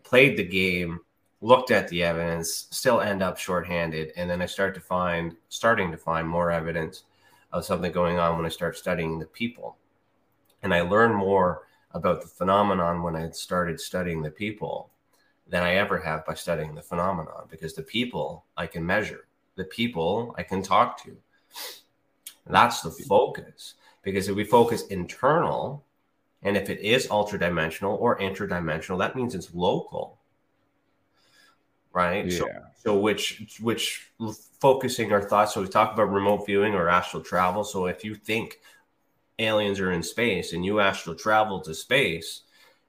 played 0.04 0.36
the 0.36 0.44
game, 0.44 1.00
looked 1.40 1.72
at 1.72 1.88
the 1.88 2.04
evidence, 2.04 2.68
still 2.72 3.00
end 3.00 3.24
up 3.24 3.38
shorthanded, 3.38 4.12
and 4.18 4.30
then 4.30 4.42
I 4.42 4.46
start 4.46 4.74
to 4.76 4.82
find, 4.82 5.38
starting 5.48 5.90
to 5.92 5.98
find 5.98 6.28
more 6.28 6.52
evidence 6.52 7.04
of 7.54 7.64
something 7.64 7.94
going 7.94 8.20
on 8.20 8.36
when 8.36 8.46
I 8.46 8.50
start 8.50 8.78
studying 8.78 9.20
the 9.20 9.26
people, 9.26 9.78
and 10.64 10.74
I 10.74 10.82
learn 10.82 11.14
more 11.14 11.62
about 11.96 12.22
the 12.22 12.28
phenomenon 12.28 13.02
when 13.02 13.16
I 13.16 13.30
started 13.32 13.80
studying 13.80 14.22
the 14.22 14.30
people 14.30 14.92
than 15.48 15.64
I 15.64 15.76
ever 15.76 15.98
have 15.98 16.26
by 16.26 16.34
studying 16.34 16.76
the 16.76 16.82
phenomenon 16.82 17.48
because 17.50 17.74
the 17.74 17.84
people 17.84 18.46
I 18.58 18.68
can 18.68 18.86
measure, 18.86 19.28
the 19.56 19.64
people 19.64 20.36
I 20.38 20.44
can 20.44 20.62
talk 20.62 21.02
to. 21.04 21.16
That's 22.46 22.82
the 22.82 22.92
focus. 22.92 23.76
Because 24.04 24.28
if 24.28 24.36
we 24.36 24.44
focus 24.44 24.86
internal, 24.88 25.84
and 26.44 26.58
if 26.58 26.70
it 26.70 26.80
is 26.82 27.10
ultra 27.10 27.40
dimensional 27.40 27.96
or 27.96 28.20
interdimensional, 28.20 29.00
that 29.00 29.16
means 29.16 29.34
it's 29.34 29.54
local. 29.54 30.20
Right? 31.94 32.26
Yeah. 32.26 32.38
So, 32.38 32.50
so 32.84 33.00
which 33.00 33.58
which 33.62 34.12
focusing 34.60 35.14
our 35.14 35.22
thoughts. 35.22 35.54
So 35.54 35.62
we 35.62 35.70
talk 35.70 35.94
about 35.94 36.12
remote 36.12 36.46
viewing 36.46 36.76
or 36.76 36.90
astral 36.90 37.24
travel. 37.24 37.64
So 37.64 37.86
if 37.86 38.04
you 38.04 38.16
think 38.16 38.60
aliens 39.40 39.80
are 39.80 39.92
in 39.92 40.04
space 40.04 40.54
and 40.54 40.66
you 40.66 40.80
astral 40.80 41.16
travel 41.16 41.60
to 41.62 41.74
space, 41.74 42.42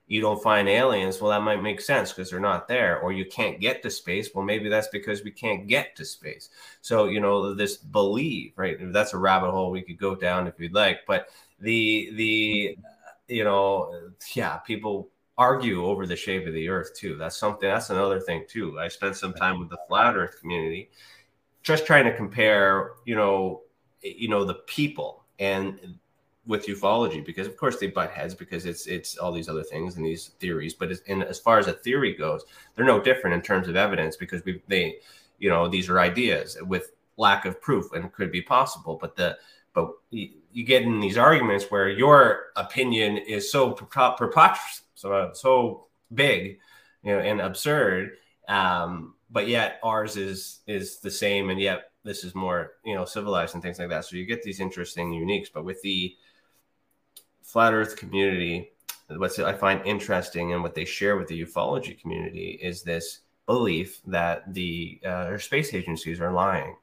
you 0.09 0.21
don't 0.21 0.43
find 0.43 0.69
aliens, 0.69 1.21
well, 1.21 1.31
that 1.31 1.43
might 1.43 1.63
make 1.63 1.81
sense 1.81 2.13
because 2.13 2.31
they're 2.31 2.39
not 2.39 2.69
there, 2.69 3.01
or 3.01 3.13
you 3.13 3.25
can't 3.25 3.61
get 3.61 3.83
to 3.83 3.91
space. 3.91 4.31
Well, 4.33 4.45
maybe 4.45 4.69
that's 4.69 4.89
because 4.89 5.25
we 5.25 5.33
can't 5.33 5.67
get 5.67 5.97
to 5.97 6.05
space. 6.05 6.51
So, 6.81 7.07
you 7.07 7.21
know, 7.21 7.55
this 7.55 7.77
belief, 7.77 8.53
right? 8.57 8.77
That's 8.93 9.15
a 9.15 9.19
rabbit 9.19 9.51
hole 9.51 9.71
we 9.71 9.83
could 9.83 9.99
go 9.99 10.15
down 10.15 10.47
if 10.47 10.61
you'd 10.61 10.75
like. 10.75 11.01
But 11.09 11.29
the, 11.59 12.13
the, 12.15 12.79
you 13.27 13.43
know, 13.43 14.11
yeah, 14.35 14.59
people 14.59 15.09
argue 15.37 15.85
over 15.85 16.07
the 16.07 16.17
shape 16.17 16.47
of 16.47 16.55
the 16.55 16.69
earth 16.69 16.95
too. 16.97 17.17
That's 17.17 17.37
something, 17.37 17.69
that's 17.69 17.91
another 17.91 18.21
thing 18.21 18.45
too. 18.49 18.79
I 18.79 18.87
spent 18.89 19.17
some 19.17 19.35
time 19.35 19.59
with 19.59 19.71
the 19.71 19.79
flat 19.89 20.17
earth 20.17 20.41
community 20.41 20.91
just 21.63 21.85
trying 21.85 22.05
to 22.05 22.17
compare, 22.17 22.93
you 23.05 23.17
know, 23.17 23.63
you 24.03 24.29
know, 24.29 24.45
the 24.45 24.55
people 24.67 25.25
and 25.41 25.99
with 26.47 26.67
ufology 26.67 27.25
because 27.25 27.47
of 27.47 27.57
course 27.57 27.79
they 27.79 27.89
butt 27.89 28.11
heads 28.11 28.35
because 28.35 28.67
it's 28.67 28.87
it's 28.87 29.17
all 29.19 29.33
these 29.33 29.49
other 29.49 29.65
things 29.65 29.97
and 29.97 30.05
these 30.05 30.29
theories 30.39 30.75
but 30.75 30.93
in, 31.07 31.23
as 31.23 31.39
far 31.39 31.59
as 31.59 31.67
a 31.67 31.73
theory 31.73 32.15
goes 32.15 32.45
they're 32.75 32.85
no 32.85 33.01
different 33.01 33.35
in 33.35 33.43
terms 33.43 33.67
of 33.69 33.77
evidence 33.77 34.17
because 34.17 34.45
we 34.45 34.63
they 34.69 34.97
you 35.39 35.51
know 35.51 35.69
these 35.69 35.89
are 35.89 35.99
ideas 35.99 36.57
with 36.63 36.93
lack 37.17 37.47
of 37.47 37.61
proof 37.61 37.93
and 37.93 38.13
could 38.13 38.31
be 38.31 38.43
possible 38.43 38.97
but 39.01 39.17
the 39.17 39.37
but 39.77 39.91
you 40.11 40.31
you 40.57 40.65
get 40.65 40.85
in 40.85 41.01
these 41.01 41.19
arguments 41.19 41.67
where 41.69 41.91
your 41.91 42.47
opinion 42.57 43.19
is 43.19 43.53
so 43.53 43.73
preposterous, 43.73 44.83
so 44.95 45.31
so 45.35 45.87
big, 46.15 46.59
you 47.03 47.13
know, 47.13 47.19
and 47.21 47.43
absurd, 47.43 48.13
um, 48.49 49.15
but 49.31 49.49
yet 49.49 49.79
ours 49.83 50.17
is 50.17 50.61
is 50.67 50.99
the 51.01 51.11
same, 51.11 51.51
and 51.51 51.61
yet 51.61 51.91
this 52.05 52.25
is 52.25 52.35
more 52.35 52.73
you 52.87 52.95
know 52.95 53.05
civilized 53.05 53.53
and 53.53 53.63
things 53.63 53.79
like 53.79 53.91
that. 53.91 54.07
So 54.07 54.17
you 54.17 54.25
get 54.25 54.43
these 54.43 54.61
interesting 54.61 55.13
uniques, 55.13 55.49
but 55.53 55.67
with 55.67 55.83
the 55.83 56.17
flat 57.47 57.73
Earth 57.73 57.97
community, 57.97 58.73
what 59.09 59.39
I 59.39 59.53
find 59.53 59.81
interesting 59.87 60.53
and 60.53 60.63
what 60.63 60.75
they 60.75 60.85
share 60.85 61.17
with 61.17 61.29
the 61.29 61.45
ufology 61.45 61.99
community 61.99 62.59
is 62.61 62.83
this 62.83 63.21
belief 63.47 64.01
that 64.07 64.53
the 64.53 65.01
uh, 65.07 65.39
space 65.39 65.73
agencies 65.73 66.21
are 66.21 66.33
lying, 66.33 66.75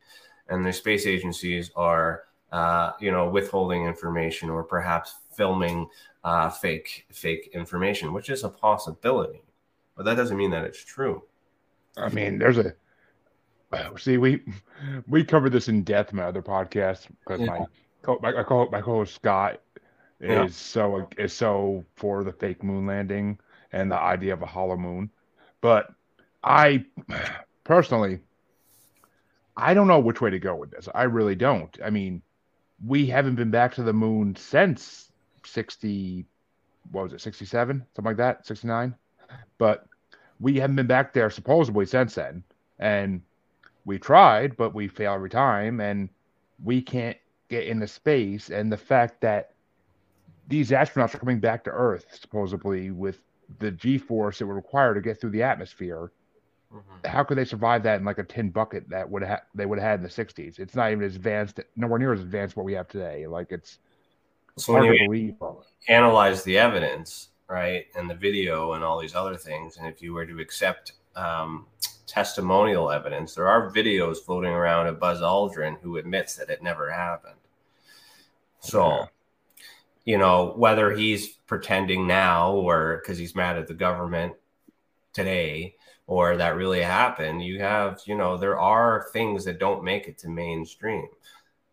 and 0.48 0.66
their 0.66 0.72
space 0.74 1.06
agencies 1.06 1.70
are 1.76 2.24
uh, 2.52 2.92
you 3.00 3.12
know 3.12 3.28
withholding 3.30 3.86
information 3.86 4.50
or 4.50 4.64
perhaps 4.64 5.16
filming 5.36 5.88
uh, 6.24 6.50
fake 6.50 7.06
fake 7.12 7.52
information, 7.54 8.14
which 8.14 8.30
is 8.30 8.46
a 8.46 8.50
possibility, 8.50 9.44
but 9.98 10.06
that 10.06 10.16
doesn't 10.16 10.38
mean 10.38 10.52
that 10.52 10.64
it's 10.64 10.84
true. 10.84 11.24
I 11.98 12.10
mean, 12.10 12.40
there's 12.40 12.58
a 12.58 12.74
See, 13.98 14.18
we 14.18 14.42
we 15.08 15.24
covered 15.24 15.52
this 15.52 15.68
in 15.68 15.84
depth 15.84 16.12
in 16.12 16.18
my 16.18 16.24
other 16.24 16.42
podcast 16.42 17.08
because 17.20 17.42
yeah. 17.42 17.48
my 17.48 17.66
co 18.02 18.20
my, 18.22 18.44
co 18.44 18.70
my 18.70 18.82
co-host 18.82 19.16
Scott 19.16 19.62
is 20.24 20.56
so 20.56 21.08
is 21.18 21.34
so 21.34 21.84
for 21.96 22.24
the 22.24 22.32
fake 22.32 22.64
moon 22.64 22.86
landing 22.86 23.40
and 23.72 23.92
the 23.92 23.98
idea 24.00 24.34
of 24.34 24.42
a 24.42 24.46
hollow 24.46 24.78
moon, 24.78 25.10
but 25.62 25.94
I 26.44 26.86
personally 27.64 28.20
I 29.56 29.74
don't 29.74 29.88
know 29.88 30.00
which 30.00 30.22
way 30.22 30.30
to 30.32 30.40
go 30.40 30.56
with 30.56 30.72
this. 30.72 30.90
I 30.96 31.04
really 31.04 31.36
don't. 31.36 31.78
I 31.84 31.90
mean, 31.90 32.22
we 32.86 33.06
haven't 33.06 33.36
been 33.36 33.52
back 33.52 33.76
to 33.76 33.84
the 33.84 33.94
moon 33.94 34.36
since 34.36 35.12
sixty, 35.46 36.26
what 36.92 37.04
was 37.04 37.14
it, 37.14 37.22
sixty 37.22 37.46
seven, 37.46 37.86
something 37.96 38.10
like 38.10 38.18
that, 38.18 38.46
sixty 38.46 38.68
nine, 38.68 38.96
but 39.58 39.86
we 40.40 40.60
haven't 40.60 40.76
been 40.76 40.88
back 40.88 41.14
there 41.14 41.30
supposedly 41.30 41.86
since 41.86 42.16
then, 42.16 42.44
and 42.80 43.22
we 43.86 44.00
tried, 44.00 44.58
but 44.58 44.74
we 44.74 44.88
fail 44.88 45.14
every 45.14 45.30
time, 45.30 45.80
and 45.80 46.10
we 46.64 46.82
can't 46.82 47.18
get 47.50 47.68
into 47.68 47.88
space. 47.88 48.50
And 48.50 48.72
the 48.72 48.78
fact 48.78 49.22
that 49.22 49.53
these 50.48 50.72
astronauts 50.72 51.16
are 51.16 51.20
coming 51.20 51.40
back 51.40 51.64
to 51.66 51.70
Earth, 51.70 52.06
supposedly 52.20 52.92
with 52.92 53.20
the 53.60 53.72
G 53.72 53.98
force 53.98 54.42
it 54.42 54.46
would 54.46 54.56
require 54.56 54.94
to 54.94 55.02
get 55.02 55.20
through 55.20 55.32
the 55.32 55.44
atmosphere. 55.44 56.12
Mm-hmm. 56.74 57.08
How 57.08 57.24
could 57.24 57.38
they 57.38 57.46
survive 57.46 57.84
that 57.84 58.00
in 58.00 58.06
like 58.06 58.18
a 58.18 58.24
tin 58.24 58.50
bucket 58.50 58.90
that 58.90 59.10
would 59.10 59.24
have 59.24 59.42
they 59.54 59.66
would 59.66 59.80
have 59.80 59.88
had 59.88 60.00
in 60.00 60.04
the 60.04 60.10
'60s? 60.10 60.60
It's 60.60 60.76
not 60.76 60.92
even 60.92 61.04
as 61.04 61.16
advanced, 61.16 61.60
nowhere 61.76 62.00
near 62.00 62.14
as 62.14 62.22
advanced 62.22 62.56
what 62.56 62.66
we 62.66 62.74
have 62.74 62.88
today. 62.88 63.28
Like 63.28 63.52
it's 63.52 63.80
so 64.58 64.74
hard 64.74 64.98
to 64.98 65.06
believe. 65.06 65.36
Analyze 65.88 66.44
the 66.44 66.58
evidence, 66.58 67.30
right, 67.48 67.86
and 67.96 68.10
the 68.10 68.16
video 68.16 68.74
and 68.74 68.84
all 68.84 69.00
these 69.00 69.16
other 69.16 69.38
things, 69.38 69.78
and 69.78 69.88
if 69.88 70.02
you 70.02 70.14
were 70.14 70.26
to 70.26 70.40
accept 70.40 70.94
um, 71.16 71.68
testimonial 72.08 72.92
evidence. 72.92 73.34
There 73.34 73.48
are 73.48 73.72
videos 73.72 74.18
floating 74.18 74.52
around 74.52 74.88
of 74.88 75.00
Buzz 75.00 75.22
Aldrin 75.22 75.80
who 75.82 75.98
admits 75.98 76.36
that 76.36 76.50
it 76.50 76.62
never 76.62 76.92
happened. 76.92 77.36
So, 78.60 78.88
yeah. 78.88 79.06
You 80.06 80.18
know, 80.18 80.54
whether 80.56 80.92
he's 80.92 81.30
pretending 81.30 82.08
now 82.08 82.52
or 82.52 83.02
because 83.02 83.18
he's 83.18 83.36
mad 83.36 83.58
at 83.58 83.68
the 83.68 83.74
government 83.74 84.34
today 85.14 85.76
or 86.08 86.38
that 86.38 86.56
really 86.56 86.82
happened, 86.82 87.44
you 87.44 87.60
have, 87.60 88.02
you 88.06 88.16
know, 88.16 88.38
there 88.38 88.60
are 88.60 89.08
things 89.14 89.46
that 89.46 89.60
don't 89.60 89.84
make 89.84 90.08
it 90.08 90.18
to 90.20 90.30
mainstream. 90.30 91.08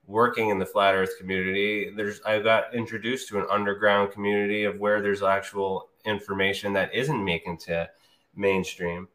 Working 0.06 0.50
in 0.50 0.58
the 0.58 0.66
flat 0.66 0.94
earth 0.94 1.18
community, 1.18 1.92
there's 1.96 2.20
I 2.22 2.40
got 2.40 2.74
introduced 2.74 3.28
to 3.28 3.38
an 3.38 3.46
underground 3.50 4.12
community 4.12 4.64
of 4.64 4.78
where 4.78 5.00
there's 5.00 5.22
actual 5.22 5.88
information 6.04 6.72
that 6.72 6.94
isn't 6.94 7.24
making 7.24 7.58
to 7.58 7.88
mainstream 8.34 9.08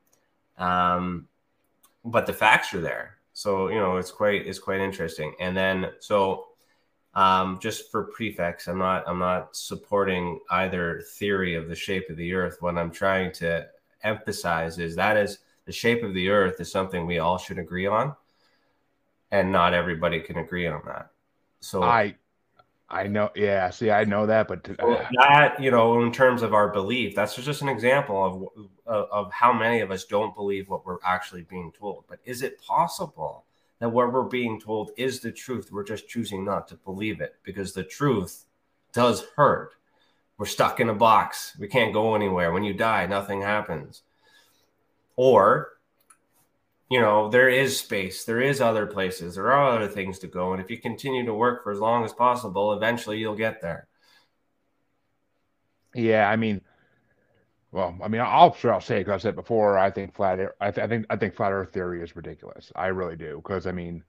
um, 0.57 1.27
but 2.03 2.25
the 2.25 2.33
facts 2.33 2.73
are 2.73 2.81
there. 2.81 3.17
So 3.33 3.67
you 3.67 3.75
know 3.75 3.97
it's 3.97 4.11
quite 4.11 4.45
it's 4.47 4.59
quite 4.59 4.79
interesting. 4.79 5.35
And 5.39 5.55
then 5.55 5.91
so 5.99 6.45
um, 7.15 7.59
just 7.61 7.91
for 7.91 8.03
prefix, 8.03 8.67
I'm 8.67 8.77
not 8.77 9.03
I'm 9.07 9.19
not 9.19 9.55
supporting 9.55 10.39
either 10.51 11.01
theory 11.13 11.55
of 11.55 11.69
the 11.69 11.75
shape 11.75 12.09
of 12.09 12.17
the 12.17 12.33
Earth. 12.33 12.57
What 12.59 12.77
I'm 12.77 12.91
trying 12.91 13.31
to 13.33 13.67
emphasize 14.03 14.79
is 14.79 14.95
that 14.95 15.17
is 15.17 15.39
the 15.65 15.71
shape 15.71 16.03
of 16.03 16.13
the 16.13 16.29
Earth 16.29 16.59
is 16.59 16.71
something 16.71 17.05
we 17.05 17.19
all 17.19 17.37
should 17.37 17.57
agree 17.57 17.87
on, 17.87 18.15
and 19.31 19.51
not 19.51 19.73
everybody 19.73 20.19
can 20.19 20.37
agree 20.37 20.67
on 20.67 20.81
that. 20.85 21.09
So 21.61 21.83
I 21.83 22.15
I 22.89 23.07
know, 23.07 23.31
yeah. 23.35 23.69
See, 23.71 23.89
I 23.89 24.03
know 24.03 24.27
that, 24.27 24.47
but 24.47 24.63
to, 24.65 24.75
well, 24.79 25.07
that 25.19 25.59
you 25.59 25.71
know, 25.71 26.01
in 26.03 26.11
terms 26.11 26.43
of 26.43 26.53
our 26.53 26.69
belief, 26.69 27.15
that's 27.15 27.35
just 27.35 27.61
an 27.61 27.69
example 27.69 28.51
of 28.85 29.07
of 29.13 29.31
how 29.31 29.51
many 29.51 29.79
of 29.79 29.89
us 29.89 30.03
don't 30.03 30.35
believe 30.35 30.69
what 30.69 30.85
we're 30.85 30.99
actually 31.03 31.43
being 31.43 31.71
told. 31.71 32.03
But 32.07 32.19
is 32.25 32.41
it 32.41 32.61
possible 32.61 33.45
that 33.79 33.89
what 33.89 34.11
we're 34.11 34.23
being 34.23 34.59
told 34.59 34.91
is 34.97 35.19
the 35.19 35.31
truth? 35.31 35.71
We're 35.71 35.83
just 35.83 36.07
choosing 36.07 36.45
not 36.45 36.67
to 36.69 36.75
believe 36.75 37.21
it 37.21 37.35
because 37.43 37.73
the 37.73 37.83
truth 37.83 38.45
does 38.93 39.25
hurt. 39.35 39.73
We're 40.37 40.45
stuck 40.45 40.79
in 40.79 40.89
a 40.89 40.93
box. 40.93 41.55
We 41.59 41.67
can't 41.67 41.93
go 41.93 42.15
anywhere. 42.15 42.51
When 42.51 42.63
you 42.63 42.73
die, 42.73 43.05
nothing 43.05 43.41
happens. 43.41 44.03
Or 45.15 45.75
you 46.89 47.01
know, 47.01 47.29
there 47.29 47.49
is 47.49 47.79
space, 47.79 48.25
there 48.25 48.41
is 48.41 48.61
other 48.61 48.85
places, 48.85 49.35
there 49.35 49.51
are 49.51 49.75
other 49.75 49.87
things 49.87 50.19
to 50.19 50.27
go. 50.27 50.53
And 50.53 50.61
if 50.61 50.69
you 50.69 50.77
continue 50.77 51.25
to 51.25 51.33
work 51.33 51.63
for 51.63 51.71
as 51.71 51.79
long 51.79 52.05
as 52.05 52.13
possible, 52.13 52.73
eventually 52.73 53.17
you'll 53.17 53.35
get 53.35 53.61
there. 53.61 53.87
Yeah, 55.95 56.29
I 56.29 56.35
mean, 56.35 56.61
well, 57.75 57.93
I 58.01 58.07
mean, 58.07 58.21
I'll 58.21 58.55
sure 58.55 58.73
I'll 58.73 58.79
say 58.79 58.99
because 58.99 59.15
I 59.15 59.17
said 59.21 59.35
before, 59.35 59.77
I 59.77 59.91
think 59.91 60.15
flat, 60.15 60.39
I, 60.61 60.71
th- 60.71 60.85
I 60.85 60.87
think 60.87 61.05
I 61.09 61.17
think 61.17 61.35
flat 61.35 61.51
Earth 61.51 61.73
theory 61.73 62.01
is 62.01 62.15
ridiculous. 62.15 62.71
I 62.73 62.87
really 62.87 63.17
do 63.17 63.41
because 63.43 63.67
I 63.67 63.73
mean, 63.73 64.01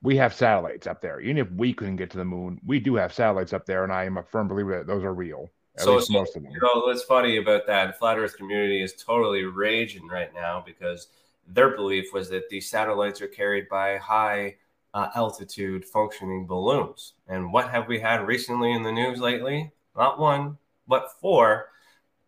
we 0.00 0.16
have 0.16 0.32
satellites 0.32 0.86
up 0.86 1.02
there. 1.02 1.20
Even 1.20 1.36
if 1.36 1.50
we 1.50 1.74
couldn't 1.74 1.96
get 1.96 2.10
to 2.12 2.16
the 2.16 2.24
moon, 2.24 2.58
we 2.64 2.80
do 2.80 2.94
have 2.94 3.12
satellites 3.12 3.52
up 3.52 3.66
there, 3.66 3.84
and 3.84 3.92
I 3.92 4.04
am 4.04 4.16
a 4.16 4.22
firm 4.22 4.48
believer 4.48 4.78
that 4.78 4.86
those 4.86 5.04
are 5.04 5.12
real. 5.12 5.50
At 5.76 5.82
so, 5.82 5.96
least 5.96 6.06
so, 6.06 6.14
most 6.14 6.36
of 6.36 6.42
them. 6.42 6.52
You 6.52 6.60
know, 6.62 6.80
what's 6.86 7.02
funny 7.02 7.36
about 7.36 7.66
that? 7.66 7.88
The 7.88 7.92
Flat 7.92 8.16
Earth 8.16 8.34
community 8.34 8.82
is 8.82 8.94
totally 8.94 9.44
raging 9.44 10.08
right 10.08 10.32
now 10.32 10.62
because 10.64 11.08
their 11.46 11.76
belief 11.76 12.14
was 12.14 12.30
that 12.30 12.48
these 12.48 12.70
satellites 12.70 13.20
are 13.20 13.28
carried 13.28 13.68
by 13.68 13.98
high 13.98 14.56
uh, 14.94 15.08
altitude 15.14 15.84
functioning 15.84 16.46
balloons. 16.46 17.12
And 17.28 17.52
what 17.52 17.68
have 17.68 17.88
we 17.88 18.00
had 18.00 18.26
recently 18.26 18.72
in 18.72 18.82
the 18.82 18.92
news 18.92 19.20
lately? 19.20 19.70
Not 19.94 20.18
one, 20.18 20.56
but 20.88 21.12
four 21.20 21.71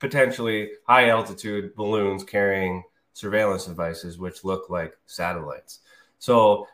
potentially 0.04 0.70
high 0.86 1.08
altitude 1.08 1.74
balloons 1.74 2.24
carrying 2.24 2.82
surveillance 3.12 3.66
devices, 3.66 4.18
which 4.18 4.44
look 4.44 4.70
like 4.70 4.96
satellites. 5.06 5.80
So 6.18 6.66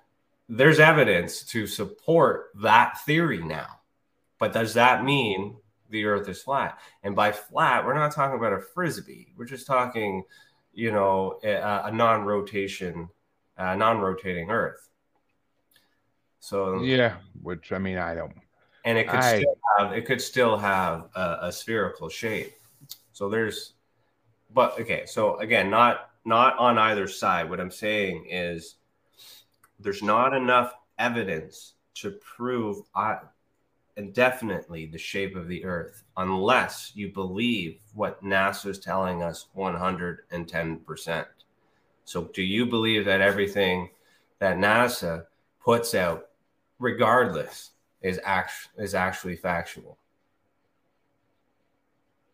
there's 0.49 0.81
evidence 0.81 1.45
to 1.45 1.66
support 1.66 2.51
that 2.62 3.01
theory 3.05 3.43
now. 3.43 3.81
But 4.38 4.53
does 4.53 4.75
that 4.75 5.05
mean 5.05 5.57
the 5.90 6.05
earth 6.07 6.29
is 6.29 6.43
flat? 6.43 6.79
And 7.03 7.14
by 7.14 7.33
flat, 7.33 7.85
we're 7.85 7.95
not 7.95 8.12
talking 8.12 8.38
about 8.38 8.53
a 8.53 8.61
frisbee. 8.61 9.33
We're 9.37 9.45
just 9.45 9.66
talking 9.66 10.25
you 10.73 10.93
know, 10.93 11.38
a, 11.43 11.83
a 11.87 11.93
non-rotation, 11.93 13.09
uh, 13.59 13.75
non-rotating 13.75 14.51
Earth. 14.51 14.88
So 16.38 16.83
yeah, 16.83 17.16
which 17.43 17.73
I 17.73 17.79
mean, 17.79 17.99
I 17.99 18.14
don't. 18.14 18.33
And 18.85 18.97
it 18.97 19.09
could 19.09 19.21
I, 19.21 19.38
still 19.38 19.59
have 19.79 19.93
it 19.93 20.07
could 20.07 20.21
still 20.21 20.57
have 20.57 21.11
a, 21.14 21.38
a 21.43 21.53
spherical 21.53 22.09
shape. 22.09 22.55
So 23.20 23.28
there's, 23.28 23.74
but 24.54 24.80
okay. 24.80 25.04
So 25.04 25.37
again, 25.40 25.68
not 25.68 26.09
not 26.24 26.59
on 26.59 26.78
either 26.78 27.06
side. 27.06 27.50
What 27.50 27.61
I'm 27.61 27.70
saying 27.70 28.24
is, 28.30 28.76
there's 29.78 30.02
not 30.02 30.33
enough 30.33 30.72
evidence 30.98 31.74
to 31.96 32.12
prove 32.12 32.78
uh, 32.94 33.16
indefinitely 33.98 34.87
the 34.87 34.96
shape 34.96 35.37
of 35.37 35.48
the 35.48 35.66
earth 35.66 36.02
unless 36.16 36.92
you 36.94 37.12
believe 37.12 37.80
what 37.92 38.24
NASA 38.24 38.70
is 38.70 38.78
telling 38.78 39.22
us 39.22 39.48
110%. 39.54 41.26
So, 42.06 42.24
do 42.33 42.42
you 42.42 42.64
believe 42.64 43.04
that 43.04 43.20
everything 43.20 43.90
that 44.38 44.56
NASA 44.56 45.26
puts 45.62 45.94
out, 45.94 46.28
regardless, 46.78 47.72
is, 48.00 48.18
act- 48.24 48.70
is 48.78 48.94
actually 48.94 49.37
factual? 49.37 49.98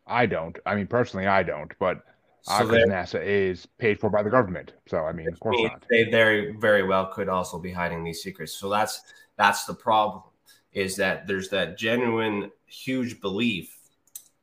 I 0.07 0.27
don't. 0.27 0.59
I 0.67 0.75
mean, 0.75 0.87
personally, 0.87 1.27
I 1.27 1.43
don't, 1.43 1.73
but 1.79 2.05
so 2.43 2.53
NASA 2.65 3.21
is 3.25 3.67
paid 3.79 3.99
for 3.99 4.09
by 4.09 4.23
the 4.23 4.31
government. 4.31 4.73
So, 4.87 4.99
I 4.99 5.13
mean, 5.13 5.27
of 5.29 5.41
course 5.41 5.57
not. 5.63 5.85
They 5.91 6.05
very, 6.11 6.53
very 6.53 6.85
well 6.85 7.07
could 7.07 7.29
also 7.29 7.59
be 7.59 7.73
hiding 7.73 8.05
these 8.05 8.23
secrets. 8.23 8.53
So 8.53 8.69
that's 8.69 9.03
that's 9.37 9.65
the 9.65 9.75
problem 9.75 10.23
is 10.73 10.95
that 10.97 11.27
there's 11.27 11.49
that 11.49 11.77
genuine 11.77 12.51
huge 12.67 13.21
belief 13.21 13.77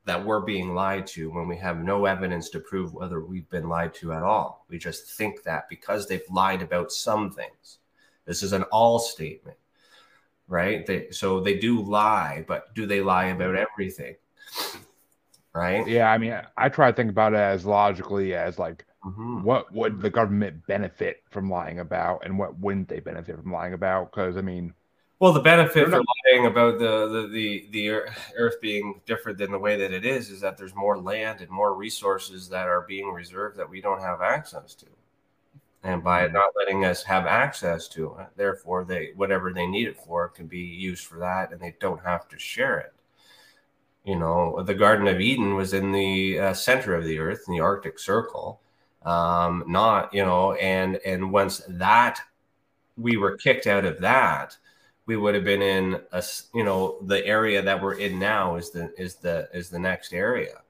that 0.05 0.25
we're 0.25 0.41
being 0.41 0.75
lied 0.75 1.07
to 1.07 1.31
when 1.31 1.47
we 1.47 1.55
have 1.55 1.81
no 1.81 2.05
evidence 2.05 2.49
to 2.49 2.59
prove 2.59 2.93
whether 2.93 3.23
we've 3.23 3.49
been 3.49 3.69
lied 3.69 3.93
to 3.93 4.11
at 4.11 4.23
all. 4.23 4.65
We 4.67 4.77
just 4.77 5.11
think 5.11 5.43
that 5.43 5.69
because 5.69 6.07
they've 6.07 6.21
lied 6.29 6.61
about 6.61 6.91
some 6.91 7.31
things. 7.31 7.77
This 8.25 8.43
is 8.43 8.51
an 8.51 8.63
all 8.63 8.99
statement, 8.99 9.57
right? 10.47 10.85
They, 10.85 11.11
so 11.11 11.39
they 11.39 11.57
do 11.57 11.81
lie, 11.81 12.43
but 12.47 12.73
do 12.75 12.85
they 12.85 13.01
lie 13.01 13.25
about 13.25 13.55
everything? 13.55 14.15
Right? 15.55 15.87
Yeah, 15.87 16.11
I 16.11 16.17
mean, 16.17 16.35
I 16.57 16.69
try 16.69 16.89
to 16.89 16.95
think 16.95 17.11
about 17.11 17.33
it 17.33 17.37
as 17.37 17.63
logically 17.63 18.33
as 18.33 18.57
like, 18.57 18.85
mm-hmm. 19.05 19.43
what 19.43 19.71
would 19.71 20.01
the 20.01 20.09
government 20.09 20.65
benefit 20.65 21.21
from 21.29 21.49
lying 21.49 21.79
about, 21.79 22.25
and 22.25 22.39
what 22.39 22.57
wouldn't 22.59 22.87
they 22.87 22.99
benefit 22.99 23.35
from 23.39 23.51
lying 23.51 23.73
about? 23.73 24.11
Because 24.11 24.35
I 24.35 24.41
mean, 24.41 24.73
well, 25.19 25.31
the 25.31 25.39
benefit 25.39 25.89
for 25.89 26.01
lying 26.25 26.47
about 26.47 26.79
the, 26.79 27.07
the 27.07 27.27
the 27.31 27.67
the 27.69 27.89
Earth 28.35 28.59
being 28.61 28.99
different 29.05 29.37
than 29.37 29.51
the 29.51 29.59
way 29.59 29.77
that 29.77 29.93
it 29.93 30.05
is 30.05 30.31
is 30.31 30.41
that 30.41 30.57
there's 30.57 30.73
more 30.73 30.97
land 30.97 31.41
and 31.41 31.51
more 31.51 31.75
resources 31.75 32.49
that 32.49 32.67
are 32.67 32.81
being 32.87 33.11
reserved 33.11 33.55
that 33.57 33.69
we 33.69 33.79
don't 33.79 34.01
have 34.01 34.21
access 34.21 34.73
to, 34.73 34.87
and 35.83 36.03
by 36.03 36.23
mm-hmm. 36.23 36.33
not 36.33 36.49
letting 36.57 36.83
us 36.83 37.03
have 37.03 37.27
access 37.27 37.87
to 37.89 38.15
it, 38.19 38.27
therefore 38.35 38.83
they 38.85 39.11
whatever 39.15 39.53
they 39.53 39.67
need 39.67 39.87
it 39.87 39.97
for 39.97 40.29
can 40.29 40.47
be 40.47 40.59
used 40.59 41.05
for 41.05 41.19
that, 41.19 41.51
and 41.51 41.61
they 41.61 41.75
don't 41.79 42.03
have 42.03 42.27
to 42.29 42.39
share 42.39 42.79
it. 42.79 42.93
You 44.03 44.17
know, 44.17 44.61
the 44.63 44.73
Garden 44.73 45.07
of 45.07 45.21
Eden 45.21 45.55
was 45.55 45.73
in 45.73 45.91
the 45.91 46.39
uh, 46.39 46.53
center 46.53 46.93
of 46.93 47.05
the 47.05 47.19
Earth 47.19 47.43
in 47.47 47.53
the 47.53 47.61
Arctic 47.61 47.97
Circle, 47.99 48.59
um, 49.03 49.63
not 49.67 50.13
you 50.13 50.23
know, 50.23 50.53
and 50.53 50.97
and 51.05 51.31
once 51.31 51.61
that 51.69 52.19
we 52.97 53.17
were 53.17 53.37
kicked 53.37 53.65
out 53.65 53.85
of 53.85 53.99
that 54.01 54.57
we 55.05 55.17
would 55.17 55.35
have 55.35 55.43
been 55.43 55.61
in 55.61 56.01
a 56.11 56.23
you 56.53 56.63
know 56.63 56.97
the 57.03 57.25
area 57.25 57.61
that 57.61 57.81
we're 57.81 57.95
in 57.95 58.19
now 58.19 58.55
is 58.55 58.71
the 58.71 58.93
is 58.97 59.15
the 59.15 59.49
is 59.53 59.69
the 59.69 59.79
next 59.79 60.13
area. 60.13 60.61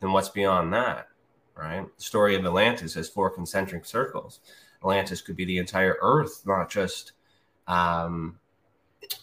And 0.00 0.12
what's 0.12 0.28
beyond 0.28 0.72
that 0.72 1.08
right? 1.54 1.86
The 1.96 2.02
story 2.02 2.34
of 2.34 2.44
atlantis 2.44 2.94
has 2.94 3.08
four 3.08 3.30
concentric 3.30 3.84
circles. 3.84 4.40
Atlantis 4.80 5.22
could 5.22 5.36
be 5.36 5.44
the 5.44 5.58
entire 5.58 5.96
earth 6.00 6.42
not 6.46 6.70
just 6.70 7.12
um 7.68 8.38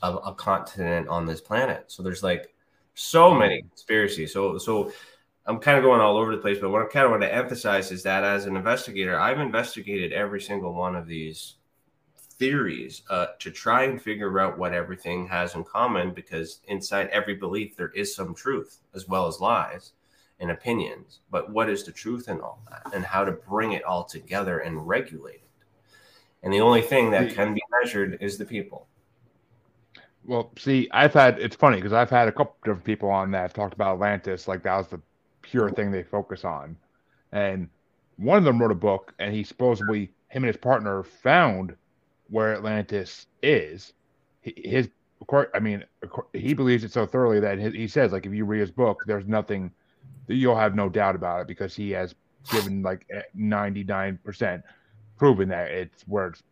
a, 0.04 0.14
a 0.14 0.34
continent 0.36 1.08
on 1.08 1.26
this 1.26 1.42
planet. 1.42 1.86
So 1.88 2.04
there's 2.04 2.24
like 2.24 2.54
so 3.00 3.34
many 3.34 3.62
conspiracies. 3.62 4.34
So 4.34 4.58
so 4.58 4.92
i'm 5.46 5.58
kind 5.58 5.78
of 5.78 5.84
going 5.84 6.02
all 6.02 6.18
over 6.18 6.36
the 6.36 6.42
place 6.42 6.60
but 6.60 6.70
what 6.70 6.82
i 6.82 6.86
kind 6.86 7.06
of 7.06 7.12
want 7.12 7.24
to 7.24 7.34
emphasize 7.34 7.92
is 7.92 8.04
that 8.04 8.26
as 8.26 8.46
an 8.46 8.58
investigator 8.58 9.18
i've 9.18 9.40
investigated 9.40 10.12
every 10.12 10.40
single 10.40 10.74
one 10.74 10.98
of 10.98 11.08
these 11.08 11.56
theories 12.40 13.04
uh, 13.10 13.28
to 13.38 13.52
try 13.52 13.84
and 13.84 14.02
figure 14.02 14.40
out 14.40 14.58
what 14.58 14.74
everything 14.74 15.28
has 15.28 15.56
in 15.56 15.64
common 15.64 16.12
because 16.12 16.62
inside 16.68 17.08
every 17.08 17.36
belief 17.36 17.76
there 17.76 17.90
is 17.90 18.16
some 18.16 18.34
truth 18.34 18.80
as 18.96 19.08
well 19.08 19.28
as 19.28 19.42
lies 19.42 19.92
and 20.40 20.52
opinions. 20.52 21.20
But 21.30 21.52
what 21.52 21.70
is 21.70 21.84
the 21.84 21.92
truth 21.92 22.30
in 22.30 22.40
all 22.40 22.62
that? 22.70 22.94
And 22.94 23.04
how 23.04 23.26
to 23.26 23.34
bring 23.34 23.74
it 23.74 23.84
all 23.84 24.06
together 24.06 24.60
and 24.60 24.88
regulate 24.88 25.36
it. 25.36 25.44
And 26.44 26.54
the 26.54 26.62
only 26.62 26.82
thing 26.82 27.12
that 27.12 27.36
can 27.36 27.54
be 27.54 27.62
measured 27.82 28.18
is 28.22 28.38
the 28.38 28.46
people 28.46 28.88
well 30.30 30.52
see 30.58 30.88
i've 30.92 31.14
had 31.14 31.40
it's 31.40 31.56
funny 31.56 31.78
because 31.78 31.94
i've 31.94 32.10
had 32.10 32.28
a 32.28 32.32
couple 32.32 32.56
different 32.64 32.86
people 32.86 33.10
on 33.10 33.32
that 33.32 33.54
talked 33.54 33.74
about 33.74 33.96
atlantis 33.96 34.48
like 34.48 34.64
that 34.64 34.78
was 34.78 34.88
the 34.88 35.02
pure 35.42 35.70
thing 35.72 35.92
they 35.92 36.04
focus 36.04 36.46
on 36.46 36.78
and 37.32 37.68
one 38.18 38.38
of 38.38 38.44
them 38.44 38.62
wrote 38.62 38.72
a 38.72 38.76
book 38.76 39.14
and 39.20 39.34
he 39.34 39.44
supposedly 39.44 40.12
him 40.30 40.44
and 40.44 40.48
his 40.48 40.58
partner 40.58 41.04
found 41.04 41.76
where 42.30 42.54
Atlantis 42.54 43.28
is. 43.42 43.94
His, 44.42 44.90
I 45.54 45.60
mean, 45.60 45.84
he 46.34 46.54
believes 46.54 46.84
it 46.84 46.92
so 46.92 47.06
thoroughly 47.06 47.40
that 47.40 47.60
he 47.60 47.88
says, 47.88 48.12
like, 48.12 48.26
if 48.26 48.34
you 48.34 48.46
read 48.46 48.62
his 48.62 48.72
book, 48.72 49.04
there's 49.06 49.28
nothing, 49.28 49.72
that 50.28 50.36
you'll 50.36 50.56
have 50.56 50.76
no 50.76 50.88
doubt 50.90 51.16
about 51.16 51.42
it 51.42 51.48
because 51.48 51.76
he 51.76 51.92
has 51.92 52.16
given 52.52 52.82
like 52.82 53.06
eh, 53.12 53.22
99% 53.38 54.64
proven 55.18 55.50
that 55.50 55.70
it's 55.70 56.04
where 56.08 56.28
it's 56.28 56.44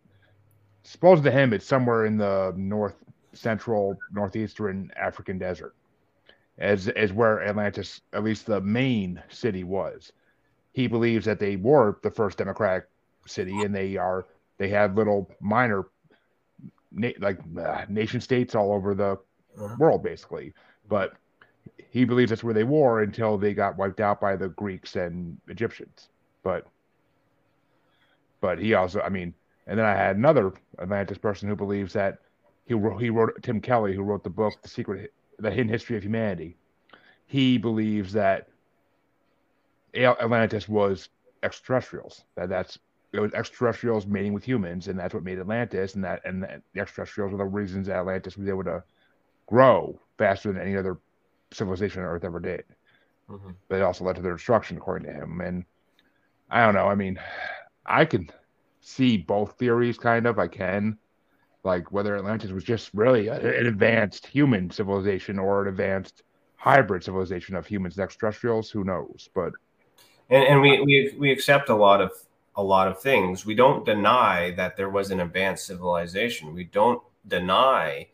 supposed 0.84 1.24
to 1.24 1.32
him, 1.32 1.54
it's 1.54 1.66
somewhere 1.66 2.06
in 2.06 2.18
the 2.18 2.54
north 2.58 2.96
central, 3.38 3.98
northeastern 4.12 4.92
African 4.96 5.38
desert, 5.38 5.76
as 6.58 6.88
as 6.90 7.14
where 7.14 7.44
Atlantis, 7.44 8.02
at 8.14 8.24
least 8.24 8.46
the 8.46 8.62
main 8.62 9.22
city, 9.30 9.64
was. 9.64 10.12
He 10.74 10.88
believes 10.88 11.26
that 11.26 11.40
they 11.40 11.56
were 11.56 11.98
the 12.04 12.12
first 12.12 12.38
democratic 12.38 12.88
city, 13.26 13.62
and 13.62 13.74
they 13.74 13.98
are 13.98 14.26
they 14.58 14.70
have 14.70 14.96
little 14.96 15.30
minor 15.40 15.86
na- 16.92 17.12
like 17.20 17.40
uh, 17.60 17.86
nation 17.90 18.22
states 18.22 18.56
all 18.56 18.74
over 18.74 18.94
the 18.94 19.18
uh-huh. 19.60 19.76
world 19.80 20.04
basically 20.04 20.54
but 20.90 21.14
he 21.90 22.06
believes 22.06 22.30
that's 22.30 22.44
where 22.44 22.54
they 22.54 22.64
were 22.64 23.02
until 23.02 23.38
they 23.38 23.54
got 23.54 23.78
wiped 23.78 24.00
out 24.00 24.20
by 24.20 24.36
the 24.36 24.50
greeks 24.50 24.96
and 24.96 25.38
egyptians 25.48 26.10
but 26.44 26.68
but 28.42 28.60
he 28.60 28.74
also 28.74 29.00
i 29.02 29.10
mean 29.10 29.34
and 29.68 29.78
then 29.78 29.86
i 29.86 29.94
had 29.94 30.16
another 30.16 30.54
atlantis 30.80 31.18
person 31.18 31.48
who 31.48 31.56
believes 31.56 31.94
that 31.94 32.20
he 32.68 32.74
wrote, 32.74 33.02
he 33.02 33.10
wrote 33.10 33.42
tim 33.42 33.60
kelly 33.62 33.96
who 33.96 34.04
wrote 34.04 34.24
the 34.24 34.30
book 34.30 34.54
the 34.62 34.70
secret 34.70 35.14
the 35.40 35.50
hidden 35.52 35.70
history 35.70 35.98
of 35.98 36.04
humanity 36.04 36.58
he 37.26 37.58
believes 37.58 38.14
that 38.14 38.48
atlantis 39.96 40.68
was 40.68 41.10
extraterrestrials 41.44 42.24
that 42.36 42.50
that's 42.50 42.80
it 43.14 43.20
was 43.20 43.34
extraterrestrials 43.34 44.06
mating 44.06 44.34
with 44.34 44.44
humans, 44.44 44.88
and 44.88 45.00
that's 45.00 45.14
what 45.14 45.24
made 45.24 45.40
Atlantis. 45.40 45.96
And 45.96 46.04
that 46.04 46.22
and 46.26 46.44
the 46.44 46.80
extraterrestrials 46.80 47.32
were 47.32 47.38
the 47.38 47.46
reasons 47.46 47.88
that 47.88 47.98
Atlantis 47.98 48.38
was 48.38 48.48
able 48.48 48.64
to 48.66 48.84
grow 49.48 50.00
faster 50.18 50.52
than 50.52 50.62
any 50.62 50.76
other 50.76 50.98
civilization 51.52 52.02
on 52.02 52.08
Earth 52.08 52.26
ever 52.26 52.40
did. 52.40 52.64
Mm-hmm. 53.30 53.52
But 53.70 53.78
it 53.78 53.84
also 53.84 54.04
led 54.04 54.18
to 54.18 54.22
their 54.22 54.36
destruction, 54.36 54.78
according 54.78 55.08
to 55.08 55.14
him. 55.14 55.42
And 55.42 55.66
I 56.50 56.66
don't 56.66 56.76
know. 56.76 56.88
I 56.88 56.96
mean, 56.96 57.20
I 57.86 58.06
can 58.06 58.30
see 58.82 59.18
both 59.18 59.54
theories, 59.54 59.98
kind 59.98 60.26
of. 60.26 60.38
I 60.38 60.48
can, 60.48 60.98
like 61.68 61.92
whether 61.92 62.16
Atlantis 62.16 62.52
was 62.52 62.64
just 62.64 62.90
really 62.94 63.28
an 63.28 63.68
advanced 63.68 64.26
human 64.26 64.72
civilization 64.72 65.38
or 65.38 65.62
an 65.62 65.68
advanced 65.68 66.24
hybrid 66.56 67.04
civilization 67.04 67.56
of 67.56 67.68
humans 67.68 67.98
and 67.98 68.04
extraterrestrials. 68.04 68.72
Who 68.72 68.84
knows? 68.84 69.30
But 69.36 69.52
and, 70.30 70.44
and 70.44 70.62
we, 70.62 70.80
we 70.82 71.16
we 71.20 71.32
accept 71.32 71.70
a 71.70 71.76
lot 71.76 72.02
of 72.02 72.12
a 72.56 72.64
lot 72.64 72.88
of 72.88 73.00
things. 73.00 73.46
We 73.46 73.54
don't 73.54 73.86
deny 73.86 74.52
that 74.52 74.78
there 74.78 74.90
was 74.90 75.12
an 75.12 75.20
advanced 75.20 75.68
civilization. 75.68 76.56
We 76.56 76.64
don't 76.64 77.04
deny 77.28 78.08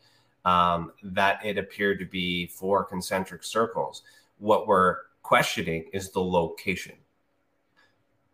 um, 0.44 0.92
that 1.04 1.46
it 1.46 1.58
appeared 1.58 2.00
to 2.00 2.06
be 2.06 2.48
four 2.48 2.84
concentric 2.84 3.44
circles. 3.44 4.02
What 4.40 4.68
we're 4.68 4.98
questioning 5.22 5.86
is 5.94 6.12
the 6.12 6.22
location. 6.22 6.96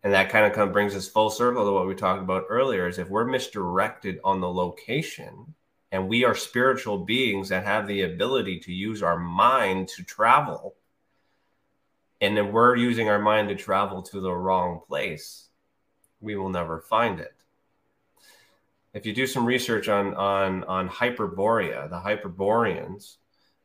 And 0.03 0.13
that 0.13 0.29
kind 0.29 0.45
of, 0.45 0.53
kind 0.53 0.67
of 0.67 0.73
brings 0.73 0.95
us 0.95 1.09
full 1.09 1.29
circle 1.29 1.65
to 1.65 1.71
what 1.73 1.88
we 1.88 1.93
talked 1.93 2.21
about 2.21 2.45
earlier 2.49 2.88
is 2.88 2.97
if 2.97 3.09
we're 3.09 3.25
misdirected 3.25 4.19
on 4.23 4.39
the 4.39 4.49
location 4.49 5.55
and 5.91 6.07
we 6.07 6.23
are 6.23 6.35
spiritual 6.35 6.99
beings 6.99 7.49
that 7.49 7.65
have 7.65 7.88
the 7.88 8.03
ability 8.03 8.59
to 8.62 8.71
use 8.71 9.03
our 9.03 9.17
mind 9.19 9.89
to 9.89 10.03
travel, 10.03 10.75
and 12.21 12.38
then 12.38 12.51
we're 12.51 12.75
using 12.75 13.09
our 13.09 13.19
mind 13.19 13.49
to 13.49 13.55
travel 13.55 14.01
to 14.03 14.21
the 14.21 14.33
wrong 14.33 14.81
place, 14.88 15.49
we 16.21 16.35
will 16.35 16.49
never 16.49 16.79
find 16.79 17.19
it. 17.19 17.33
If 18.93 19.05
you 19.05 19.13
do 19.13 19.27
some 19.27 19.45
research 19.45 19.88
on 19.88 20.15
on 20.15 20.63
on 20.63 20.89
Hyperborea, 20.89 21.89
the 21.89 21.99
Hyperboreans 21.99 23.17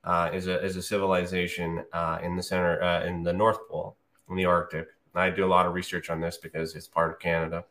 uh, 0.04 0.30
is 0.32 0.46
a 0.46 0.62
is 0.62 0.76
a 0.76 0.82
civilization 0.82 1.84
uh, 1.92 2.18
in 2.22 2.36
the 2.36 2.42
center 2.42 2.82
uh, 2.82 3.04
in 3.04 3.22
the 3.22 3.32
North 3.32 3.68
Pole 3.68 3.96
in 4.28 4.36
the 4.36 4.44
Arctic. 4.44 4.88
I 5.16 5.30
do 5.30 5.44
a 5.44 5.46
lot 5.46 5.66
of 5.66 5.74
research 5.74 6.10
on 6.10 6.20
this 6.20 6.36
because 6.36 6.74
it's 6.74 6.88
part 6.88 7.10
of 7.12 7.20
Canada. 7.20 7.64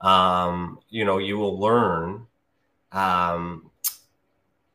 Um, 0.00 0.80
you 0.90 1.04
know, 1.04 1.18
you 1.18 1.38
will 1.38 1.58
learn 1.58 2.26
um, 2.92 3.70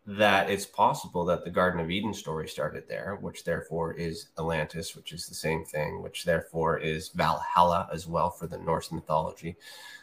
that 0.05 0.49
it's 0.49 0.65
possible 0.65 1.23
that 1.25 1.43
the 1.43 1.51
Garden 1.51 1.79
of 1.79 1.91
Eden 1.91 2.13
story 2.13 2.47
started 2.47 2.87
there, 2.87 3.17
which 3.21 3.43
therefore 3.43 3.93
is 3.93 4.29
Atlantis, 4.39 4.95
which 4.95 5.11
is 5.13 5.27
the 5.27 5.35
same 5.35 5.63
thing, 5.63 6.01
which 6.01 6.23
therefore 6.23 6.79
is 6.79 7.09
Valhalla 7.09 7.87
as 7.93 8.07
well 8.07 8.31
for 8.31 8.47
the 8.47 8.57
Norse 8.57 8.91
mythology. 8.91 9.55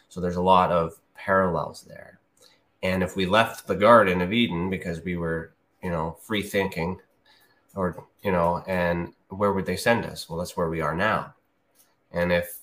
So 0.07 0.21
there's 0.21 0.37
a 0.37 0.41
lot 0.41 0.71
of 0.71 0.99
parallels 1.13 1.83
there. 1.83 2.19
And 2.83 3.03
if 3.03 3.15
we 3.15 3.25
left 3.25 3.67
the 3.67 3.75
Garden 3.75 4.21
of 4.21 4.31
Eden 4.31 4.69
because 4.69 5.01
we 5.01 5.17
were, 5.17 5.51
you 5.83 5.89
know, 5.89 6.17
free 6.21 6.43
thinking, 6.43 6.99
or, 7.75 8.05
you 8.23 8.31
know, 8.31 8.63
and 8.67 9.13
where 9.29 9.53
would 9.53 9.65
they 9.65 9.75
send 9.75 10.05
us? 10.05 10.29
Well, 10.29 10.39
that's 10.39 10.55
where 10.57 10.69
we 10.69 10.81
are 10.81 10.95
now. 10.95 11.33
And 12.11 12.31
if, 12.31 12.59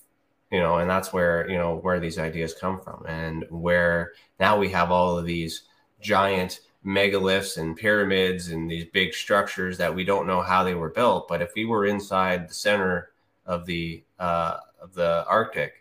you 0.51 0.59
know, 0.59 0.77
and 0.77 0.89
that's 0.89 1.13
where, 1.13 1.49
you 1.49 1.57
know, 1.57 1.77
where 1.77 1.99
these 1.99 2.17
ideas 2.19 2.53
come 2.53 2.79
from 2.79 3.05
and 3.07 3.45
where 3.49 4.13
now 4.39 4.57
we 4.57 4.69
have 4.69 4.91
all 4.91 5.17
of 5.17 5.25
these 5.25 5.63
giant 6.01 6.61
megaliths 6.85 7.57
and 7.57 7.75
pyramids 7.75 8.49
and 8.49 8.69
these 8.69 8.85
big 8.85 9.13
structures 9.13 9.77
that 9.77 9.93
we 9.93 10.03
don't 10.03 10.27
know 10.27 10.41
how 10.41 10.63
they 10.63 10.75
were 10.75 10.89
built. 10.91 11.27
But 11.27 11.41
if 11.41 11.51
we 11.55 11.65
were 11.65 11.85
inside 11.85 12.47
the 12.47 12.53
center 12.53 13.09
of 13.45 13.65
the 13.65 14.03
uh, 14.19 14.57
of 14.81 14.93
the 14.93 15.25
Arctic 15.27 15.73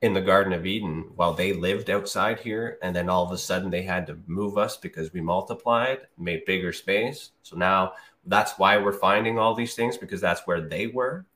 in 0.00 0.14
the 0.14 0.20
Garden 0.20 0.52
of 0.52 0.64
Eden, 0.64 1.10
while 1.16 1.34
they 1.34 1.52
lived 1.52 1.90
outside 1.90 2.38
here, 2.38 2.78
and 2.82 2.94
then 2.94 3.08
all 3.08 3.24
of 3.24 3.32
a 3.32 3.38
sudden 3.38 3.70
they 3.70 3.82
had 3.82 4.06
to 4.06 4.18
move 4.26 4.56
us 4.56 4.76
because 4.76 5.12
we 5.12 5.20
multiplied, 5.20 6.00
made 6.16 6.44
bigger 6.44 6.72
space. 6.72 7.30
So 7.42 7.56
now 7.56 7.94
that's 8.26 8.58
why 8.58 8.76
we're 8.76 8.92
finding 8.92 9.38
all 9.38 9.54
these 9.54 9.74
things 9.74 9.96
because 9.96 10.20
that's 10.20 10.46
where 10.46 10.60
they 10.60 10.86
were. 10.86 11.26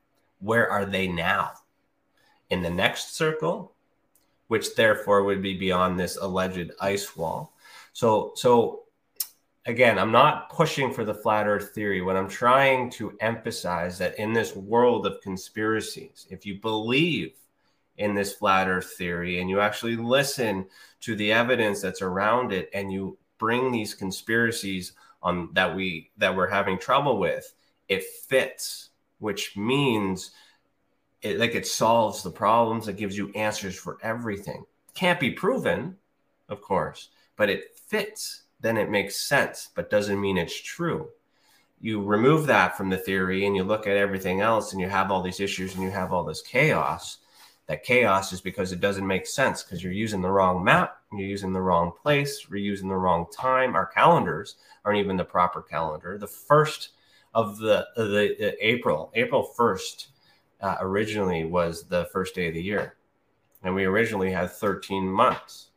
Where 0.41 0.71
are 0.71 0.85
they 0.85 1.09
now? 1.09 1.53
In 2.51 2.63
the 2.63 2.71
next 2.71 3.17
circle, 3.17 3.73
which 4.49 4.75
therefore 4.75 5.25
would 5.25 5.41
be 5.41 5.57
beyond 5.57 5.99
this 5.99 6.17
alleged 6.17 6.73
ice 6.81 7.17
wall 7.17 7.55
So, 7.95 8.33
so 8.35 8.83
again, 9.65 9.99
I'm 9.99 10.13
not 10.13 10.51
pushing 10.51 10.93
for 10.93 11.05
the 11.05 11.15
flat 11.15 11.47
earth 11.47 11.71
theory. 11.75 12.03
What 12.03 12.17
I'm 12.17 12.29
trying 12.29 12.91
to 12.91 13.17
emphasize 13.21 13.97
that 13.99 14.19
in 14.19 14.33
this 14.33 14.55
world 14.55 15.07
of 15.07 15.21
conspiracies, 15.23 16.27
if 16.31 16.45
you 16.45 16.61
believe 16.61 17.33
in 17.97 18.15
this 18.15 18.33
flat 18.33 18.69
earth 18.69 18.95
theory 18.99 19.41
and 19.41 19.49
you 19.49 19.61
actually 19.61 19.97
listen 19.97 20.67
to 21.01 21.15
the 21.17 21.33
evidence 21.33 21.81
that's 21.81 22.03
around 22.03 22.53
it 22.53 22.69
and 22.75 22.93
you 22.93 23.17
bring 23.39 23.71
these 23.71 23.95
conspiracies 23.95 24.93
on 25.23 25.51
that 25.53 25.75
we 25.75 26.11
that 26.19 26.35
we're 26.35 26.49
having 26.49 26.79
trouble 26.79 27.19
with, 27.19 27.55
it 27.89 28.05
fits, 28.05 28.91
which 29.19 29.57
means 29.57 30.33
it 31.23 31.39
like 31.39 31.55
it 31.55 31.67
solves 31.67 32.23
the 32.23 32.31
problems, 32.31 32.89
it 32.89 32.97
gives 32.97 33.17
you 33.17 33.31
answers 33.35 33.77
for 33.77 33.99
everything. 34.03 34.65
Can't 34.95 35.21
be 35.21 35.31
proven, 35.31 35.97
of 36.49 36.61
course, 36.61 37.09
but 37.37 37.49
it 37.49 37.77
fits 37.77 38.43
then 38.63 38.77
it 38.77 38.89
makes 38.89 39.17
sense, 39.17 39.69
but 39.75 39.91
doesn't 39.91 40.21
mean 40.21 40.39
it's 40.39 40.59
true. 40.59 41.11
You 41.81 42.01
remove 42.01 42.47
that 42.47 42.77
from 42.77 42.89
the 42.89 42.97
theory 42.97 43.45
and 43.45 43.57
you 43.57 43.65
look 43.65 43.89
at 43.89 43.97
everything 43.97 44.41
else 44.41 44.73
and 44.73 44.81
you 44.81 44.89
have 44.89 45.11
all 45.11 45.21
these 45.21 45.41
issues 45.41 45.75
and 45.75 45.83
you 45.83 45.91
have 45.91 46.13
all 46.13 46.25
this 46.25 46.41
chaos. 46.41 47.19
That 47.67 47.83
chaos 47.83 48.33
is 48.33 48.41
because 48.41 48.71
it 48.71 48.81
doesn't 48.81 49.07
make 49.07 49.27
sense 49.27 49.63
because 49.63 49.83
you're 49.83 49.93
using 49.93 50.21
the 50.21 50.31
wrong 50.31 50.63
map, 50.63 51.02
you're 51.19 51.29
using 51.29 51.53
the 51.53 51.61
wrong 51.61 51.93
place, 52.03 52.49
we're 52.49 52.57
using 52.57 52.89
the 52.89 52.97
wrong 52.97 53.27
time. 53.33 53.75
Our 53.75 53.87
calendars 53.87 54.57
aren't 54.85 54.99
even 54.99 55.17
the 55.17 55.25
proper 55.25 55.63
calendar. 55.63 56.19
The 56.19 56.27
first 56.27 56.91
of 57.35 57.59
the, 57.59 57.87
the, 57.97 58.05
the 58.39 58.57
April, 58.61 59.11
April 59.15 59.49
1st, 59.57 60.07
uh, 60.61 60.77
originally 60.81 61.45
was 61.45 61.85
the 61.85 62.07
first 62.13 62.35
day 62.35 62.49
of 62.49 62.55
the 62.55 62.63
year. 62.63 62.97
And 63.65 63.75
we 63.75 63.85
originally 63.85 64.31
had 64.31 64.51
13 64.51 65.07
months 65.07 65.71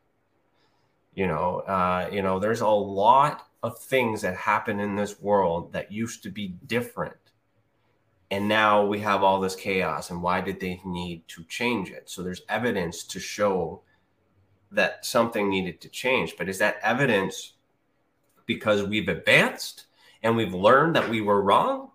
you 1.16 1.26
know 1.26 1.60
uh, 1.62 2.08
you 2.12 2.22
know 2.22 2.38
there's 2.40 2.62
a 2.62 2.68
lot 2.68 3.48
of 3.64 3.80
things 3.80 4.22
that 4.22 4.36
happen 4.36 4.80
in 4.80 4.96
this 4.96 5.20
world 5.22 5.74
that 5.74 5.92
used 5.92 6.22
to 6.22 6.30
be 6.30 6.50
different 6.68 7.16
and 8.30 8.48
now 8.48 8.86
we 8.86 9.00
have 9.00 9.24
all 9.24 9.40
this 9.40 9.56
chaos 9.56 10.12
and 10.12 10.22
why 10.22 10.42
did 10.42 10.60
they 10.60 10.80
need 10.86 11.28
to 11.28 11.44
change 11.46 11.90
it 11.90 12.10
so 12.10 12.22
there's 12.22 12.44
evidence 12.50 13.04
to 13.04 13.20
show 13.20 13.82
that 14.76 15.06
something 15.06 15.50
needed 15.50 15.82
to 15.82 15.90
change 15.90 16.36
but 16.38 16.50
is 16.50 16.60
that 16.60 16.78
evidence 16.82 17.54
because 18.46 18.84
we've 18.84 19.10
advanced 19.10 19.86
and 20.22 20.36
we've 20.36 20.54
learned 20.54 20.96
that 20.96 21.10
we 21.10 21.22
were 21.22 21.42
wrong 21.42 21.90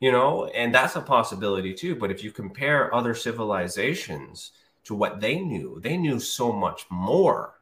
you 0.00 0.10
know 0.10 0.46
and 0.46 0.74
that's 0.74 0.96
a 0.96 1.00
possibility 1.00 1.74
too 1.74 1.94
but 1.94 2.10
if 2.10 2.24
you 2.24 2.30
compare 2.30 2.94
other 2.94 3.14
civilizations 3.14 4.52
to 4.82 4.94
what 4.94 5.20
they 5.20 5.40
knew 5.40 5.78
they 5.82 5.96
knew 5.96 6.18
so 6.18 6.52
much 6.52 6.86
more 6.90 7.54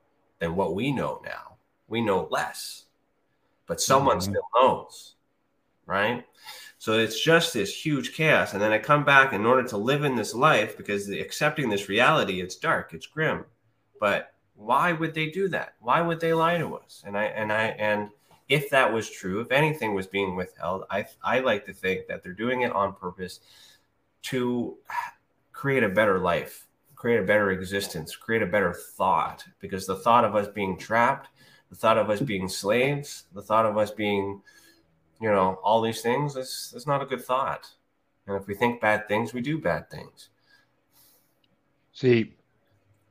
than 0.43 0.57
what 0.57 0.75
we 0.75 0.91
know 0.91 1.23
now. 1.25 1.55
We 1.87 2.01
know 2.01 2.27
less, 2.33 2.87
but 3.69 3.81
someone 3.81 4.19
mm-hmm. 4.19 4.33
still 4.33 4.49
knows, 4.57 5.15
right? 5.87 6.27
So 6.79 6.99
it's 6.99 7.23
just 7.23 7.55
this 7.55 7.73
huge 7.73 8.13
chaos. 8.13 8.53
And 8.53 8.61
then 8.61 8.73
I 8.73 8.79
come 8.79 9.05
back 9.05 9.33
in 9.33 9.47
order 9.47 9.63
to 9.69 9.77
live 9.77 10.03
in 10.03 10.17
this 10.17 10.35
life 10.35 10.77
because 10.77 11.09
accepting 11.09 11.69
this 11.69 11.89
reality, 11.89 12.41
it's 12.41 12.57
dark, 12.57 12.93
it's 12.93 13.07
grim. 13.07 13.45
But 14.03 14.35
why 14.57 14.91
would 14.91 15.15
they 15.15 15.31
do 15.31 15.47
that? 15.51 15.75
Why 15.79 16.01
would 16.01 16.19
they 16.19 16.35
lie 16.35 16.59
to 16.59 16.75
us? 16.75 17.05
And 17.07 17.17
I 17.17 17.27
and 17.27 17.53
I 17.53 17.67
and 17.79 18.11
if 18.49 18.69
that 18.71 18.93
was 18.93 19.09
true, 19.09 19.41
if 19.41 19.53
anything 19.53 19.95
was 19.95 20.09
being 20.09 20.35
withheld, 20.35 20.87
I 20.91 21.07
I 21.23 21.39
like 21.39 21.67
to 21.67 21.73
think 21.73 22.09
that 22.09 22.25
they're 22.25 22.33
doing 22.33 22.63
it 22.63 22.73
on 22.73 22.95
purpose 22.95 23.39
to 24.23 24.77
create 25.53 25.85
a 25.85 25.89
better 25.89 26.19
life 26.19 26.67
create 27.03 27.19
a 27.19 27.25
better 27.25 27.51
existence, 27.51 28.15
create 28.15 28.43
a 28.43 28.47
better 28.47 28.73
thought. 28.73 29.45
Because 29.59 29.87
the 29.87 29.97
thought 29.97 30.25
of 30.25 30.37
us 30.37 30.47
being 30.47 30.79
trapped, 30.79 31.29
the 31.69 31.75
thought 31.75 31.99
of 31.99 32.09
us 32.11 32.21
being 32.21 32.49
slaves, 32.49 33.25
the 33.35 33.43
thought 33.43 33.67
of 33.67 33.77
us 33.77 33.91
being, 33.91 34.41
you 35.21 35.29
know, 35.29 35.59
all 35.65 35.83
these 35.83 36.01
things 36.01 36.37
is, 36.37 36.73
is 36.77 36.87
not 36.87 37.03
a 37.03 37.07
good 37.07 37.25
thought. 37.25 37.69
And 38.29 38.37
if 38.37 38.47
we 38.47 38.55
think 38.55 38.81
bad 38.81 39.09
things, 39.09 39.35
we 39.35 39.41
do 39.41 39.59
bad 39.59 39.91
things. 39.91 40.29
See, 41.93 42.35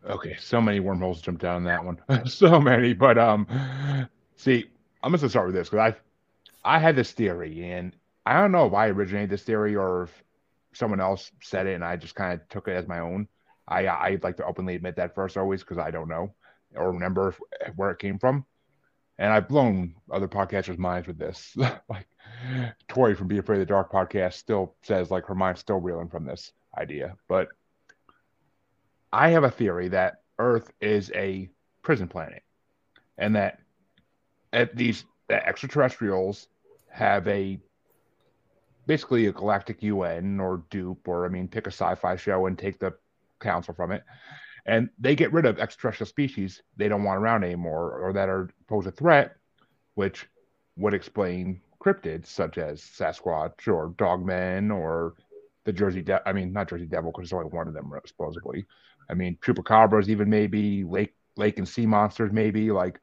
okay, 0.10 0.36
so 0.40 0.62
many 0.62 0.80
wormholes 0.80 1.22
jumped 1.22 1.42
down 1.42 1.64
that 1.66 1.84
one. 1.84 2.00
so 2.26 2.60
many. 2.60 2.94
But 2.94 3.18
um 3.18 3.48
see, 4.36 4.66
I'm 5.04 5.12
gonna 5.14 5.30
start 5.30 5.48
with 5.48 5.56
this 5.56 5.70
because 5.70 5.94
I 6.64 6.76
I 6.76 6.80
had 6.80 6.96
this 6.96 7.12
theory 7.12 7.72
and 7.72 7.96
I 8.26 8.40
don't 8.40 8.52
know 8.52 8.68
if 8.68 8.74
I 8.74 8.88
originated 8.88 9.30
this 9.30 9.44
theory 9.44 9.76
or 9.76 10.04
if 10.04 10.24
someone 10.74 11.00
else 11.02 11.32
said 11.42 11.68
it 11.68 11.74
and 11.74 11.84
I 11.84 11.96
just 11.96 12.16
kind 12.16 12.34
of 12.34 12.48
took 12.50 12.68
it 12.68 12.74
as 12.74 12.88
my 12.88 13.00
own. 13.00 13.28
I 13.68 13.88
I'd 13.88 14.24
like 14.24 14.38
to 14.38 14.46
openly 14.46 14.76
admit 14.76 14.96
that 14.98 15.16
first 15.16 15.38
always 15.38 15.62
because 15.62 15.78
I 15.78 15.92
don't 15.92 16.10
know 16.10 16.34
or 16.76 16.92
remember 16.92 17.36
where 17.76 17.92
it 17.92 18.00
came 18.00 18.20
from. 18.20 18.46
And 19.18 19.32
I've 19.32 19.48
blown 19.48 19.96
other 20.12 20.28
podcasters' 20.28 20.78
minds 20.78 21.08
with 21.08 21.20
this. 21.20 21.56
like 21.90 22.08
Tori 22.88 23.14
from 23.14 23.28
Be 23.28 23.38
Afraid 23.38 23.58
of 23.58 23.68
the 23.68 23.72
Dark 23.72 23.92
podcast 23.92 24.34
still 24.34 24.76
says 24.82 25.12
like 25.12 25.26
her 25.26 25.36
mind's 25.36 25.60
still 25.60 25.80
reeling 25.80 26.10
from 26.10 26.26
this 26.26 26.54
idea. 26.78 27.16
But 27.28 27.50
I 29.14 29.30
have 29.30 29.44
a 29.44 29.52
theory 29.52 29.90
that 29.90 30.22
Earth 30.40 30.72
is 30.80 31.12
a 31.14 31.50
prison 31.82 32.08
planet, 32.08 32.44
and 33.18 33.36
that 33.36 33.60
at 34.54 34.76
these 34.76 35.06
that 35.28 35.48
extraterrestrials 35.48 36.48
have 36.90 37.28
a 37.28 37.60
basically 38.88 39.28
a 39.28 39.32
galactic 39.32 39.84
UN 39.84 40.40
or 40.40 40.64
dupe 40.70 41.08
or 41.08 41.26
I 41.26 41.30
mean 41.30 41.48
pick 41.48 41.68
a 41.68 41.72
sci-fi 41.72 42.16
show 42.16 42.46
and 42.48 42.58
take 42.58 42.80
the 42.80 42.94
council 43.40 43.74
from 43.74 43.92
it, 43.92 44.04
and 44.66 44.90
they 45.00 45.16
get 45.16 45.34
rid 45.34 45.46
of 45.46 45.60
extraterrestrial 45.60 46.08
species 46.08 46.62
they 46.78 46.88
don't 46.88 47.04
want 47.04 47.22
around 47.22 47.44
anymore 47.44 48.00
or 48.00 48.14
that 48.14 48.30
are 48.30 48.50
pose 48.68 48.88
a 48.88 48.92
threat, 48.92 49.36
which 49.96 50.28
would 50.78 50.94
explain 50.94 51.62
cryptids 51.82 52.28
such 52.28 52.58
as 52.58 52.82
Sasquatch 52.82 53.68
or 53.68 53.90
Dogmen 53.98 54.74
or 54.74 55.16
the 55.66 55.74
Jersey 55.74 56.02
Devil. 56.02 56.24
I 56.26 56.34
mean, 56.34 56.54
not 56.54 56.70
Jersey 56.70 56.86
Devil 56.86 57.12
because 57.12 57.30
there's 57.30 57.40
only 57.40 57.54
one 57.54 57.68
of 57.68 57.74
them 57.74 57.92
supposedly. 58.06 58.66
I 59.12 59.14
mean, 59.14 59.38
chupacabras, 59.44 60.08
even 60.08 60.30
maybe 60.30 60.84
lake 60.84 61.14
lake 61.36 61.58
and 61.58 61.68
sea 61.68 61.86
monsters, 61.86 62.32
maybe 62.32 62.72
like 62.72 63.00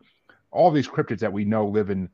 all 0.50 0.70
these 0.70 0.88
cryptids 0.88 1.20
that 1.20 1.32
we 1.32 1.44
know 1.44 1.66
live 1.66 1.90
in 1.90 2.09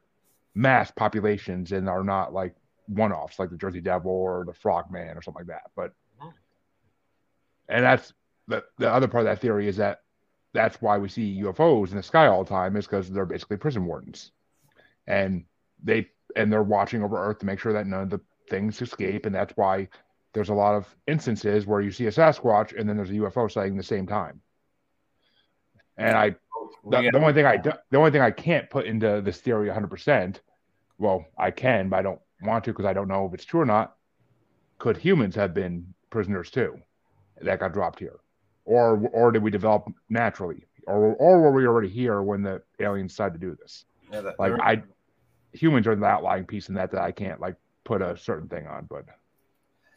mass 0.55 0.91
populations 0.91 1.73
and 1.73 1.89
are 1.89 2.05
not 2.05 2.33
like 2.33 2.55
one-offs 2.87 3.39
like 3.39 3.51
the 3.51 3.57
Jersey 3.57 3.81
Devil 3.81 4.11
or 4.11 4.45
the 4.45 4.53
Frogman 4.53 5.17
or 5.17 5.23
something 5.23 5.47
like 5.47 5.49
that. 5.49 5.71
But 5.77 5.93
and 7.69 7.85
that's 7.85 8.13
the 8.49 8.65
the 8.79 8.91
other 8.91 9.09
part 9.09 9.23
of 9.23 9.27
that 9.27 9.41
theory 9.41 9.69
is 9.69 9.77
that 9.77 10.01
that's 10.53 10.81
why 10.83 10.99
we 10.99 11.09
see 11.09 11.43
UFOs 11.43 11.91
in 11.91 11.97
the 11.97 12.03
sky 12.03 12.27
all 12.27 12.45
the 12.45 12.51
time 12.51 12.77
is 12.77 12.87
because 12.87 13.11
they're 13.11 13.27
basically 13.27 13.57
prison 13.57 13.87
wardens, 13.87 14.33
and 15.07 15.45
they 15.83 16.09
and 16.37 16.53
they're 16.53 16.63
watching 16.63 17.03
over 17.03 17.17
Earth 17.17 17.39
to 17.39 17.47
make 17.47 17.59
sure 17.61 17.73
that 17.73 17.87
none 17.87 18.03
of 18.03 18.11
the 18.11 18.21
things 18.51 18.81
escape, 18.83 19.27
and 19.27 19.35
that's 19.35 19.57
why 19.57 19.89
there's 20.35 20.51
a 20.51 20.55
lot 20.55 20.75
of 20.75 20.95
instances 21.07 21.67
where 21.67 21.81
you 21.81 21.91
see 21.91 22.07
a 22.07 22.11
Sasquatch 22.11 22.79
and 22.79 22.89
then 22.89 22.97
there's 22.97 23.11
a 23.11 23.15
UFO 23.15 23.51
sighting 23.51 23.77
the 23.77 23.83
same 23.83 24.07
time. 24.07 24.41
And 25.97 26.17
I, 26.17 26.31
the, 26.85 27.09
the 27.13 27.19
only 27.19 27.33
thing 27.33 27.47
I 27.47 27.57
the 27.57 27.97
only 27.97 28.11
thing 28.11 28.21
I 28.21 28.33
can't 28.33 28.69
put 28.69 28.85
into 28.85 29.23
this 29.25 29.41
theory 29.41 29.69
100, 29.69 29.89
percent 29.89 30.41
well, 30.99 31.25
I 31.39 31.51
can, 31.51 31.89
but 31.89 32.01
I 32.01 32.03
don't 32.03 32.21
want 32.43 32.65
to 32.65 32.73
because 32.73 32.85
I 32.85 32.93
don't 32.93 33.09
know 33.09 33.27
if 33.27 33.35
it's 33.35 33.45
true 33.45 33.61
or 33.61 33.67
not. 33.67 33.97
Could 34.79 34.97
humans 34.97 35.35
have 35.37 35.55
been 35.55 35.95
prisoners 36.11 36.51
too? 36.51 36.79
that 37.43 37.61
got 37.61 37.73
dropped 37.73 37.99
here, 37.99 38.21
or 38.65 39.09
or 39.13 39.33
did 39.33 39.43
we 39.43 39.51
develop 39.51 39.93
naturally, 40.09 40.67
or 40.87 41.15
or 41.15 41.41
were 41.41 41.53
we 41.53 41.67
already 41.67 41.89
here 41.89 42.23
when 42.23 42.43
the 42.43 42.63
aliens 42.81 43.13
decided 43.13 43.41
to 43.41 43.47
do 43.47 43.57
this? 43.61 43.85
Yeah, 44.13 44.21
that, 44.23 44.39
like 44.39 44.53
I, 44.61 44.83
humans 45.53 45.87
are 45.87 45.97
the 45.97 46.05
outlying 46.07 46.45
piece 46.45 46.69
in 46.69 46.75
that 46.77 46.91
that 46.93 47.03
I 47.03 47.13
can't 47.13 47.41
like 47.41 47.57
put 47.85 48.03
a 48.03 48.17
certain 48.17 48.49
thing 48.49 48.67
on, 48.67 48.87
but 48.89 49.05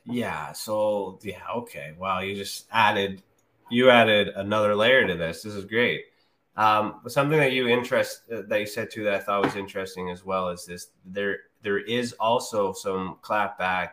yeah. 0.09 0.51
So 0.53 1.19
yeah, 1.23 1.43
okay. 1.55 1.93
Wow, 1.97 2.19
you 2.19 2.35
just 2.35 2.67
added 2.71 3.21
you 3.69 3.89
added 3.89 4.29
another 4.29 4.75
layer 4.75 5.05
to 5.05 5.15
this. 5.15 5.43
This 5.43 5.53
is 5.53 5.65
great. 5.65 6.05
Um, 6.55 7.01
something 7.07 7.37
that 7.37 7.51
you 7.51 7.67
interest 7.67 8.23
that 8.29 8.59
you 8.59 8.65
said 8.65 8.89
too 8.89 9.03
that 9.03 9.13
I 9.13 9.19
thought 9.19 9.43
was 9.43 9.55
interesting 9.55 10.09
as 10.09 10.25
well 10.25 10.49
is 10.49 10.65
this 10.65 10.87
there 11.05 11.39
there 11.61 11.79
is 11.79 12.13
also 12.13 12.73
some 12.73 13.17
clapback 13.21 13.89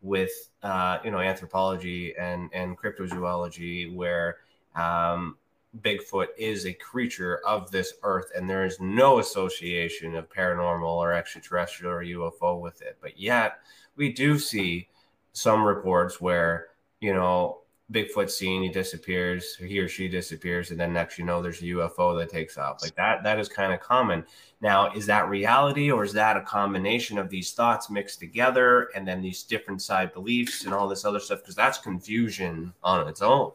with 0.00 0.30
uh, 0.62 0.98
you 1.04 1.10
know 1.10 1.18
anthropology 1.18 2.14
and 2.16 2.50
and 2.54 2.78
cryptozoology 2.78 3.94
where 3.94 4.38
um, 4.74 5.36
Bigfoot 5.82 6.28
is 6.38 6.64
a 6.64 6.72
creature 6.72 7.40
of 7.46 7.70
this 7.70 7.94
earth 8.02 8.30
and 8.34 8.48
there 8.48 8.64
is 8.64 8.80
no 8.80 9.18
association 9.18 10.14
of 10.14 10.30
paranormal 10.30 10.88
or 10.88 11.12
extraterrestrial 11.12 11.92
or 11.92 12.04
UFO 12.04 12.60
with 12.60 12.80
it. 12.80 12.96
But 13.02 13.18
yet 13.18 13.58
we 13.96 14.12
do 14.12 14.38
see 14.38 14.88
some 15.32 15.64
reports 15.64 16.20
where 16.20 16.68
you 17.00 17.12
know 17.12 17.60
Bigfoot 17.90 18.30
seen, 18.30 18.62
he 18.62 18.68
disappears, 18.68 19.56
he 19.56 19.78
or 19.78 19.88
she 19.88 20.08
disappears, 20.08 20.70
and 20.70 20.78
then 20.78 20.92
next 20.92 21.18
you 21.18 21.24
know 21.24 21.40
there's 21.40 21.62
a 21.62 21.66
UFO 21.66 22.18
that 22.18 22.28
takes 22.28 22.58
off. 22.58 22.82
Like 22.82 22.94
that, 22.96 23.22
that 23.22 23.38
is 23.38 23.48
kind 23.48 23.72
of 23.72 23.80
common. 23.80 24.24
Now, 24.60 24.92
is 24.92 25.06
that 25.06 25.28
reality 25.30 25.90
or 25.90 26.04
is 26.04 26.12
that 26.12 26.36
a 26.36 26.42
combination 26.42 27.16
of 27.16 27.30
these 27.30 27.52
thoughts 27.52 27.88
mixed 27.88 28.18
together 28.18 28.90
and 28.94 29.08
then 29.08 29.22
these 29.22 29.42
different 29.42 29.80
side 29.80 30.12
beliefs 30.12 30.64
and 30.64 30.74
all 30.74 30.86
this 30.86 31.06
other 31.06 31.18
stuff? 31.18 31.38
Because 31.40 31.54
that's 31.54 31.78
confusion 31.78 32.74
on 32.82 33.08
its 33.08 33.22
own. 33.22 33.52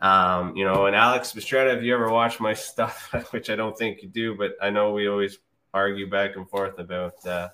Um, 0.00 0.54
you 0.54 0.64
know, 0.64 0.86
and 0.86 0.94
Alex 0.94 1.32
Bistretta, 1.32 1.76
if 1.76 1.82
you 1.82 1.92
ever 1.92 2.10
watch 2.10 2.38
my 2.38 2.54
stuff, 2.54 3.10
which 3.32 3.50
I 3.50 3.56
don't 3.56 3.76
think 3.76 4.00
you 4.02 4.08
do, 4.08 4.36
but 4.36 4.52
I 4.62 4.70
know 4.70 4.92
we 4.92 5.08
always 5.08 5.38
argue 5.72 6.08
back 6.08 6.36
and 6.36 6.48
forth 6.48 6.78
about 6.78 7.26
uh, 7.26 7.48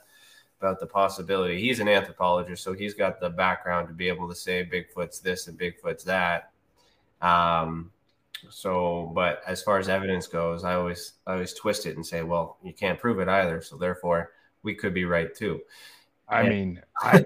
about 0.60 0.78
the 0.78 0.86
possibility. 0.86 1.60
He's 1.60 1.80
an 1.80 1.88
anthropologist, 1.88 2.62
so 2.62 2.72
he's 2.72 2.92
got 2.94 3.18
the 3.18 3.30
background 3.30 3.88
to 3.88 3.94
be 3.94 4.08
able 4.08 4.28
to 4.28 4.34
say 4.34 4.68
Bigfoot's 4.70 5.18
this 5.18 5.46
and 5.48 5.58
Bigfoot's 5.58 6.04
that. 6.04 6.52
Um, 7.22 7.90
so, 8.50 9.10
but 9.14 9.42
as 9.46 9.62
far 9.62 9.78
as 9.78 9.88
evidence 9.88 10.26
goes, 10.26 10.64
I 10.64 10.74
always 10.74 11.14
I 11.26 11.32
always 11.32 11.54
twist 11.54 11.86
it 11.86 11.96
and 11.96 12.06
say, 12.06 12.22
well, 12.22 12.58
you 12.62 12.72
can't 12.72 12.98
prove 12.98 13.20
it 13.20 13.28
either, 13.28 13.62
so 13.62 13.76
therefore 13.76 14.32
we 14.62 14.74
could 14.74 14.92
be 14.92 15.04
right 15.04 15.34
too. 15.34 15.60
I 16.28 16.40
and, 16.42 16.48
mean, 16.48 16.82
I, 17.00 17.24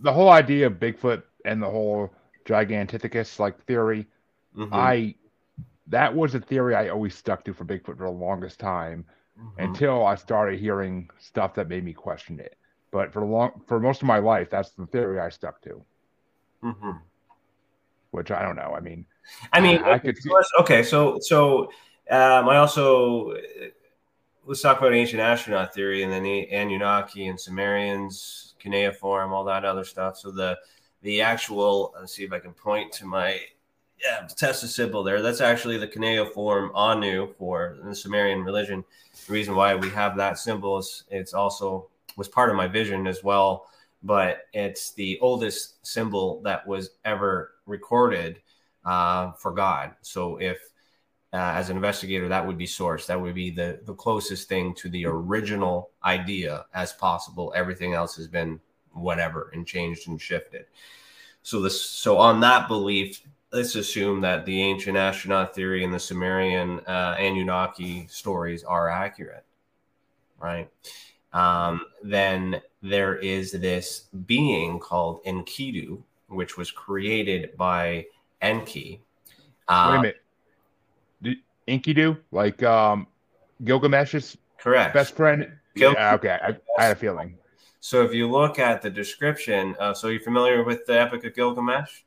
the 0.00 0.12
whole 0.12 0.30
idea 0.30 0.66
of 0.68 0.74
Bigfoot 0.74 1.22
and 1.44 1.62
the 1.62 1.70
whole 1.70 2.12
Gigantopithecus 2.44 3.38
like 3.38 3.60
theory, 3.64 4.06
mm-hmm. 4.56 4.72
I 4.72 5.14
that 5.88 6.14
was 6.14 6.34
a 6.34 6.40
theory 6.40 6.74
I 6.74 6.88
always 6.88 7.14
stuck 7.14 7.44
to 7.44 7.52
for 7.52 7.64
Bigfoot 7.64 7.96
for 7.98 8.04
the 8.04 8.10
longest 8.10 8.60
time 8.60 9.04
mm-hmm. 9.38 9.60
until 9.62 10.04
I 10.04 10.14
started 10.14 10.58
hearing 10.58 11.08
stuff 11.18 11.54
that 11.54 11.68
made 11.68 11.84
me 11.84 11.92
question 11.92 12.40
it. 12.40 12.56
But 12.90 13.12
for 13.12 13.24
long 13.24 13.62
for 13.66 13.80
most 13.80 14.02
of 14.02 14.08
my 14.08 14.18
life, 14.18 14.50
that's 14.50 14.70
the 14.70 14.86
theory 14.86 15.18
I 15.18 15.30
stuck 15.30 15.62
to. 15.62 15.82
Mm-hmm. 16.62 16.90
Which 18.10 18.30
I 18.30 18.42
don't 18.42 18.56
know. 18.56 18.74
I 18.76 18.80
mean, 18.80 19.06
I 19.52 19.60
mean, 19.60 19.82
I, 19.82 19.92
I 19.92 19.98
could 19.98 20.16
see- 20.18 20.30
okay. 20.60 20.82
So 20.82 21.18
so 21.20 21.70
um, 22.10 22.48
I 22.48 22.56
also 22.56 23.34
let's 24.44 24.60
talk 24.60 24.78
about 24.78 24.92
ancient 24.92 25.20
astronaut 25.20 25.72
theory 25.72 26.02
and 26.02 26.12
then 26.12 26.22
the 26.22 26.52
Anunnaki 26.52 27.28
and 27.28 27.40
Sumerians, 27.40 28.54
cuneiform, 28.58 29.32
all 29.32 29.44
that 29.44 29.64
other 29.64 29.84
stuff. 29.84 30.18
So 30.18 30.30
the 30.30 30.58
the 31.02 31.22
actual 31.22 31.94
let's 31.98 32.14
see 32.14 32.24
if 32.24 32.32
I 32.32 32.38
can 32.38 32.52
point 32.52 32.92
to 32.92 33.06
my 33.06 33.40
yeah 34.04 34.26
test 34.36 34.62
a 34.62 34.68
symbol 34.68 35.02
there. 35.02 35.22
That's 35.22 35.40
actually 35.40 35.78
the 35.78 35.86
cuneiform 35.86 36.70
Anu 36.74 37.32
for 37.38 37.78
the 37.82 37.94
Sumerian 37.94 38.42
religion. 38.42 38.84
The 39.26 39.32
reason 39.32 39.54
why 39.54 39.74
we 39.74 39.90
have 39.90 40.16
that 40.16 40.38
symbol 40.38 40.78
is 40.78 41.04
it's 41.10 41.34
also 41.34 41.88
was 42.16 42.28
part 42.28 42.50
of 42.50 42.56
my 42.56 42.66
vision 42.66 43.06
as 43.06 43.24
well, 43.24 43.68
but 44.02 44.42
it's 44.52 44.92
the 44.92 45.18
oldest 45.20 45.86
symbol 45.86 46.42
that 46.42 46.66
was 46.66 46.90
ever 47.04 47.52
recorded 47.66 48.40
uh, 48.84 49.32
for 49.32 49.52
God. 49.52 49.92
So 50.02 50.36
if 50.38 50.58
uh, 51.32 51.52
as 51.54 51.70
an 51.70 51.76
investigator, 51.76 52.28
that 52.28 52.46
would 52.46 52.58
be 52.58 52.66
source. 52.66 53.06
That 53.06 53.20
would 53.20 53.34
be 53.34 53.50
the 53.50 53.80
the 53.84 53.94
closest 53.94 54.48
thing 54.48 54.74
to 54.76 54.88
the 54.90 55.06
original 55.06 55.90
idea 56.04 56.66
as 56.74 56.92
possible. 56.92 57.52
Everything 57.56 57.94
else 57.94 58.16
has 58.16 58.26
been 58.26 58.60
whatever 58.92 59.50
and 59.54 59.66
changed 59.66 60.08
and 60.08 60.20
shifted. 60.20 60.66
So 61.42 61.60
this 61.60 61.80
so 61.80 62.18
on 62.18 62.40
that 62.40 62.68
belief, 62.68 63.22
let's 63.52 63.74
assume 63.74 64.20
that 64.22 64.46
the 64.46 64.62
ancient 64.62 64.96
astronaut 64.96 65.54
theory 65.54 65.84
and 65.84 65.92
the 65.92 65.98
Sumerian 65.98 66.80
uh, 66.86 67.16
Anunnaki 67.18 68.06
stories 68.08 68.64
are 68.64 68.88
accurate, 68.88 69.44
right? 70.40 70.68
Um, 71.32 71.82
then 72.02 72.60
there 72.82 73.16
is 73.16 73.52
this 73.52 74.08
being 74.26 74.78
called 74.78 75.22
Enkidu, 75.24 76.02
which 76.28 76.56
was 76.56 76.70
created 76.70 77.56
by 77.56 78.06
Enki. 78.40 79.02
Um, 79.68 79.90
Wait 79.90 79.96
a 79.96 80.02
minute. 80.02 80.22
Did 81.22 81.36
Enkidu, 81.68 82.18
like 82.32 82.62
um, 82.62 83.06
Gilgamesh's 83.64 84.36
correct 84.58 84.94
best 84.94 85.14
friend? 85.14 85.52
Gil- 85.74 85.92
yeah, 85.92 86.14
okay, 86.14 86.38
I, 86.42 86.56
I 86.78 86.84
had 86.84 86.92
a 86.92 86.96
feeling. 86.96 87.36
So 87.80 88.02
if 88.02 88.14
you 88.14 88.30
look 88.30 88.58
at 88.58 88.80
the 88.80 88.90
description, 88.90 89.74
uh, 89.80 89.92
so 89.92 90.08
you're 90.08 90.20
familiar 90.20 90.62
with 90.62 90.86
the 90.86 91.00
Epic 91.00 91.24
of 91.24 91.34
Gilgamesh? 91.34 92.02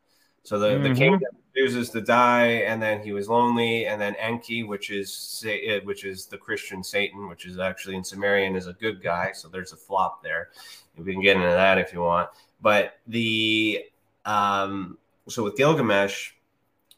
So 0.46 0.60
the, 0.60 0.70
mm-hmm. 0.70 0.84
the 0.84 0.96
king 0.96 1.20
refuses 1.56 1.90
to 1.92 2.02
die, 2.02 2.48
and 2.68 2.82
then 2.82 3.02
he 3.02 3.12
was 3.12 3.28
lonely, 3.28 3.88
and 3.88 4.00
then 4.00 4.16
Enki, 4.16 4.64
which 4.64 4.92
is 4.92 5.44
uh, 5.48 5.80
which 5.84 6.06
is 6.06 6.28
the 6.28 6.38
Christian 6.38 6.84
Satan, 6.84 7.28
which 7.28 7.46
is 7.46 7.60
actually 7.60 7.96
in 7.96 8.04
Sumerian 8.04 8.56
is 8.56 8.68
a 8.68 8.74
good 8.74 9.02
guy. 9.02 9.32
So 9.34 9.48
there's 9.48 9.74
a 9.74 9.78
flop 9.78 10.24
there. 10.24 10.50
We 10.98 11.12
can 11.12 11.22
get 11.22 11.36
into 11.36 11.50
that 11.50 11.78
if 11.78 11.92
you 11.92 12.02
want. 12.02 12.30
But 12.62 13.00
the 13.08 13.86
um, 14.26 14.98
so 15.28 15.44
with 15.44 15.58
Gilgamesh 15.58 16.32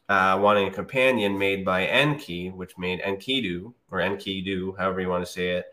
uh, 0.08 0.38
wanting 0.40 0.68
a 0.68 0.70
companion 0.70 1.36
made 1.38 1.64
by 1.64 1.86
Enki, 1.86 2.50
which 2.50 2.78
made 2.78 3.00
Enkidu 3.00 3.72
or 3.90 3.98
Enkidu, 3.98 4.76
however 4.78 5.00
you 5.00 5.08
want 5.08 5.24
to 5.24 5.30
say 5.30 5.48
it, 5.56 5.66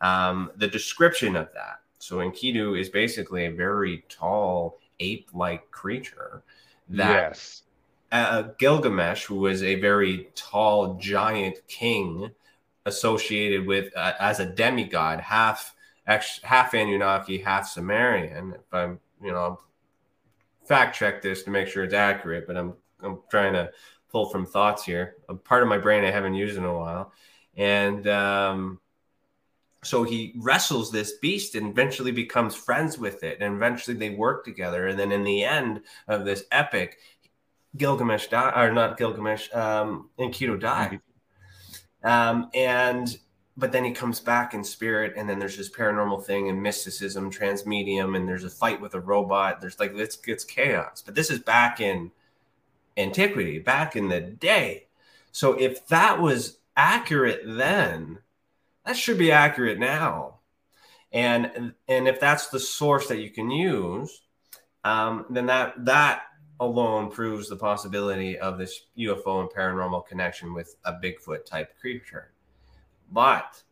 um, 0.00 0.50
the 0.56 0.68
description 0.68 1.34
of 1.36 1.52
that 1.54 1.82
so 2.02 2.16
Enkidu 2.16 2.76
is 2.76 2.88
basically 2.88 3.46
a 3.46 3.52
very 3.52 4.04
tall 4.08 4.80
ape-like 4.98 5.70
creature 5.70 6.42
that 6.90 7.30
yes. 7.30 7.62
uh, 8.10 8.42
Gilgamesh, 8.58 9.24
who 9.24 9.36
was 9.36 9.62
a 9.62 9.76
very 9.76 10.28
tall 10.34 10.94
giant 10.94 11.58
king 11.68 12.30
associated 12.86 13.66
with 13.66 13.96
uh, 13.96 14.12
as 14.18 14.40
a 14.40 14.46
demigod, 14.46 15.20
half 15.20 15.74
half 16.06 16.74
Anunnaki, 16.74 17.38
half 17.38 17.68
Sumerian. 17.68 18.54
If 18.54 18.74
I'm, 18.74 19.00
you 19.22 19.30
know, 19.30 19.60
fact 20.64 20.96
check 20.96 21.22
this 21.22 21.42
to 21.44 21.50
make 21.50 21.68
sure 21.68 21.84
it's 21.84 21.94
accurate, 21.94 22.46
but 22.46 22.56
I'm 22.56 22.74
I'm 23.02 23.18
trying 23.30 23.52
to 23.54 23.70
pull 24.10 24.28
from 24.28 24.46
thoughts 24.46 24.84
here. 24.84 25.16
A 25.28 25.34
part 25.34 25.62
of 25.62 25.68
my 25.68 25.78
brain 25.78 26.04
I 26.04 26.10
haven't 26.10 26.34
used 26.34 26.56
in 26.56 26.64
a 26.64 26.76
while, 26.76 27.12
and 27.56 28.06
um, 28.08 28.80
so 29.84 30.04
he 30.04 30.32
wrestles 30.36 30.90
this 30.90 31.14
beast 31.14 31.54
and 31.56 31.68
eventually 31.68 32.12
becomes 32.12 32.54
friends 32.54 32.98
with 32.98 33.24
it. 33.24 33.38
And 33.40 33.56
eventually 33.56 33.96
they 33.96 34.10
work 34.10 34.44
together. 34.44 34.88
And 34.88 34.98
then 34.98 35.10
in 35.10 35.24
the 35.24 35.44
end 35.44 35.82
of 36.08 36.24
this 36.24 36.44
epic 36.52 36.98
gilgamesh 37.76 38.28
died 38.28 38.52
or 38.54 38.70
not 38.70 38.98
gilgamesh 38.98 39.50
um 39.54 40.10
enkidu 40.18 40.60
died 40.60 41.00
um 42.04 42.50
and 42.54 43.16
but 43.56 43.72
then 43.72 43.82
he 43.82 43.92
comes 43.92 44.20
back 44.20 44.52
in 44.52 44.62
spirit 44.62 45.14
and 45.16 45.28
then 45.28 45.38
there's 45.38 45.56
this 45.56 45.70
paranormal 45.70 46.22
thing 46.24 46.48
and 46.48 46.62
mysticism 46.62 47.30
transmedium 47.30 48.16
and 48.16 48.28
there's 48.28 48.44
a 48.44 48.50
fight 48.50 48.80
with 48.80 48.94
a 48.94 49.00
robot. 49.00 49.60
There's 49.60 49.78
like 49.78 49.92
it's, 49.94 50.18
it's 50.26 50.44
chaos. 50.44 51.02
But 51.04 51.14
this 51.14 51.30
is 51.30 51.38
back 51.38 51.80
in 51.80 52.10
antiquity 52.96 53.58
back 53.58 53.96
in 53.96 54.08
the 54.08 54.20
day. 54.20 54.86
So 55.32 55.54
if 55.54 55.86
that 55.88 56.20
was 56.20 56.58
accurate 56.76 57.42
then 57.44 58.18
that 58.84 58.96
should 58.96 59.18
be 59.18 59.32
accurate 59.32 59.78
now. 59.78 60.40
And 61.12 61.74
and 61.88 62.08
if 62.08 62.18
that's 62.20 62.48
the 62.48 62.60
source 62.60 63.08
that 63.08 63.18
you 63.18 63.30
can 63.30 63.50
use, 63.50 64.22
um, 64.84 65.26
then 65.30 65.46
that 65.46 65.74
that 65.84 66.22
alone 66.60 67.10
proves 67.10 67.48
the 67.48 67.56
possibility 67.56 68.38
of 68.38 68.56
this 68.56 68.86
UFO 68.96 69.40
and 69.40 69.50
paranormal 69.50 70.06
connection 70.06 70.54
with 70.54 70.76
a 70.84 70.92
Bigfoot 70.92 71.44
type 71.44 71.78
creature. 71.80 72.32
But 73.10 73.62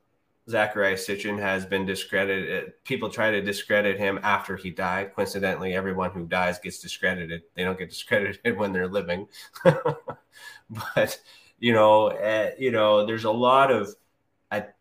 Zecharia 0.48 0.94
Sitchin 0.94 1.38
has 1.38 1.64
been 1.64 1.86
discredited. 1.86 2.72
People 2.84 3.08
try 3.08 3.30
to 3.30 3.40
discredit 3.40 3.98
him 3.98 4.18
after 4.22 4.56
he 4.56 4.70
died. 4.70 5.14
Coincidentally, 5.14 5.74
everyone 5.74 6.10
who 6.10 6.26
dies 6.26 6.58
gets 6.58 6.80
discredited. 6.80 7.42
They 7.54 7.62
don't 7.62 7.78
get 7.78 7.90
discredited 7.90 8.56
when 8.58 8.72
they're 8.72 8.88
living. 8.88 9.28
but 9.64 11.20
you 11.58 11.72
know, 11.72 12.08
uh, 12.08 12.50
you 12.58 12.70
know, 12.70 13.06
there's 13.06 13.24
a 13.24 13.30
lot 13.30 13.70
of 13.70 13.94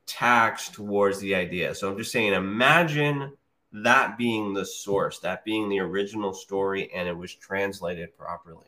attacks 0.10 0.70
towards 0.70 1.20
the 1.20 1.36
idea. 1.36 1.74
So 1.76 1.90
I'm 1.90 1.98
just 1.98 2.12
saying, 2.12 2.34
imagine 2.34 3.32
that 3.72 4.18
being 4.18 4.54
the 4.54 4.66
source, 4.66 5.20
that 5.20 5.46
being 5.46 5.70
the 5.70 5.80
original 5.80 6.34
story, 6.34 6.92
and 6.94 7.08
it 7.08 7.16
was 7.16 7.36
translated 7.36 8.18
properly. 8.18 8.66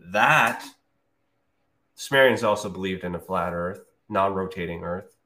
That 0.00 0.64
Sumerians 1.94 2.42
also 2.42 2.68
believed 2.68 3.04
in 3.04 3.14
a 3.14 3.20
flat 3.20 3.52
Earth, 3.52 3.84
non-rotating 4.08 4.82
Earth. 4.82 5.16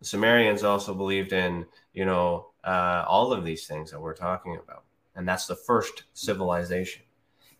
The 0.00 0.06
Sumerians 0.06 0.64
also 0.64 0.94
believed 0.94 1.32
in, 1.32 1.64
you 1.92 2.04
know, 2.04 2.48
uh, 2.64 3.04
all 3.06 3.32
of 3.32 3.44
these 3.44 3.66
things 3.66 3.90
that 3.92 4.00
we're 4.00 4.14
talking 4.14 4.58
about, 4.62 4.82
and 5.14 5.28
that's 5.28 5.46
the 5.46 5.54
first 5.54 6.04
civilization. 6.12 7.02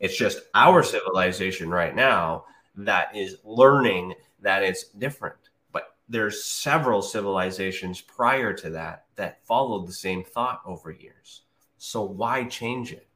It's 0.00 0.16
just 0.16 0.40
our 0.54 0.82
civilization 0.82 1.70
right 1.70 1.94
now 1.94 2.44
that 2.74 3.14
is 3.14 3.38
learning 3.44 4.14
that 4.42 4.62
it's 4.62 4.84
different 4.84 5.36
there's 6.08 6.44
several 6.44 7.02
civilizations 7.02 8.00
prior 8.00 8.52
to 8.54 8.70
that 8.70 9.06
that 9.16 9.44
followed 9.46 9.86
the 9.86 9.92
same 9.92 10.22
thought 10.22 10.60
over 10.64 10.90
years. 10.90 11.42
So 11.78 12.02
why 12.02 12.44
change 12.44 12.92
it? 12.92 13.08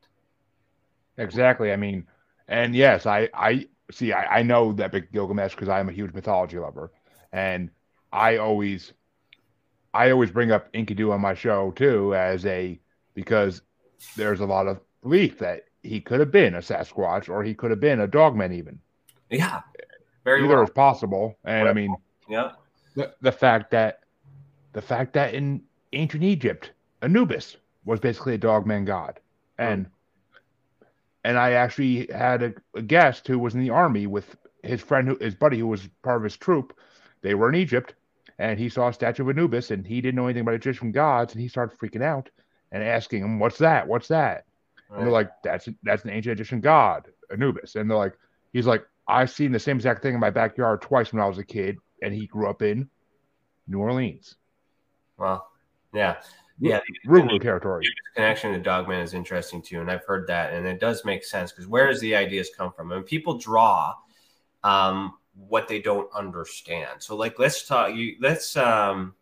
Exactly. 1.17 1.73
I 1.73 1.77
mean, 1.77 2.07
and 2.49 2.75
yes, 2.75 3.07
I 3.07 3.29
I 3.35 3.67
see. 3.91 4.13
I, 4.13 4.41
I 4.41 4.43
know 4.43 4.73
that 4.73 4.93
big 4.93 5.13
Gilgamesh 5.13 5.55
because 5.55 5.69
I'm 5.69 5.89
a 5.89 5.93
huge 5.93 6.13
mythology 6.13 6.59
lover, 6.59 6.93
and 7.33 7.71
I 8.13 8.39
always 8.39 8.93
I 9.93 10.11
always 10.11 10.31
bring 10.31 10.51
up 10.51 10.73
Enkidu 10.73 11.13
on 11.13 11.21
my 11.21 11.35
show 11.35 11.73
too 11.73 12.15
as 12.15 12.47
a 12.47 12.81
because 13.15 13.63
there's 14.17 14.41
a 14.41 14.47
lot 14.47 14.67
of 14.67 14.81
belief 15.03 15.39
that 15.39 15.65
he 15.83 16.01
could 16.01 16.21
have 16.21 16.31
been 16.31 16.55
a 16.55 16.59
Sasquatch 16.59 17.29
or 17.29 17.43
he 17.43 17.55
could 17.55 17.71
have 17.71 17.81
been 17.81 18.01
a 18.01 18.07
dogman 18.07 18.53
even. 18.53 18.79
Yeah, 19.31 19.61
very 20.25 20.45
either 20.45 20.57
well. 20.57 20.65
is 20.65 20.71
possible, 20.71 21.39
and 21.45 21.69
I 21.69 21.73
mean, 21.73 21.95
yeah, 22.29 22.53
the, 22.95 23.13
the 23.21 23.33
fact 23.33 23.71
that 23.71 24.01
the 24.73 24.83
fact 24.83 25.15
that 25.15 25.35
in 25.35 25.63
ancient 25.93 26.23
Egypt, 26.23 26.73
Anubis 27.03 27.57
was 27.85 28.01
basically 28.01 28.35
a 28.35 28.39
dogman 28.39 28.85
god. 28.85 29.21
And 29.59 29.87
hmm. 29.87 30.85
and 31.25 31.39
I 31.39 31.53
actually 31.53 32.07
had 32.13 32.43
a, 32.43 32.55
a 32.75 32.83
guest 32.83 33.27
who 33.27 33.39
was 33.39 33.55
in 33.55 33.61
the 33.61 33.71
army 33.71 34.07
with 34.07 34.37
his 34.63 34.81
friend, 34.81 35.09
who, 35.09 35.17
his 35.21 35.35
buddy, 35.35 35.59
who 35.59 35.67
was 35.67 35.89
part 36.03 36.19
of 36.19 36.25
his 36.25 36.37
troop. 36.37 36.77
They 37.23 37.35
were 37.35 37.49
in 37.49 37.55
Egypt, 37.55 37.95
and 38.39 38.59
he 38.59 38.69
saw 38.69 38.89
a 38.89 38.93
statue 38.93 39.23
of 39.23 39.29
Anubis, 39.29 39.71
and 39.71 39.87
he 39.87 40.01
didn't 40.01 40.17
know 40.17 40.27
anything 40.27 40.43
about 40.43 40.55
Egyptian 40.55 40.93
gods, 40.93 41.35
and 41.35 41.43
he 41.43 41.49
started 41.49 41.79
freaking 41.79 42.03
out 42.03 42.31
and 42.73 42.83
asking 42.83 43.23
him, 43.23 43.39
"What's 43.39 43.59
that? 43.59 43.87
What's 43.87 44.09
that?" 44.09 44.45
Right. 44.89 44.99
And 44.99 45.07
they're 45.07 45.13
like, 45.13 45.31
"That's 45.43 45.69
that's 45.83 46.05
an 46.05 46.11
ancient 46.11 46.33
Egyptian 46.33 46.61
god, 46.61 47.09
Anubis." 47.31 47.77
And 47.77 47.91
they're 47.91 47.99
like, 47.99 48.17
"He's 48.53 48.67
like, 48.67 48.87
I've 49.11 49.31
seen 49.31 49.53
the 49.53 49.59
same 49.59 49.77
exact 49.77 50.03
thing 50.03 50.15
in 50.15 50.21
my 50.21 50.31
backyard 50.31 50.83
twice 50.83 51.13
when 51.13 51.21
I 51.21 51.27
was 51.27 51.39
a 51.39 51.45
kid, 51.45 51.79
and 52.03 52.15
he 52.15 52.27
grew 52.27 52.49
up 52.49 52.63
in 52.63 52.89
New 53.67 53.79
Orleans." 53.79 54.37
Well, 55.17 55.51
yeah, 55.93 56.17
yeah, 56.61 56.81
Rougarou 57.07 57.41
territory. 57.41 57.87
Connection 58.15 58.53
to 58.53 58.59
Dogman 58.59 59.01
is 59.01 59.15
interesting 59.15 59.63
too, 59.63 59.81
and 59.81 59.91
I've 59.91 60.05
heard 60.05 60.27
that, 60.27 60.53
and 60.53 60.67
it 60.67 60.79
does 60.79 61.07
make 61.07 61.25
sense 61.25 61.53
because 61.53 61.67
where 61.67 61.87
does 61.87 62.01
the 62.01 62.15
ideas 62.15 62.51
come 62.55 62.71
from? 62.73 62.93
And 62.93 63.05
people 63.05 63.39
draw 63.39 63.95
um, 64.63 65.15
what 65.35 65.69
they 65.69 65.81
don't 65.81 66.13
understand. 66.15 67.03
So, 67.03 67.17
like, 67.17 67.39
let's 67.39 67.67
talk. 67.67 67.95
You 67.95 68.17
let's 68.21 68.59
um, 68.59 69.15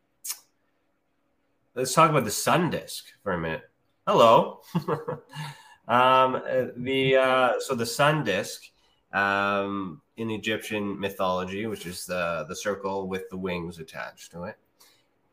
let's 1.76 1.94
talk 1.94 2.10
about 2.10 2.24
the 2.24 2.30
sun 2.32 2.70
disk 2.70 3.04
for 3.22 3.32
a 3.32 3.38
minute. 3.38 3.70
Hello. 4.04 4.62
um, 5.88 6.42
the 6.76 7.16
uh, 7.16 7.52
so 7.60 7.76
the 7.76 7.86
sun 7.86 8.24
disk 8.24 8.64
um, 9.12 10.00
in 10.16 10.30
Egyptian 10.30 10.98
mythology, 10.98 11.66
which 11.66 11.86
is 11.86 12.06
the 12.06 12.44
the 12.48 12.56
circle 12.56 13.08
with 13.08 13.28
the 13.30 13.36
wings 13.36 13.78
attached 13.78 14.32
to 14.32 14.44
it. 14.44 14.56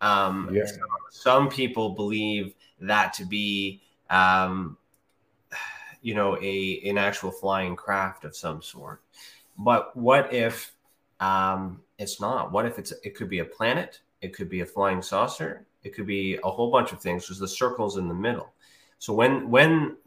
Um, 0.02 0.50
yeah. 0.52 0.66
so 0.66 0.78
some 1.12 1.50
people 1.50 1.90
believe 1.90 2.54
that 2.82 3.14
to 3.14 3.26
be, 3.26 3.82
um, 4.10 4.78
you 6.02 6.14
know, 6.14 6.38
a 6.42 6.82
an 6.86 6.98
actual 6.98 7.32
flying 7.32 7.76
craft 7.76 8.26
of 8.26 8.36
some 8.36 8.62
sort. 8.62 9.02
But 9.58 9.96
what 9.96 10.34
if 10.34 10.74
um, 11.20 11.82
it's 11.98 12.20
not? 12.20 12.52
What 12.52 12.66
if 12.66 12.80
it's 12.80 12.94
it 13.04 13.16
could 13.16 13.30
be 13.30 13.40
a 13.40 13.46
planet? 13.46 14.00
It 14.22 14.34
could 14.34 14.50
be 14.50 14.62
a 14.62 14.66
flying 14.66 15.02
saucer. 15.02 15.66
It 15.84 15.94
could 15.94 16.08
be 16.08 16.40
a 16.44 16.50
whole 16.50 16.72
bunch 16.72 16.94
of 16.94 17.02
things 17.02 17.24
because 17.24 17.40
the 17.40 17.48
circle's 17.48 17.98
in 17.98 18.08
the 18.08 18.14
middle. 18.14 18.54
So 18.98 19.14
when 19.14 19.50
when 19.50 19.98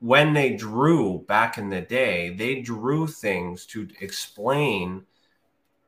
when 0.00 0.32
they 0.32 0.54
drew 0.54 1.24
back 1.26 1.58
in 1.58 1.70
the 1.70 1.80
day, 1.80 2.30
they 2.30 2.60
drew 2.60 3.06
things 3.06 3.66
to 3.66 3.88
explain 4.00 5.04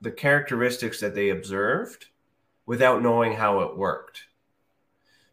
the 0.01 0.11
characteristics 0.11 1.01
that 1.01 1.15
they 1.15 1.31
observed 1.31 2.07
without 2.67 3.03
knowing 3.03 3.35
how 3.35 3.61
it 3.61 3.77
worked. 3.77 4.25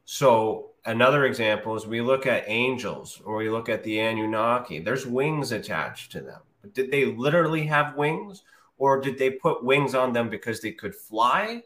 So 0.05 0.71
another 0.85 1.25
example 1.25 1.75
is 1.75 1.87
we 1.87 2.01
look 2.01 2.25
at 2.25 2.47
angels 2.47 3.21
or 3.25 3.37
we 3.37 3.49
look 3.49 3.69
at 3.69 3.83
the 3.83 3.99
Anunnaki. 3.99 4.79
There's 4.79 5.05
wings 5.05 5.51
attached 5.51 6.11
to 6.13 6.21
them. 6.21 6.41
Did 6.73 6.91
they 6.91 7.05
literally 7.05 7.65
have 7.67 7.95
wings 7.95 8.43
or 8.77 9.01
did 9.01 9.17
they 9.17 9.31
put 9.31 9.63
wings 9.63 9.95
on 9.95 10.13
them 10.13 10.29
because 10.29 10.61
they 10.61 10.71
could 10.71 10.93
fly? 10.93 11.63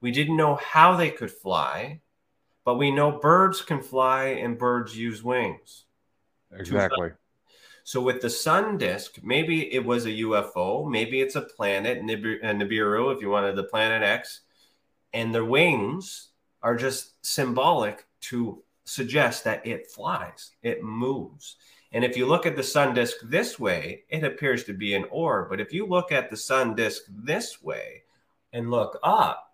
We 0.00 0.10
didn't 0.10 0.36
know 0.36 0.56
how 0.56 0.96
they 0.96 1.10
could 1.10 1.30
fly, 1.30 2.00
but 2.64 2.74
we 2.74 2.90
know 2.90 3.12
birds 3.12 3.62
can 3.62 3.80
fly 3.80 4.24
and 4.24 4.58
birds 4.58 4.98
use 4.98 5.22
wings. 5.22 5.84
Exactly. 6.52 7.10
So 7.84 8.00
with 8.00 8.20
the 8.20 8.30
sun 8.30 8.78
disk, 8.78 9.18
maybe 9.22 9.72
it 9.74 9.84
was 9.84 10.06
a 10.06 10.10
UFO, 10.10 10.88
maybe 10.88 11.20
it's 11.20 11.34
a 11.34 11.42
planet, 11.42 11.98
uh, 11.98 12.02
Nibiru, 12.02 13.14
if 13.14 13.20
you 13.20 13.28
wanted 13.28 13.56
the 13.56 13.64
planet 13.64 14.02
X, 14.02 14.42
and 15.12 15.34
the 15.34 15.44
wings 15.44 16.28
are 16.62 16.76
just 16.76 17.14
symbolic 17.26 18.06
to 18.20 18.62
suggest 18.84 19.44
that 19.44 19.66
it 19.66 19.90
flies, 19.90 20.52
it 20.62 20.82
moves. 20.82 21.56
And 21.92 22.04
if 22.04 22.16
you 22.16 22.26
look 22.26 22.46
at 22.46 22.56
the 22.56 22.62
sun 22.62 22.94
disk 22.94 23.16
this 23.24 23.58
way, 23.58 24.04
it 24.08 24.24
appears 24.24 24.64
to 24.64 24.72
be 24.72 24.94
an 24.94 25.04
orb. 25.10 25.50
But 25.50 25.60
if 25.60 25.72
you 25.72 25.86
look 25.86 26.12
at 26.12 26.30
the 26.30 26.36
sun 26.36 26.74
disk 26.74 27.02
this 27.08 27.62
way 27.62 28.04
and 28.52 28.70
look 28.70 28.98
up, 29.02 29.52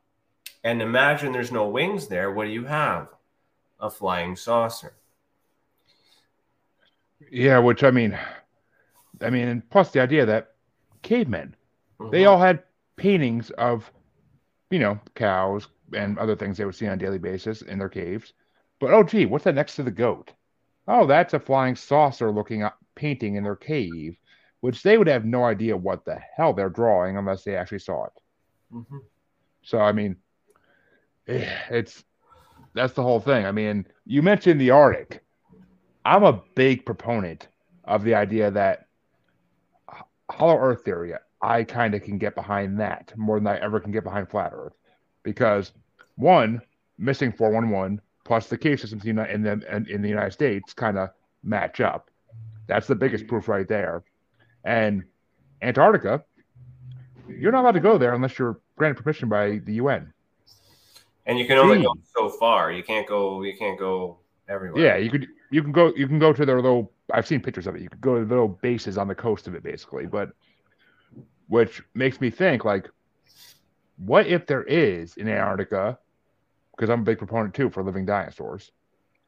and 0.65 0.83
imagine 0.83 1.33
there's 1.33 1.53
no 1.53 1.69
wings 1.69 2.09
there. 2.09 2.33
What 2.33 2.45
do 2.45 2.51
you 2.51 2.65
have? 2.65 3.09
A 3.81 3.91
flying 3.91 4.37
saucer. 4.37 4.95
Yeah, 7.31 7.59
which 7.59 7.85
I 7.85 7.91
mean, 7.91 8.19
I 9.21 9.31
mean, 9.31 9.49
and 9.49 9.71
plus 9.71 9.91
the 9.91 10.01
idea 10.01 10.27
that 10.27 10.53
cavemen, 11.03 11.55
mm-hmm. 12.01 12.11
they 12.11 12.27
all 12.27 12.39
had 12.39 12.63
paintings 12.97 13.51
of, 13.51 13.91
you 14.71 14.79
know, 14.79 14.99
cows 15.15 15.69
and 15.93 16.19
other 16.19 16.37
things 16.37 16.57
they 16.57 16.65
would 16.65 16.75
see 16.75 16.87
on 16.87 16.95
a 16.95 16.97
daily 16.97 17.19
basis 17.19 17.63
in 17.63 17.79
their 17.79 17.89
caves. 17.89 18.33
But 18.81 18.93
oh, 18.93 19.03
gee, 19.03 19.27
what's 19.27 19.45
that 19.45 19.55
next 19.55 19.77
to 19.77 19.83
the 19.83 19.91
goat? 19.91 20.33
Oh, 20.87 21.07
that's 21.07 21.35
a 21.35 21.41
flying 21.41 21.77
saucer 21.77 22.31
looking 22.31 22.67
painting 22.95 23.35
in 23.35 23.45
their 23.45 23.57
cave, 23.57 24.17
which 24.61 24.83
they 24.83 24.99
would 24.99 25.09
have 25.09 25.25
no 25.25 25.45
idea 25.45 25.77
what 25.77 26.05
the 26.05 26.19
hell 26.37 26.53
they're 26.53 26.69
drawing 26.69 27.17
unless 27.17 27.45
they 27.45 27.57
actually 27.57 27.81
saw 27.81 28.07
it. 28.07 28.13
Mm-hmm. 28.73 28.99
So, 29.63 29.79
I 29.81 29.93
mean, 29.93 30.17
it's 31.27 32.05
that's 32.75 32.95
the 32.95 33.03
whole 33.03 33.21
thing. 33.21 33.45
I 33.45 33.53
mean, 33.53 33.87
you 34.07 34.23
mentioned 34.23 34.61
the 34.61 34.71
Arctic. 34.71 35.25
I'm 36.09 36.25
a 36.25 36.41
big 36.55 36.87
proponent 36.87 37.49
of 37.85 38.03
the 38.03 38.15
idea 38.15 38.51
that 38.51 38.87
hollow 40.31 40.59
Earth 40.59 40.83
theory. 40.83 41.13
I 41.43 41.65
kind 41.65 41.95
of 41.95 42.03
can 42.03 42.17
get 42.17 42.35
behind 42.35 42.81
that 42.81 43.13
more 43.17 43.39
than 43.39 43.47
I 43.47 43.59
ever 43.59 43.79
can 43.79 43.93
get 43.93 44.05
behind 44.05 44.29
flat 44.29 44.53
Earth, 44.55 44.73
because 45.23 45.73
one 46.17 46.63
missing 46.97 47.31
411 47.31 48.01
plus 48.25 48.49
the 48.49 48.57
cave 48.57 48.81
systems 48.81 49.05
in 49.05 49.17
the 49.17 49.31
in, 49.31 49.87
in 49.89 50.03
the 50.03 50.09
United 50.09 50.33
States 50.33 50.73
kind 50.73 50.97
of 50.97 51.11
match 51.43 51.81
up. 51.81 52.11
That's 52.67 52.87
the 52.87 52.95
biggest 52.95 53.27
proof 53.27 53.47
right 53.47 53.69
there. 53.69 54.03
And 54.65 55.05
Antarctica, 55.63 56.25
you're 57.29 57.53
not 57.53 57.63
allowed 57.63 57.73
to 57.73 57.81
go 57.81 57.99
there 57.99 58.15
unless 58.15 58.39
you're 58.39 58.59
granted 58.77 59.03
permission 59.03 59.29
by 59.29 59.59
the 59.59 59.75
UN 59.75 60.13
and 61.29 61.39
you 61.39 61.47
can 61.47 61.59
only 61.59 61.83
go 61.83 61.95
so 62.17 62.31
far. 62.31 62.73
You 62.73 62.83
can't 62.83 63.07
go. 63.07 63.43
You 63.43 63.57
can't 63.57 63.79
go 63.79 64.19
everywhere. 64.49 64.83
Yeah, 64.83 64.97
you 64.97 65.11
could. 65.11 65.29
You 65.51 65.63
can 65.63 65.73
go. 65.73 65.93
You 65.97 66.07
can 66.07 66.19
go 66.19 66.33
to 66.33 66.45
their 66.45 66.61
little. 66.61 66.93
I've 67.13 67.27
seen 67.27 67.41
pictures 67.41 67.67
of 67.67 67.75
it. 67.75 67.83
You 67.83 67.89
could 67.89 68.01
go 68.01 68.19
to 68.19 68.25
the 68.25 68.29
little 68.29 68.49
bases 68.49 68.99
on 68.99 69.09
the 69.09 69.15
coast 69.15 69.47
of 69.47 69.55
it, 69.55 69.63
basically. 69.63 70.07
But 70.07 70.31
which 71.49 71.83
makes 71.95 72.21
me 72.21 72.31
think, 72.31 72.65
like, 72.65 72.89
what 73.97 74.27
if 74.27 74.47
there 74.47 74.65
is 74.65 75.17
in 75.17 75.29
Antarctica? 75.29 75.99
Because 76.77 76.91
I'm 76.91 77.01
a 77.01 77.05
big 77.05 77.19
proponent 77.19 77.55
too 77.55 77.71
for 77.71 77.83
living 77.83 78.05
dinosaurs. 78.07 78.71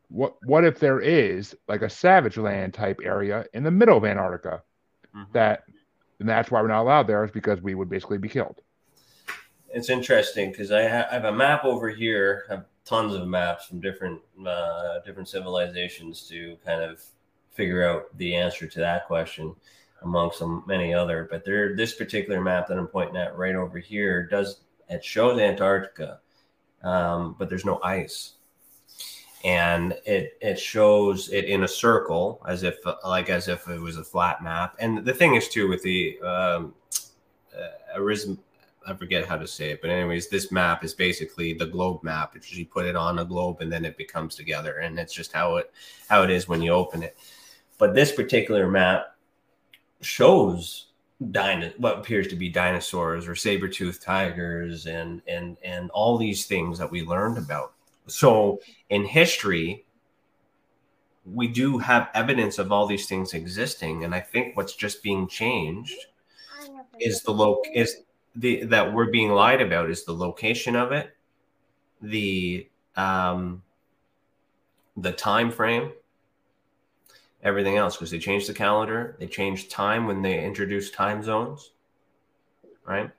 What 0.09 0.37
What 0.45 0.65
if 0.65 0.79
there 0.79 1.01
is 1.01 1.57
like 1.69 1.83
a 1.83 1.91
savage 1.91 2.37
land 2.37 2.75
type 2.75 3.01
area 3.03 3.47
in 3.55 3.63
the 3.63 3.71
middle 3.71 3.97
of 3.97 4.05
Antarctica? 4.05 4.63
Mm-hmm. 5.15 5.33
That 5.33 5.65
and 6.19 6.29
that's 6.29 6.51
why 6.51 6.61
we're 6.61 6.69
not 6.69 6.83
allowed 6.83 7.07
there 7.07 7.25
is 7.25 7.31
because 7.31 7.63
we 7.63 7.75
would 7.75 7.89
basically 7.89 8.19
be 8.19 8.29
killed 8.29 8.61
it's 9.73 9.89
interesting 9.89 10.51
because 10.51 10.73
I, 10.73 10.89
ha- 10.89 11.07
I, 11.11 11.15
have 11.15 11.25
a 11.25 11.33
map 11.33 11.65
over 11.65 11.89
here. 11.89 12.45
I 12.49 12.55
have 12.55 12.65
tons 12.85 13.15
of 13.15 13.27
maps 13.27 13.67
from 13.67 13.81
different 13.81 14.21
uh, 14.47 15.01
different 15.05 15.29
civilizations 15.29 16.27
to 16.29 16.57
kind 16.65 16.83
of 16.83 17.03
figure 17.53 17.89
out 17.89 18.17
the 18.19 18.35
answer 18.35 18.67
to 18.67 18.79
that 18.81 19.07
question, 19.07 19.55
amongst 20.03 20.43
many 20.67 20.95
other. 20.95 21.29
But 21.31 21.45
there, 21.45 21.77
this 21.77 21.95
particular 21.95 22.41
map 22.41 22.69
that 22.69 22.79
I'm 22.79 22.87
pointing 22.87 23.17
at 23.17 23.37
right 23.37 23.55
over 23.55 23.79
here 23.79 24.27
does 24.27 24.61
it 24.89 25.05
shows 25.05 25.39
Antarctica, 25.39 26.21
um, 26.83 27.37
but 27.39 27.49
there's 27.49 27.65
no 27.65 27.81
ice, 27.83 28.35
and 29.45 29.93
it 30.05 30.37
it 30.41 30.59
shows 30.59 31.29
it 31.31 31.45
in 31.45 31.63
a 31.63 31.69
circle 31.69 32.43
as 32.47 32.63
if 32.65 32.79
like 33.05 33.31
as 33.31 33.49
if 33.49 33.69
it 33.69 33.81
was 33.81 33.97
a 33.97 34.05
flat 34.05 34.43
map. 34.43 34.75
And 34.79 35.05
the 35.05 35.15
thing 35.15 35.35
is 35.37 35.49
too 35.49 35.69
with 35.69 35.83
the 35.83 36.19
um, 36.21 36.75
uh, 37.57 38.01
I 38.87 38.95
forget 38.95 39.27
how 39.27 39.37
to 39.37 39.47
say 39.47 39.71
it, 39.71 39.81
but 39.83 39.91
anyways, 39.91 40.29
this 40.29 40.51
map 40.51 40.85
is 40.85 40.95
basically 40.95 41.53
the 41.53 41.67
globe 41.67 42.03
map. 42.03 42.35
It's 42.35 42.53
you 42.53 42.67
put 42.67 42.87
it 42.87 42.97
on 42.97 43.19
a 43.19 43.25
globe 43.25 43.61
and 43.61 43.71
then 43.71 43.85
it 43.85 43.97
becomes 43.97 44.35
together, 44.35 44.79
and 44.79 44.99
it's 44.99 45.13
just 45.13 45.33
how 45.33 45.57
it 45.57 45.73
how 46.09 46.23
it 46.23 46.31
is 46.31 46.49
when 46.49 46.63
you 46.63 46.73
open 46.73 47.03
it. 47.03 47.17
But 47.79 47.95
this 47.95 48.13
particular 48.13 48.69
map 48.69 49.17
shows 50.01 50.87
dino- 51.31 51.73
what 51.77 51.99
appears 51.99 52.29
to 52.29 52.37
be 52.37 52.49
dinosaurs 52.49 53.29
or 53.29 53.35
saber-toothed 53.35 54.03
tigers 54.03 54.87
and 54.87 55.23
and 55.29 55.57
and 55.63 55.91
all 55.91 56.17
these 56.17 56.47
things 56.47 56.79
that 56.79 56.91
we 56.91 57.03
learned 57.03 57.39
about. 57.39 57.75
So 58.07 58.61
in 58.89 59.05
history, 59.05 59.85
we 61.25 61.49
do 61.49 61.79
have 61.79 62.09
evidence 62.15 62.59
of 62.59 62.73
all 62.73 62.87
these 62.87 63.07
things 63.07 63.35
existing, 63.35 64.05
and 64.05 64.15
I 64.15 64.21
think 64.21 64.57
what's 64.57 64.75
just 64.75 65.03
being 65.03 65.29
changed 65.29 65.99
is 66.99 67.23
the 67.23 67.33
loc 67.33 67.59
is 67.75 68.03
the 68.35 68.65
that 68.65 68.93
we're 68.93 69.11
being 69.11 69.31
lied 69.31 69.61
about 69.61 69.91
is 69.91 70.05
the 70.05 70.13
location 70.13 70.77
of 70.77 70.93
it, 70.93 71.15
the 72.01 72.69
um, 72.97 73.63
the 74.97 75.13
time 75.13 75.51
frame, 75.51 75.93
everything 77.43 77.77
else 77.77 77.97
because 77.97 78.11
they 78.11 78.19
changed 78.19 78.49
the 78.49 78.55
calendar, 78.55 79.17
they 79.19 79.27
changed 79.27 79.71
time 79.71 80.07
when 80.07 80.23
they 80.23 80.45
introduced 80.45 80.95
time 80.95 81.23
zones, 81.23 81.71
right? 82.87 83.11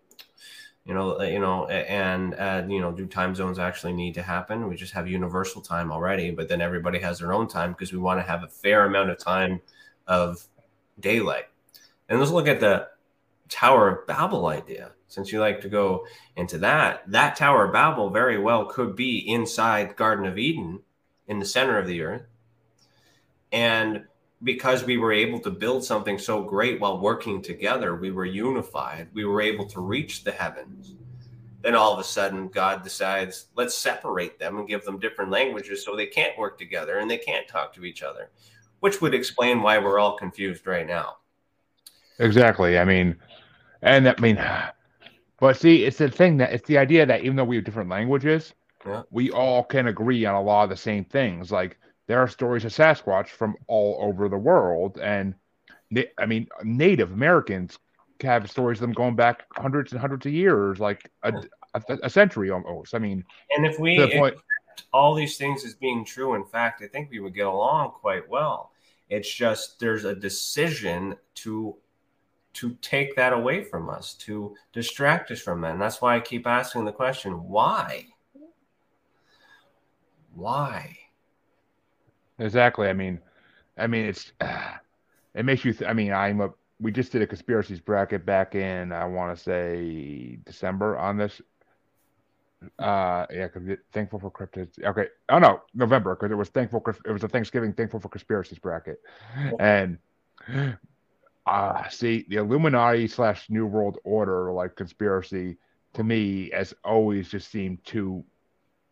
You 0.86 0.96
know, 0.96 1.20
uh, 1.20 1.24
you 1.24 1.40
know, 1.40 1.68
and 1.68 2.34
uh, 2.36 2.64
you 2.68 2.82
know, 2.82 2.92
do 2.92 3.06
time 3.06 3.36
zones 3.36 3.60
actually 3.60 3.94
need 3.94 4.16
to 4.16 4.24
happen? 4.24 4.68
We 4.68 4.76
just 4.76 4.94
have 4.94 5.08
universal 5.08 5.62
time 5.62 5.92
already, 5.92 6.32
but 6.32 6.50
then 6.50 6.62
everybody 6.62 7.00
has 7.00 7.20
their 7.20 7.34
own 7.34 7.48
time 7.48 7.72
because 7.72 7.94
we 7.94 8.00
want 8.00 8.20
to 8.20 8.24
have 8.24 8.44
a 8.44 8.48
fair 8.48 8.86
amount 8.86 9.12
of 9.12 9.20
time 9.20 9.62
of 10.08 10.44
daylight. 11.00 11.46
And 12.10 12.20
let's 12.20 12.32
look 12.32 12.48
at 12.48 12.60
the 12.60 12.88
Tower 13.52 13.90
of 13.90 14.08
Babel 14.08 14.48
idea. 14.48 14.94
Since 15.08 15.32
you 15.32 15.42
like 15.42 15.60
to 15.62 15.70
go 15.70 16.06
into 16.38 16.58
that, 16.60 17.04
that 17.12 17.36
Tower 17.36 17.66
of 17.66 17.74
Babel 17.74 18.10
very 18.10 18.40
well 18.40 18.66
could 18.66 18.96
be 18.96 19.20
inside 19.30 19.98
Garden 19.98 20.26
of 20.26 20.38
Eden 20.38 20.80
in 21.28 21.38
the 21.38 21.46
center 21.46 21.78
of 21.78 21.86
the 21.86 22.02
earth. 22.02 22.26
And 23.52 24.06
because 24.42 24.86
we 24.86 24.98
were 24.98 25.12
able 25.12 25.40
to 25.42 25.52
build 25.52 25.84
something 25.84 26.18
so 26.18 26.42
great 26.42 26.80
while 26.80 27.00
working 27.00 27.42
together, 27.42 27.96
we 27.96 28.12
were 28.12 28.26
unified, 28.26 29.10
we 29.14 29.26
were 29.26 29.42
able 29.42 29.66
to 29.68 29.82
reach 29.82 30.24
the 30.24 30.32
heavens. 30.32 30.96
Then 31.62 31.76
all 31.76 31.94
of 31.94 32.00
a 32.00 32.04
sudden, 32.04 32.48
God 32.48 32.82
decides, 32.84 33.48
let's 33.56 33.76
separate 33.76 34.40
them 34.40 34.58
and 34.58 34.68
give 34.68 34.84
them 34.84 34.98
different 34.98 35.30
languages 35.30 35.86
so 35.86 35.96
they 35.96 36.08
can't 36.08 36.38
work 36.38 36.58
together 36.58 37.00
and 37.00 37.12
they 37.12 37.20
can't 37.20 37.48
talk 37.48 37.74
to 37.74 37.86
each 37.86 38.02
other, 38.02 38.32
which 38.80 39.02
would 39.02 39.14
explain 39.14 39.62
why 39.62 39.78
we're 39.78 40.00
all 40.00 40.18
confused 40.18 40.66
right 40.66 40.88
now. 40.88 41.18
Exactly. 42.18 42.80
I 42.80 42.86
mean, 42.86 43.16
and 43.82 44.08
I 44.08 44.16
mean, 44.20 44.38
but 45.40 45.58
see, 45.58 45.86
it's 45.86 45.98
the 45.98 46.10
thing 46.10 46.38
that 46.38 46.54
it's 46.54 46.68
the 46.68 46.78
idea 46.78 47.06
that 47.06 47.24
even 47.24 47.36
though 47.36 47.44
we 47.44 47.56
have 47.58 47.66
different 47.66 47.90
languages, 47.90 48.54
Yeah. 48.86 49.04
we 49.12 49.32
all 49.32 49.64
can 49.64 49.88
agree 49.88 50.26
on 50.26 50.36
a 50.36 50.42
lot 50.42 50.64
of 50.66 50.70
the 50.70 50.78
same 50.78 51.06
things. 51.06 51.52
Like 51.52 51.78
there 52.08 52.20
are 52.20 52.28
stories 52.28 52.66
of 52.66 52.72
Sasquatch 52.74 53.30
from 53.30 53.56
all 53.68 53.98
over 54.02 54.30
the 54.30 54.38
world, 54.38 55.00
and 55.00 55.36
I 56.18 56.26
mean, 56.26 56.48
Native 56.64 57.12
Americans 57.12 57.80
have 58.22 58.50
stories 58.50 58.78
of 58.80 58.82
them 58.82 58.94
going 58.94 59.16
back 59.16 59.46
hundreds 59.56 59.92
and 59.92 60.02
hundreds 60.02 60.26
of 60.26 60.34
years, 60.34 60.80
like 60.80 61.10
a, 61.24 61.34
a, 61.74 61.82
a 62.04 62.10
century 62.10 62.52
almost. 62.52 62.94
I 62.94 63.00
mean, 63.00 63.26
And 63.58 63.66
if 63.66 63.80
we 63.80 63.98
point. 64.12 64.36
all 64.94 65.16
these 65.16 65.38
things 65.38 65.66
as 65.66 65.74
being 65.74 66.06
true, 66.06 66.36
in 66.36 66.46
fact, 66.46 66.82
I 66.82 66.88
think 66.88 67.10
we 67.12 67.20
would 67.20 67.34
get 67.34 67.48
along 67.48 67.92
quite 67.92 68.30
well. 68.30 68.72
It's 69.10 69.32
just 69.34 69.80
there's 69.80 70.06
a 70.06 70.16
decision 70.16 71.16
to 71.36 71.76
to 72.54 72.76
take 72.82 73.16
that 73.16 73.34
away 73.34 73.64
from 73.64 73.90
us, 73.90 74.14
to 74.14 74.56
distract 74.74 75.32
us 75.32 75.40
from 75.40 75.62
that. 75.62 75.74
And 75.74 75.82
that's 75.82 76.02
why 76.02 76.16
I 76.16 76.20
keep 76.20 76.46
asking 76.46 76.86
the 76.86 76.92
question, 76.92 77.48
why? 77.48 78.08
Why? 80.34 80.98
Exactly. 82.40 82.88
I 82.88 82.94
mean, 82.94 83.20
I 83.78 83.88
mean, 83.88 84.06
it's 84.06 84.32
it 85.36 85.46
makes 85.46 85.64
you. 85.64 85.74
Th- 85.74 85.90
I 85.90 85.94
mean, 85.94 86.12
I'm 86.12 86.42
a. 86.42 86.50
We 86.80 86.92
just 86.92 87.12
did 87.12 87.22
a 87.22 87.28
conspiracies 87.28 87.80
bracket 87.80 88.26
back 88.26 88.56
in 88.56 88.92
I 88.92 89.06
want 89.06 89.38
to 89.38 89.44
say 89.44 90.40
December 90.46 90.98
on 90.98 91.18
this. 91.18 91.40
Uh, 92.80 93.26
yeah, 93.32 93.48
because 93.48 93.78
thankful 93.92 94.20
for 94.20 94.32
cryptids. 94.32 94.84
Okay, 94.84 95.08
oh 95.30 95.40
no, 95.40 95.62
November 95.74 96.16
because 96.16 96.32
it 96.32 96.36
was 96.36 96.50
thankful. 96.50 96.84
It 97.06 97.12
was 97.12 97.24
a 97.24 97.28
Thanksgiving 97.28 97.74
thankful 97.74 98.00
for 98.00 98.10
conspiracies 98.10 98.60
bracket, 98.60 99.00
and 99.60 99.98
uh 101.46 101.88
see 101.90 102.26
the 102.30 102.38
Illuminati 102.38 103.08
slash 103.08 103.50
New 103.50 103.66
World 103.66 103.98
Order 104.04 104.52
like 104.52 104.76
conspiracy 104.76 105.58
to 105.94 106.04
me 106.04 106.50
has 106.54 106.74
always 106.84 107.30
just 107.30 107.52
seemed 107.52 107.84
too 107.84 108.24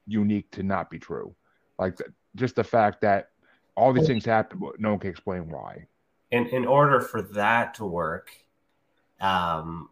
unique 0.08 0.50
to 0.52 0.64
not 0.64 0.90
be 0.90 1.00
true. 1.00 1.36
Like 1.78 1.98
just 2.36 2.56
the 2.56 2.64
fact 2.64 3.02
that 3.02 3.30
all 3.76 3.94
these 3.94 4.08
things 4.08 4.26
happen, 4.26 4.60
but 4.60 4.80
no 4.80 4.92
one 4.92 5.00
can 5.00 5.10
explain 5.10 5.50
why. 5.50 5.88
in 6.32 6.48
in 6.48 6.66
order 6.66 7.00
for 7.00 7.22
that 7.22 7.74
to 7.76 7.86
work, 7.86 8.32
um, 9.22 9.90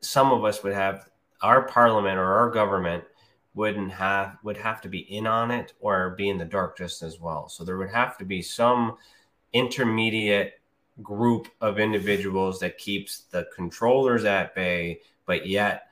some 0.00 0.32
of 0.32 0.44
us 0.44 0.62
would 0.62 0.74
have 0.74 1.08
our 1.42 1.62
parliament 1.62 2.18
or 2.18 2.24
our 2.24 2.50
government 2.50 3.04
wouldn't 3.54 3.90
have 3.92 4.36
would 4.42 4.56
have 4.56 4.80
to 4.82 4.88
be 4.88 4.98
in 4.98 5.26
on 5.26 5.50
it 5.50 5.72
or 5.80 6.10
be 6.10 6.28
in 6.28 6.38
the 6.38 6.44
dark 6.44 6.76
just 6.76 7.02
as 7.02 7.20
well. 7.20 7.48
So 7.48 7.64
there 7.64 7.78
would 7.78 7.90
have 7.90 8.18
to 8.18 8.24
be 8.24 8.42
some 8.42 8.96
intermediate 9.52 10.60
group 11.02 11.48
of 11.60 11.78
individuals 11.78 12.58
that 12.60 12.78
keeps 12.78 13.22
the 13.30 13.46
controllers 13.54 14.24
at 14.24 14.54
bay, 14.54 15.00
but 15.26 15.46
yet 15.46 15.88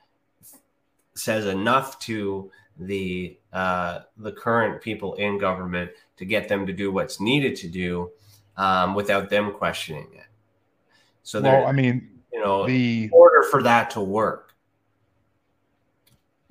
says 1.15 1.45
enough 1.45 1.99
to 1.99 2.51
the 2.77 3.37
uh, 3.53 3.99
the 4.17 4.31
current 4.31 4.81
people 4.81 5.13
in 5.15 5.37
government 5.37 5.91
to 6.17 6.25
get 6.25 6.47
them 6.47 6.65
to 6.65 6.73
do 6.73 6.91
what's 6.91 7.19
needed 7.19 7.55
to 7.57 7.67
do 7.67 8.11
um, 8.57 8.95
without 8.95 9.29
them 9.29 9.53
questioning 9.53 10.07
it. 10.13 10.25
So 11.23 11.41
Well, 11.41 11.65
I 11.65 11.71
mean, 11.71 12.09
you 12.33 12.39
know, 12.39 12.67
the 12.67 13.05
in 13.05 13.09
order 13.13 13.43
for 13.43 13.63
that 13.63 13.89
to 13.91 14.01
work, 14.01 14.53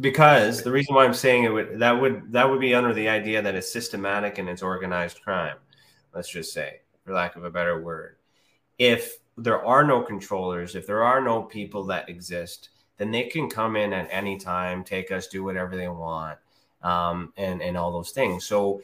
because 0.00 0.62
the 0.62 0.72
reason 0.72 0.94
why 0.94 1.05
I'm 1.05 1.14
saying 1.14 1.44
it 1.44 1.50
would 1.50 1.78
that 1.78 2.00
would 2.00 2.32
that 2.32 2.48
would 2.48 2.61
be 2.61 2.74
under 2.74 2.94
the 2.94 3.09
idea 3.09 3.42
that 3.42 3.55
it's 3.55 3.70
systematic 3.70 4.38
and 4.38 4.48
it's 4.48 4.62
organized 4.62 5.20
crime. 5.22 5.57
Let's 6.14 6.30
just 6.30 6.52
say, 6.52 6.80
for 7.05 7.12
lack 7.12 7.36
of 7.36 7.44
a 7.44 7.50
better 7.50 7.80
word, 7.80 8.16
if 8.78 9.18
there 9.36 9.64
are 9.64 9.84
no 9.84 10.02
controllers, 10.02 10.74
if 10.74 10.86
there 10.86 11.02
are 11.02 11.20
no 11.20 11.42
people 11.42 11.84
that 11.84 12.08
exist, 12.08 12.70
then 12.98 13.10
they 13.10 13.24
can 13.24 13.50
come 13.50 13.76
in 13.76 13.92
at 13.92 14.08
any 14.10 14.36
time, 14.38 14.84
take 14.84 15.10
us, 15.10 15.26
do 15.26 15.42
whatever 15.42 15.76
they 15.76 15.88
want, 15.88 16.38
um, 16.82 17.32
and 17.36 17.60
and 17.62 17.76
all 17.76 17.92
those 17.92 18.10
things. 18.10 18.44
So 18.44 18.80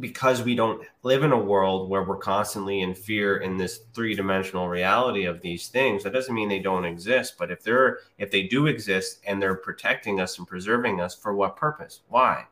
because 0.00 0.42
we 0.42 0.54
don't 0.54 0.86
live 1.02 1.24
in 1.24 1.32
a 1.32 1.38
world 1.38 1.90
where 1.90 2.04
we're 2.04 2.16
constantly 2.16 2.82
in 2.82 2.94
fear 2.94 3.38
in 3.38 3.56
this 3.56 3.80
three-dimensional 3.94 4.68
reality 4.68 5.24
of 5.24 5.40
these 5.40 5.66
things 5.68 6.04
that 6.04 6.12
doesn't 6.12 6.34
mean 6.34 6.48
they 6.48 6.60
don't 6.60 6.84
exist. 6.84 7.34
But 7.38 7.50
if 7.50 7.62
they're 7.62 7.98
if 8.18 8.30
they 8.30 8.44
do 8.44 8.66
exist 8.66 9.20
and 9.26 9.42
they're 9.42 9.56
protecting 9.56 10.20
us 10.20 10.38
and 10.38 10.46
preserving 10.46 11.00
us 11.00 11.14
for 11.14 11.34
what 11.34 11.56
purpose? 11.56 12.02
Why? 12.08 12.46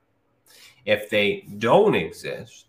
If 0.84 1.08
they 1.10 1.46
don't 1.58 1.94
exist 1.94 2.66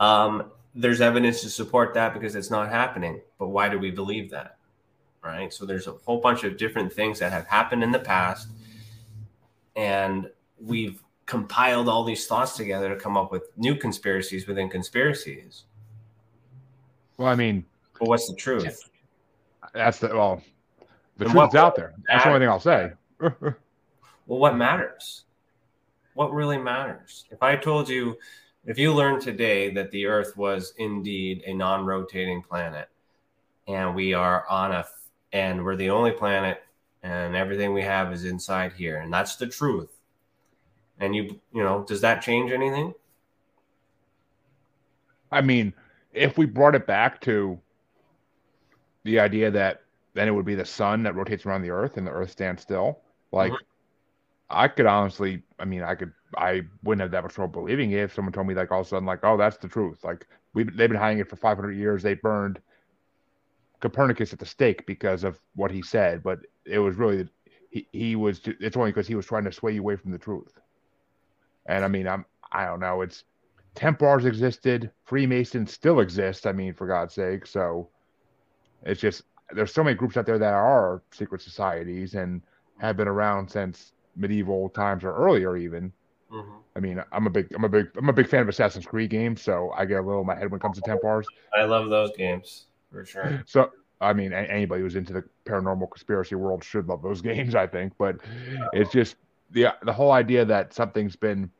um, 0.00 0.50
there's 0.74 1.00
evidence 1.00 1.40
to 1.42 1.50
support 1.50 1.94
that 1.94 2.12
because 2.14 2.34
it's 2.34 2.50
not 2.50 2.68
happening 2.68 3.20
but 3.38 3.48
why 3.48 3.68
do 3.68 3.78
we 3.78 3.90
believe 3.90 4.30
that 4.30 4.56
right 5.24 5.52
so 5.52 5.64
there's 5.66 5.86
a 5.86 5.92
whole 6.04 6.20
bunch 6.20 6.44
of 6.44 6.56
different 6.56 6.92
things 6.92 7.18
that 7.18 7.32
have 7.32 7.46
happened 7.46 7.82
in 7.82 7.90
the 7.90 7.98
past 7.98 8.48
and 9.76 10.30
we've 10.60 11.02
compiled 11.26 11.88
all 11.88 12.04
these 12.04 12.26
thoughts 12.26 12.56
together 12.56 12.88
to 12.94 12.96
come 13.00 13.16
up 13.16 13.30
with 13.30 13.44
new 13.56 13.74
conspiracies 13.74 14.46
within 14.46 14.68
conspiracies. 14.68 15.64
well, 17.16 17.28
I 17.28 17.34
mean, 17.34 17.64
But 17.98 18.08
what's 18.08 18.28
the 18.28 18.34
truth? 18.36 18.88
that's 19.74 19.98
the 19.98 20.08
well, 20.08 20.42
the 21.18 21.24
And 21.26 21.32
truth 21.32 21.34
what- 21.34 21.48
is 21.50 21.54
out 21.54 21.76
there. 21.76 21.94
That's 22.08 22.24
the 22.24 22.30
only 22.30 22.40
thing 22.40 22.48
I'll 22.48 22.60
say. 22.60 22.92
Well, 24.26 24.40
what 24.40 24.56
matters? 24.56 25.24
What 26.12 26.34
really 26.34 26.58
matters? 26.58 27.24
If 27.30 27.42
I 27.42 27.56
told 27.56 27.88
you, 27.88 28.18
if 28.64 28.78
you 28.78 28.92
learned 28.94 29.22
today 29.22 29.70
that 29.70 29.90
the 29.90 30.06
Earth 30.06 30.36
was 30.36 30.74
indeed 30.78 31.42
a 31.46 31.54
non 31.54 31.84
rotating 31.86 32.42
planet 32.42 32.88
and 33.68 33.94
we 33.94 34.14
are 34.14 34.46
on 34.48 34.72
a, 34.72 34.86
and 35.32 35.64
we're 35.64 35.76
the 35.76 35.90
only 35.90 36.12
planet 36.12 36.62
and 37.02 37.36
everything 37.36 37.72
we 37.74 37.82
have 37.82 38.12
is 38.12 38.24
inside 38.24 38.72
here, 38.74 38.98
and 38.98 39.12
that's 39.12 39.36
the 39.36 39.46
truth. 39.46 39.90
And 41.00 41.14
you, 41.14 41.40
you 41.52 41.62
know, 41.62 41.84
does 41.84 42.00
that 42.02 42.22
change 42.22 42.52
anything? 42.52 42.94
I 45.30 45.40
mean, 45.40 45.72
if 46.12 46.36
we 46.38 46.44
brought 46.46 46.74
it 46.74 46.86
back 46.86 47.20
to 47.22 47.58
the 49.04 49.20
idea 49.20 49.50
that 49.50 49.82
then 50.14 50.28
it 50.28 50.32
would 50.32 50.44
be 50.44 50.54
the 50.54 50.64
sun 50.64 51.02
that 51.04 51.14
rotates 51.14 51.46
around 51.46 51.62
the 51.62 51.70
earth 51.70 51.96
and 51.96 52.06
the 52.06 52.10
earth 52.10 52.30
stands 52.30 52.62
still, 52.62 53.00
like 53.32 53.52
Mhm. 53.52 53.58
I 54.50 54.68
could 54.68 54.86
honestly, 54.86 55.42
I 55.58 55.64
mean, 55.66 55.82
I 55.82 55.94
could, 55.94 56.12
I 56.36 56.62
wouldn't 56.82 57.02
have 57.02 57.10
that 57.12 57.22
much 57.22 57.34
trouble 57.34 57.62
believing 57.62 57.92
it 57.92 58.00
if 58.00 58.14
someone 58.14 58.32
told 58.32 58.46
me 58.46 58.54
like 58.54 58.70
all 58.70 58.80
of 58.80 58.86
a 58.86 58.88
sudden, 58.88 59.06
like, 59.06 59.20
oh, 59.22 59.36
that's 59.36 59.56
the 59.56 59.68
truth. 59.68 60.04
Like 60.04 60.26
we 60.54 60.64
they've 60.64 60.88
been 60.88 60.98
hiding 60.98 61.20
it 61.20 61.28
for 61.28 61.36
500 61.36 61.72
years. 61.72 62.02
They 62.02 62.14
burned 62.14 62.60
Copernicus 63.80 64.32
at 64.32 64.38
the 64.38 64.46
stake 64.46 64.86
because 64.86 65.24
of 65.24 65.40
what 65.54 65.70
he 65.70 65.82
said, 65.82 66.22
but 66.22 66.40
it 66.64 66.78
was 66.78 66.96
really 66.96 67.28
he, 67.70 67.86
he 67.92 68.16
was. 68.16 68.40
It's 68.44 68.76
only 68.76 68.90
because 68.90 69.06
he 69.06 69.14
was 69.14 69.26
trying 69.26 69.44
to 69.44 69.52
sway 69.52 69.72
you 69.72 69.80
away 69.80 69.96
from 69.96 70.10
the 70.10 70.18
truth. 70.18 70.58
And 71.66 71.84
I 71.84 71.88
mean, 71.88 72.08
I'm, 72.08 72.24
I 72.52 72.64
don't 72.64 72.80
know. 72.80 73.02
It's 73.02 73.24
Templars 73.74 74.24
existed, 74.24 74.90
Freemasons 75.04 75.72
still 75.72 76.00
exist. 76.00 76.46
I 76.46 76.52
mean, 76.52 76.74
for 76.74 76.86
God's 76.86 77.14
sake. 77.14 77.46
So 77.46 77.88
it's 78.82 79.00
just 79.00 79.22
there's 79.52 79.72
so 79.72 79.84
many 79.84 79.94
groups 79.94 80.16
out 80.16 80.26
there 80.26 80.38
that 80.38 80.54
are 80.54 81.02
secret 81.12 81.40
societies 81.40 82.14
and 82.14 82.42
have 82.78 82.96
been 82.96 83.08
around 83.08 83.48
since 83.48 83.92
medieval 84.16 84.68
times 84.70 85.04
or 85.04 85.14
earlier 85.14 85.56
even. 85.56 85.92
Mm-hmm. 86.32 86.56
I 86.76 86.80
mean, 86.80 87.02
I'm 87.12 87.26
a 87.26 87.30
big, 87.30 87.52
I'm 87.54 87.64
a 87.64 87.68
big, 87.68 87.88
I'm 87.96 88.08
a 88.08 88.12
big 88.12 88.28
fan 88.28 88.42
of 88.42 88.48
Assassin's 88.48 88.86
Creed 88.86 89.10
games, 89.10 89.42
so 89.42 89.72
I 89.76 89.84
get 89.84 89.98
a 89.98 90.02
little 90.02 90.20
in 90.20 90.26
my 90.26 90.34
head 90.34 90.50
when 90.50 90.58
it 90.58 90.62
comes 90.62 90.76
to 90.76 90.82
Templars. 90.82 91.26
I 91.56 91.64
love 91.64 91.88
those 91.88 92.10
games 92.16 92.66
for 92.90 93.04
sure. 93.04 93.42
So, 93.46 93.70
I 94.00 94.12
mean, 94.12 94.32
anybody 94.32 94.82
who's 94.82 94.94
into 94.94 95.12
the 95.12 95.24
paranormal 95.44 95.90
conspiracy 95.90 96.34
world 96.34 96.62
should 96.62 96.86
love 96.86 97.02
those 97.02 97.20
games, 97.32 97.54
I 97.54 97.66
think. 97.66 97.94
But 97.98 98.16
it's 98.72 98.92
just 98.92 99.16
the 99.50 99.68
the 99.82 99.92
whole 99.92 100.12
idea 100.12 100.44
that 100.44 100.74
something's 100.74 101.16
been, 101.16 101.50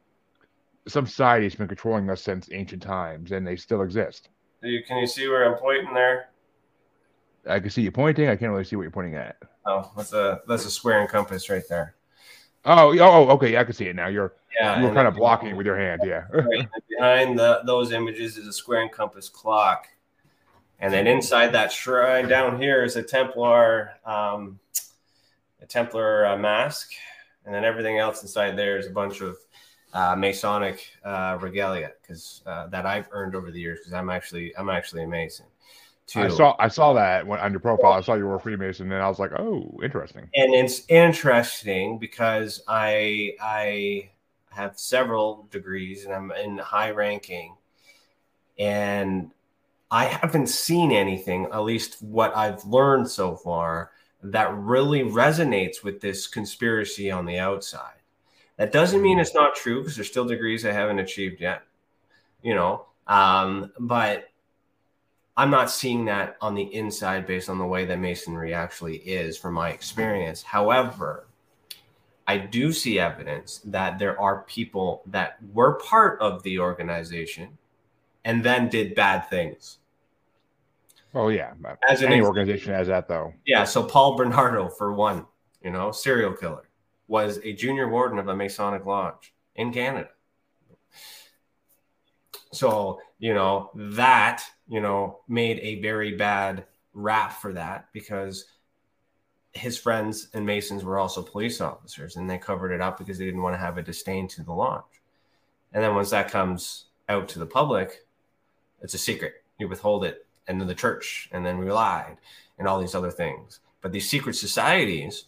some 0.86 1.06
society's 1.06 1.54
been 1.54 1.68
controlling 1.68 2.10
us 2.10 2.22
since 2.22 2.48
ancient 2.52 2.82
times, 2.82 3.32
and 3.32 3.46
they 3.46 3.56
still 3.56 3.82
exist. 3.82 4.28
Do 4.62 4.68
you, 4.68 4.82
can 4.84 4.98
you 4.98 5.06
see 5.06 5.28
where 5.28 5.50
I'm 5.50 5.58
pointing 5.58 5.94
there? 5.94 6.28
I 7.48 7.60
can 7.60 7.70
see 7.70 7.82
you 7.82 7.92
pointing. 7.92 8.28
I 8.28 8.36
can't 8.36 8.50
really 8.50 8.64
see 8.64 8.76
what 8.76 8.82
you're 8.82 8.90
pointing 8.90 9.14
at. 9.14 9.36
Oh, 9.64 9.90
that's 9.96 10.12
a 10.12 10.42
that's 10.46 10.66
a 10.66 10.70
square 10.70 11.00
and 11.00 11.08
compass 11.08 11.48
right 11.48 11.62
there. 11.68 11.94
Oh, 12.64 12.96
oh, 12.98 12.98
oh, 12.98 13.28
okay. 13.30 13.56
I 13.56 13.64
can 13.64 13.72
see 13.72 13.86
it 13.86 13.96
now. 13.96 14.08
You're 14.08 14.34
Yeah, 14.60 14.80
you're 14.80 14.92
kind 14.92 15.08
of 15.08 15.14
blocking 15.14 15.50
it 15.50 15.56
with 15.56 15.66
your 15.66 15.78
hand. 15.78 16.02
Yeah. 16.04 16.24
Right, 16.32 16.68
behind 16.88 17.38
the, 17.38 17.62
those 17.64 17.92
images 17.92 18.36
is 18.36 18.46
a 18.46 18.52
square 18.52 18.82
and 18.82 18.92
compass 18.92 19.28
clock. 19.28 19.86
And 20.80 20.92
then 20.92 21.06
inside 21.06 21.48
that 21.52 21.72
shrine 21.72 22.28
down 22.28 22.60
here 22.60 22.84
is 22.84 22.96
a 22.96 23.02
Templar, 23.02 23.94
um, 24.04 24.60
a 25.60 25.66
Templar 25.66 26.26
uh, 26.26 26.36
mask, 26.36 26.92
and 27.44 27.52
then 27.54 27.64
everything 27.64 27.98
else 27.98 28.22
inside 28.22 28.56
there 28.56 28.78
is 28.78 28.86
a 28.86 28.90
bunch 28.90 29.20
of 29.20 29.36
uh, 29.92 30.14
Masonic 30.16 30.88
uh, 31.04 31.36
regalia, 31.40 31.92
because 32.00 32.42
uh, 32.46 32.68
that 32.68 32.86
I've 32.86 33.08
earned 33.10 33.34
over 33.34 33.50
the 33.50 33.58
years. 33.58 33.80
Because 33.80 33.92
I'm 33.92 34.08
actually 34.08 34.56
I'm 34.56 34.68
actually 34.68 35.02
a 35.02 35.08
Mason. 35.08 35.46
Too. 36.08 36.20
I 36.20 36.28
saw 36.28 36.56
I 36.58 36.68
saw 36.68 36.94
that 36.94 37.26
when, 37.26 37.38
on 37.38 37.50
your 37.50 37.60
profile. 37.60 37.92
I 37.92 38.00
saw 38.00 38.14
you 38.14 38.24
were 38.24 38.36
a 38.36 38.40
Freemason, 38.40 38.90
and 38.90 39.02
I 39.02 39.08
was 39.08 39.18
like, 39.18 39.32
oh, 39.38 39.78
interesting. 39.82 40.22
and 40.34 40.54
it's 40.54 40.84
interesting 40.88 41.98
because 41.98 42.62
I 42.66 43.34
I 43.38 44.08
have 44.50 44.78
several 44.78 45.46
degrees 45.50 46.06
and 46.06 46.14
I'm 46.14 46.32
in 46.32 46.56
high 46.56 46.92
ranking, 46.92 47.56
and 48.58 49.30
I 49.90 50.06
haven't 50.06 50.48
seen 50.48 50.92
anything, 50.92 51.44
at 51.52 51.58
least 51.58 52.02
what 52.02 52.34
I've 52.34 52.64
learned 52.64 53.10
so 53.10 53.36
far, 53.36 53.90
that 54.22 54.54
really 54.54 55.02
resonates 55.02 55.84
with 55.84 56.00
this 56.00 56.26
conspiracy 56.26 57.10
on 57.10 57.26
the 57.26 57.38
outside. 57.38 58.00
That 58.56 58.72
doesn't 58.72 59.02
mean 59.02 59.18
it's 59.18 59.34
not 59.34 59.54
true 59.54 59.80
because 59.80 59.94
there's 59.94 60.08
still 60.08 60.24
degrees 60.24 60.64
I 60.64 60.72
haven't 60.72 60.98
achieved 61.00 61.40
yet, 61.40 61.62
you 62.42 62.54
know. 62.54 62.86
Um, 63.06 63.72
but 63.78 64.24
I'm 65.38 65.50
not 65.50 65.70
seeing 65.70 66.04
that 66.06 66.36
on 66.40 66.56
the 66.56 66.74
inside 66.74 67.24
based 67.24 67.48
on 67.48 67.58
the 67.58 67.64
way 67.64 67.84
that 67.84 68.00
masonry 68.00 68.52
actually 68.52 68.96
is 68.96 69.38
from 69.38 69.54
my 69.54 69.70
experience. 69.70 70.42
However, 70.42 71.28
I 72.26 72.38
do 72.38 72.72
see 72.72 72.98
evidence 72.98 73.60
that 73.64 74.00
there 74.00 74.20
are 74.20 74.42
people 74.42 75.02
that 75.06 75.38
were 75.54 75.78
part 75.78 76.20
of 76.20 76.42
the 76.42 76.58
organization 76.58 77.56
and 78.24 78.42
then 78.42 78.68
did 78.68 78.96
bad 78.96 79.30
things. 79.30 79.78
Oh 81.14 81.28
yeah, 81.28 81.52
As 81.88 82.02
an 82.02 82.12
any 82.12 82.20
organization 82.20 82.74
has 82.74 82.88
that 82.88 83.06
though. 83.06 83.32
Yeah, 83.46 83.62
so 83.62 83.84
Paul 83.84 84.16
Bernardo, 84.16 84.68
for 84.68 84.92
one, 84.92 85.24
you 85.62 85.70
know, 85.70 85.92
serial 85.92 86.32
killer, 86.32 86.68
was 87.06 87.38
a 87.44 87.52
junior 87.52 87.88
warden 87.88 88.18
of 88.18 88.26
a 88.26 88.34
Masonic 88.34 88.84
lodge 88.84 89.32
in 89.54 89.72
Canada. 89.72 90.10
So, 92.52 92.98
you 93.20 93.34
know, 93.34 93.70
that, 93.74 94.42
you 94.68 94.80
know, 94.80 95.20
made 95.28 95.58
a 95.60 95.80
very 95.80 96.16
bad 96.16 96.64
rap 96.92 97.32
for 97.32 97.52
that 97.52 97.88
because 97.92 98.46
his 99.52 99.78
friends 99.78 100.28
and 100.34 100.44
Masons 100.44 100.84
were 100.84 100.98
also 100.98 101.22
police 101.22 101.60
officers 101.60 102.16
and 102.16 102.28
they 102.28 102.38
covered 102.38 102.72
it 102.72 102.80
up 102.80 102.98
because 102.98 103.18
they 103.18 103.24
didn't 103.24 103.42
want 103.42 103.54
to 103.54 103.60
have 103.60 103.78
a 103.78 103.82
disdain 103.82 104.28
to 104.28 104.42
the 104.42 104.52
lodge. 104.52 104.84
And 105.72 105.82
then 105.82 105.94
once 105.94 106.10
that 106.10 106.30
comes 106.30 106.86
out 107.08 107.28
to 107.30 107.38
the 107.38 107.46
public, 107.46 108.04
it's 108.82 108.94
a 108.94 108.98
secret. 108.98 109.42
You 109.58 109.68
withhold 109.68 110.04
it 110.04 110.26
and 110.46 110.60
then 110.60 110.68
the 110.68 110.74
church 110.74 111.28
and 111.32 111.44
then 111.44 111.58
we 111.58 111.70
lied 111.70 112.18
and 112.58 112.68
all 112.68 112.78
these 112.78 112.94
other 112.94 113.10
things. 113.10 113.60
But 113.80 113.92
these 113.92 114.08
secret 114.08 114.34
societies 114.34 115.24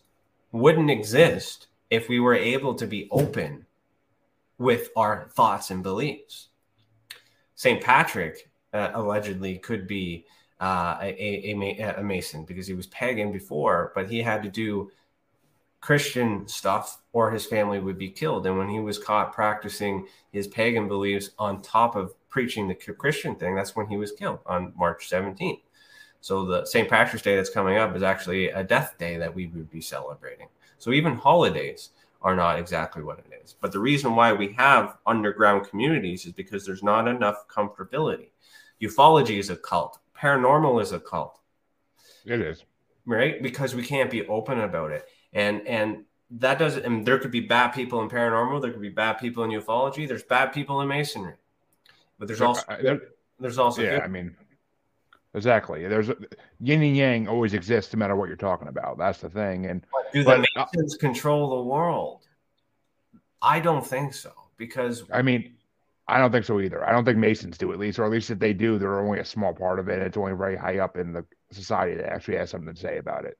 wouldn't 0.52 0.90
exist 0.90 1.68
if 1.88 2.08
we 2.08 2.20
were 2.20 2.34
able 2.34 2.74
to 2.74 2.86
be 2.86 3.08
open 3.10 3.66
with 4.58 4.90
our 4.96 5.28
thoughts 5.30 5.70
and 5.70 5.82
beliefs. 5.82 6.48
St. 7.54 7.82
Patrick 7.82 8.49
uh, 8.72 8.90
allegedly 8.94 9.58
could 9.58 9.86
be 9.86 10.24
uh, 10.60 10.98
a, 11.00 11.52
a, 11.52 11.94
a, 11.98 12.02
Mason 12.02 12.44
because 12.44 12.66
he 12.66 12.74
was 12.74 12.86
pagan 12.88 13.32
before, 13.32 13.92
but 13.94 14.10
he 14.10 14.20
had 14.22 14.42
to 14.42 14.50
do 14.50 14.90
Christian 15.80 16.46
stuff 16.46 17.00
or 17.12 17.30
his 17.30 17.46
family 17.46 17.80
would 17.80 17.96
be 17.96 18.10
killed. 18.10 18.46
And 18.46 18.58
when 18.58 18.68
he 18.68 18.80
was 18.80 18.98
caught 18.98 19.32
practicing 19.32 20.06
his 20.32 20.46
pagan 20.46 20.86
beliefs 20.86 21.30
on 21.38 21.62
top 21.62 21.96
of 21.96 22.12
preaching 22.28 22.68
the 22.68 22.74
Christian 22.74 23.34
thing, 23.36 23.54
that's 23.54 23.74
when 23.74 23.88
he 23.88 23.96
was 23.96 24.12
killed 24.12 24.40
on 24.44 24.74
March 24.76 25.08
17th. 25.08 25.62
So 26.20 26.44
the 26.44 26.66
St. 26.66 26.88
Patrick's 26.88 27.22
Day 27.22 27.36
that's 27.36 27.48
coming 27.48 27.78
up 27.78 27.96
is 27.96 28.02
actually 28.02 28.50
a 28.50 28.62
death 28.62 28.96
day 28.98 29.16
that 29.16 29.34
we 29.34 29.46
would 29.46 29.70
be 29.70 29.80
celebrating. 29.80 30.48
So 30.78 30.92
even 30.92 31.14
holidays 31.14 31.90
are 32.22 32.36
not 32.36 32.58
exactly 32.58 33.02
what 33.02 33.18
it 33.18 33.40
is. 33.42 33.54
But 33.58 33.72
the 33.72 33.78
reason 33.78 34.14
why 34.14 34.34
we 34.34 34.52
have 34.52 34.98
underground 35.06 35.68
communities 35.68 36.26
is 36.26 36.32
because 36.32 36.66
there's 36.66 36.82
not 36.82 37.08
enough 37.08 37.48
comfortability. 37.48 38.28
Ufology 38.82 39.38
is 39.38 39.50
a 39.50 39.56
cult. 39.56 39.98
Paranormal 40.16 40.82
is 40.82 40.92
a 40.92 41.00
cult 41.00 41.38
It 42.24 42.40
is. 42.40 42.64
right? 43.06 43.42
Because 43.42 43.74
we 43.74 43.82
can't 43.82 44.10
be 44.10 44.26
open 44.26 44.60
about 44.60 44.90
it. 44.90 45.06
And 45.32 45.66
and 45.66 46.04
that 46.32 46.58
doesn't 46.58 46.84
and 46.84 47.04
there 47.06 47.18
could 47.18 47.30
be 47.30 47.40
bad 47.40 47.68
people 47.70 48.02
in 48.02 48.08
paranormal, 48.08 48.60
there 48.62 48.70
could 48.72 48.80
be 48.82 48.88
bad 48.88 49.14
people 49.14 49.42
in 49.44 49.50
ufology, 49.50 50.06
there's 50.06 50.22
bad 50.22 50.52
people 50.52 50.80
in 50.80 50.88
masonry. 50.88 51.34
But 52.18 52.28
there's 52.28 52.40
also 52.40 52.62
I- 52.68 52.98
there's 53.38 53.58
also 53.58 53.82
yeah, 53.82 53.96
good- 53.96 54.02
I 54.02 54.08
mean, 54.08 54.36
exactly. 55.34 55.86
There's 55.88 56.08
yin 56.60 56.82
and 56.82 56.96
yang 56.96 57.26
always 57.28 57.54
exists, 57.54 57.92
no 57.94 57.98
matter 57.98 58.14
what 58.16 58.28
you're 58.28 58.36
talking 58.36 58.68
about. 58.68 58.98
That's 58.98 59.20
the 59.20 59.30
thing. 59.30 59.64
And 59.66 59.84
do 60.12 60.22
but- 60.24 60.42
the 60.42 60.46
Masons 60.56 60.96
control 60.96 61.48
the 61.56 61.62
world? 61.64 62.26
I 63.42 63.58
don't 63.60 63.86
think 63.86 64.12
so 64.12 64.32
because 64.58 65.04
I 65.10 65.22
mean, 65.22 65.54
I 66.10 66.18
don't 66.18 66.32
think 66.32 66.44
so 66.44 66.60
either. 66.60 66.86
I 66.86 66.92
don't 66.92 67.04
think 67.04 67.18
Masons 67.18 67.56
do 67.56 67.72
at 67.72 67.78
least, 67.78 67.98
or 67.98 68.04
at 68.04 68.10
least 68.10 68.30
if 68.30 68.38
they 68.38 68.52
do, 68.52 68.78
they're 68.78 69.00
only 69.00 69.20
a 69.20 69.24
small 69.24 69.54
part 69.54 69.78
of 69.78 69.88
it. 69.88 70.00
It's 70.02 70.16
only 70.16 70.32
very 70.34 70.56
high 70.56 70.78
up 70.78 70.96
in 70.96 71.12
the 71.12 71.24
society 71.52 71.94
that 71.96 72.12
actually 72.12 72.36
has 72.38 72.50
something 72.50 72.74
to 72.74 72.80
say 72.80 72.98
about 72.98 73.24
it. 73.24 73.38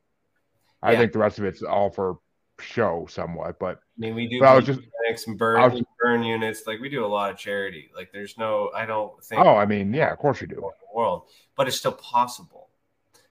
I 0.83 0.93
Yeah. 0.93 0.99
think 0.99 1.13
the 1.13 1.19
rest 1.19 1.39
of 1.39 1.45
it's 1.45 1.63
all 1.63 1.91
for 1.91 2.19
show, 2.61 3.07
somewhat. 3.09 3.59
But 3.59 3.77
I 3.79 3.81
mean 3.99 4.15
we 4.15 4.29
do 4.29 4.39
But 4.41 4.49
I 4.49 4.55
was 4.57 4.67
just- 4.67 4.81
clinics 5.01 5.27
and 5.27 5.35
I 5.35 5.39
burn 5.39 5.73
was- 5.73 5.83
burn 5.99 6.23
units, 6.23 6.67
like 6.67 6.79
we 6.81 6.89
do 6.89 7.05
a 7.05 7.09
lot 7.09 7.31
of 7.31 7.37
charity. 7.39 7.91
Like 7.95 8.13
there's 8.13 8.39
no 8.39 8.71
I 8.75 8.87
don't 8.87 9.23
think 9.25 9.41
oh, 9.45 9.57
I 9.57 9.67
mean, 9.67 9.93
yeah, 9.93 10.13
of 10.13 10.19
course 10.19 10.41
you 10.41 10.47
do. 10.47 10.57
in 10.57 10.61
the 10.61 10.95
world, 10.95 11.29
but 11.57 11.67
it's 11.69 11.77
still 11.77 11.93
possible 11.93 12.71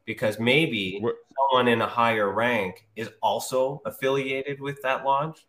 because 0.06 0.40
maybe 0.40 1.00
What- 1.00 1.16
someone 1.52 1.68
in 1.68 1.82
a 1.82 1.88
higher 1.88 2.30
rank 2.32 2.88
is 2.96 3.10
also 3.22 3.82
affiliated 3.86 4.60
with 4.60 4.82
that 4.82 5.06
lodge, 5.06 5.48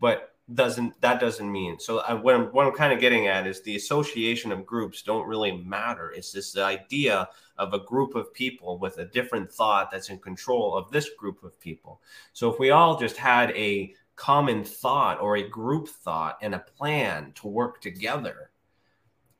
but 0.00 0.34
doesn't 0.54 1.00
that 1.00 1.20
doesn't 1.20 1.50
mean 1.50 1.78
so 1.78 2.00
I, 2.00 2.14
what 2.14 2.34
I'm 2.34 2.46
what 2.46 2.66
I'm 2.66 2.72
kind 2.72 2.92
of 2.92 2.98
getting 2.98 3.28
at 3.28 3.46
is 3.46 3.62
the 3.62 3.76
association 3.76 4.50
of 4.50 4.66
groups 4.66 5.02
don't 5.02 5.28
really 5.28 5.52
matter. 5.52 6.10
It's 6.10 6.32
this 6.32 6.56
idea 6.56 7.28
of 7.58 7.74
a 7.74 7.78
group 7.78 8.14
of 8.14 8.32
people 8.32 8.78
with 8.78 8.98
a 8.98 9.04
different 9.04 9.52
thought 9.52 9.90
that's 9.90 10.08
in 10.08 10.18
control 10.18 10.76
of 10.76 10.90
this 10.90 11.10
group 11.10 11.44
of 11.44 11.60
people. 11.60 12.00
So 12.32 12.52
if 12.52 12.58
we 12.58 12.70
all 12.70 12.98
just 12.98 13.16
had 13.16 13.50
a 13.50 13.94
common 14.16 14.64
thought 14.64 15.20
or 15.20 15.36
a 15.36 15.48
group 15.48 15.88
thought 15.88 16.38
and 16.42 16.54
a 16.54 16.58
plan 16.76 17.32
to 17.36 17.48
work 17.48 17.80
together, 17.80 18.50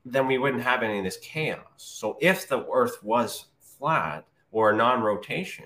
then 0.05 0.27
we 0.27 0.37
wouldn't 0.37 0.63
have 0.63 0.83
any 0.83 0.99
of 0.99 1.03
this 1.03 1.17
chaos. 1.17 1.65
So 1.77 2.17
if 2.21 2.47
the 2.47 2.65
earth 2.71 3.03
was 3.03 3.45
flat 3.59 4.25
or 4.51 4.73
non-rotation, 4.73 5.65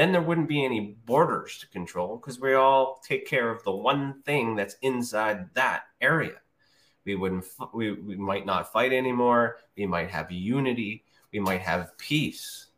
then 0.00 0.12
there 0.12 0.22
wouldn't 0.22 0.48
be 0.48 0.64
any 0.64 0.96
borders 1.04 1.58
to 1.58 1.68
control 1.68 2.16
because 2.16 2.40
we 2.40 2.54
all 2.54 3.02
take 3.06 3.26
care 3.26 3.50
of 3.50 3.62
the 3.64 3.70
one 3.70 4.22
thing 4.22 4.56
that's 4.56 4.76
inside 4.80 5.50
that 5.52 5.82
area. 6.00 6.36
We 7.04 7.16
wouldn't 7.16 7.44
we, 7.74 7.92
we 7.92 8.16
might 8.16 8.46
not 8.46 8.72
fight 8.72 8.94
anymore. 8.94 9.58
We 9.76 9.86
might 9.86 10.10
have 10.10 10.32
unity, 10.32 11.04
we 11.32 11.40
might 11.40 11.60
have 11.60 11.98
peace. 11.98 12.68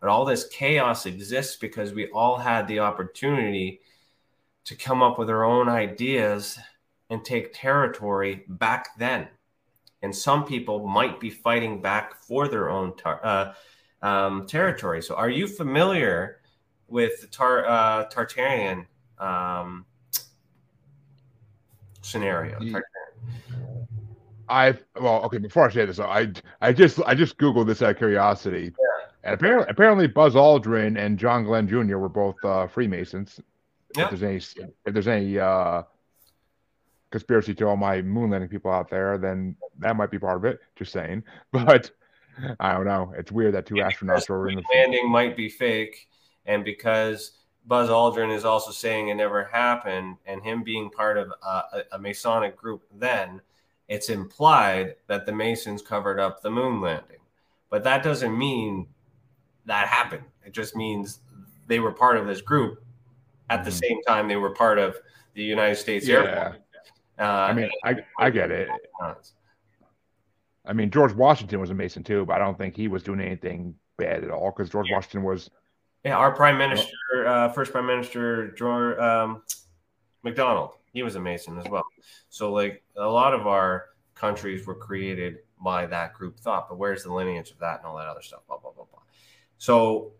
But 0.00 0.08
all 0.08 0.24
this 0.24 0.48
chaos 0.48 1.04
exists 1.04 1.56
because 1.56 1.92
we 1.92 2.08
all 2.10 2.38
had 2.38 2.66
the 2.66 2.78
opportunity 2.78 3.80
to 4.64 4.74
come 4.74 5.02
up 5.02 5.18
with 5.18 5.28
our 5.28 5.44
own 5.44 5.68
ideas 5.68 6.58
and 7.10 7.22
take 7.22 7.52
territory 7.52 8.44
back 8.48 8.96
then 8.98 9.28
and 10.04 10.14
some 10.14 10.44
people 10.44 10.86
might 10.86 11.18
be 11.18 11.30
fighting 11.30 11.80
back 11.80 12.14
for 12.14 12.46
their 12.46 12.68
own 12.68 12.94
tar- 12.94 13.24
uh, 13.24 13.52
um, 14.02 14.46
territory. 14.46 15.00
So, 15.02 15.14
are 15.14 15.30
you 15.30 15.46
familiar 15.46 16.40
with 16.88 17.20
the 17.20 17.26
tar- 17.26 17.66
uh, 17.66 18.08
Tartarian 18.08 18.86
um, 19.18 19.86
scenario? 22.02 22.58
Tartarian. 22.58 22.82
I've 24.48 24.84
well, 25.00 25.22
okay. 25.24 25.38
Before 25.38 25.66
I 25.66 25.72
say 25.72 25.86
this, 25.86 25.98
I 25.98 26.30
I 26.60 26.72
just 26.72 27.00
I 27.06 27.14
just 27.14 27.38
googled 27.38 27.66
this 27.66 27.82
out 27.82 27.90
of 27.90 27.96
curiosity, 27.96 28.72
and 29.22 29.34
apparently 29.34 29.66
apparently 29.70 30.06
Buzz 30.06 30.34
Aldrin 30.34 30.98
and 30.98 31.18
John 31.18 31.44
Glenn 31.44 31.66
Jr. 31.66 31.96
were 31.96 32.08
both 32.08 32.36
uh, 32.44 32.66
Freemasons. 32.66 33.40
Yeah. 33.96 34.04
If 34.04 34.10
there's 34.10 34.22
any 34.22 34.64
if 34.84 34.92
there's 34.92 35.08
any 35.08 35.38
uh, 35.38 35.82
conspiracy 37.10 37.54
to 37.54 37.66
all 37.66 37.76
my 37.76 38.02
moon 38.02 38.30
landing 38.30 38.50
people 38.50 38.70
out 38.70 38.90
there, 38.90 39.18
then 39.18 39.56
that 39.78 39.96
might 39.96 40.10
be 40.10 40.18
part 40.18 40.36
of 40.36 40.44
it. 40.44 40.60
Just 40.76 40.92
saying, 40.92 41.22
but 41.52 41.90
I 42.60 42.72
don't 42.72 42.84
know. 42.84 43.12
It's 43.16 43.32
weird 43.32 43.54
that 43.54 43.66
two 43.66 43.76
astronauts 43.76 44.28
were 44.28 44.48
in 44.48 44.56
the. 44.56 44.64
landing 44.74 45.10
might 45.10 45.36
be 45.36 45.48
fake, 45.48 46.08
and 46.46 46.64
because 46.64 47.32
Buzz 47.66 47.88
Aldrin 47.88 48.34
is 48.34 48.44
also 48.44 48.70
saying 48.70 49.08
it 49.08 49.14
never 49.14 49.44
happened, 49.44 50.16
and 50.26 50.42
him 50.42 50.62
being 50.62 50.90
part 50.90 51.16
of 51.16 51.32
a, 51.42 51.62
a, 51.92 51.98
Masonic 51.98 52.56
group, 52.56 52.82
then 52.94 53.40
it's 53.88 54.10
implied 54.10 54.96
that 55.06 55.24
the 55.24 55.32
Masons 55.32 55.80
covered 55.80 56.20
up 56.20 56.42
the 56.42 56.50
moon 56.50 56.80
landing. 56.80 57.18
But 57.70 57.82
that 57.84 58.02
doesn't 58.02 58.36
mean 58.36 58.86
that 59.64 59.88
happened. 59.88 60.24
It 60.44 60.52
just 60.52 60.76
means 60.76 61.20
they 61.66 61.80
were 61.80 61.92
part 61.92 62.18
of 62.18 62.26
this 62.26 62.42
group 62.42 62.84
at 63.48 63.64
the 63.64 63.70
Mhm. 63.70 63.80
same 63.80 64.02
time 64.02 64.28
they 64.28 64.36
were 64.36 64.50
part 64.50 64.78
of 64.78 64.98
the 65.34 65.42
United 65.42 65.76
States 65.76 66.08
Air 66.08 66.34
Force. 66.34 66.60
Uh, 67.18 67.22
I 67.22 67.52
mean, 67.52 67.70
I 67.84 67.96
I 68.18 68.30
get 68.30 68.50
it. 68.50 68.68
I 70.66 70.72
mean, 70.72 70.90
George 70.90 71.12
Washington 71.12 71.60
was 71.60 71.70
a 71.70 71.74
Mason 71.74 72.02
too, 72.02 72.24
but 72.24 72.34
I 72.34 72.38
don't 72.38 72.56
think 72.56 72.74
he 72.74 72.88
was 72.88 73.02
doing 73.02 73.20
anything 73.20 73.74
bad 73.96 74.24
at 74.24 74.30
all 74.30 74.50
because 74.50 74.70
George 74.70 74.90
Washington 74.90 75.22
was. 75.22 75.50
Yeah, 76.04 76.16
our 76.16 76.32
Prime 76.32 76.58
Minister, 76.58 77.26
uh, 77.26 77.48
first 77.48 77.72
Prime 77.72 77.86
Minister 77.86 78.50
George 78.52 78.98
um, 78.98 79.42
McDonald, 80.22 80.72
he 80.92 81.02
was 81.02 81.16
a 81.16 81.20
Mason 81.20 81.58
as 81.58 81.66
well. 81.68 81.84
So 82.28 82.52
like 82.52 82.82
a 82.96 83.06
lot 83.06 83.32
of 83.32 83.46
our 83.46 83.86
countries 84.14 84.66
were 84.66 84.74
created 84.74 85.38
by 85.62 85.86
that 85.86 86.12
group 86.12 86.38
thought, 86.38 86.68
but 86.68 86.76
where's 86.78 87.04
the 87.04 87.12
lineage 87.12 87.50
of 87.50 87.58
that 87.60 87.78
and 87.78 87.86
all 87.86 87.96
that 87.96 88.06
other 88.06 88.22
stuff? 88.22 88.40
Blah 88.46 88.58
blah 88.58 88.72
blah 88.72 88.84
blah. 88.84 89.00
So 89.56 90.12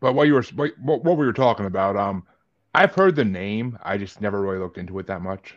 But 0.00 0.14
what 0.14 0.26
you 0.26 0.34
were 0.34 0.44
what, 0.54 0.72
what 0.78 1.18
we 1.18 1.26
were 1.26 1.32
talking 1.32 1.66
about, 1.66 1.96
um, 1.96 2.26
I've 2.74 2.94
heard 2.94 3.14
the 3.14 3.24
name. 3.24 3.78
I 3.82 3.98
just 3.98 4.20
never 4.20 4.40
really 4.40 4.58
looked 4.58 4.78
into 4.78 4.98
it 4.98 5.06
that 5.08 5.20
much. 5.20 5.54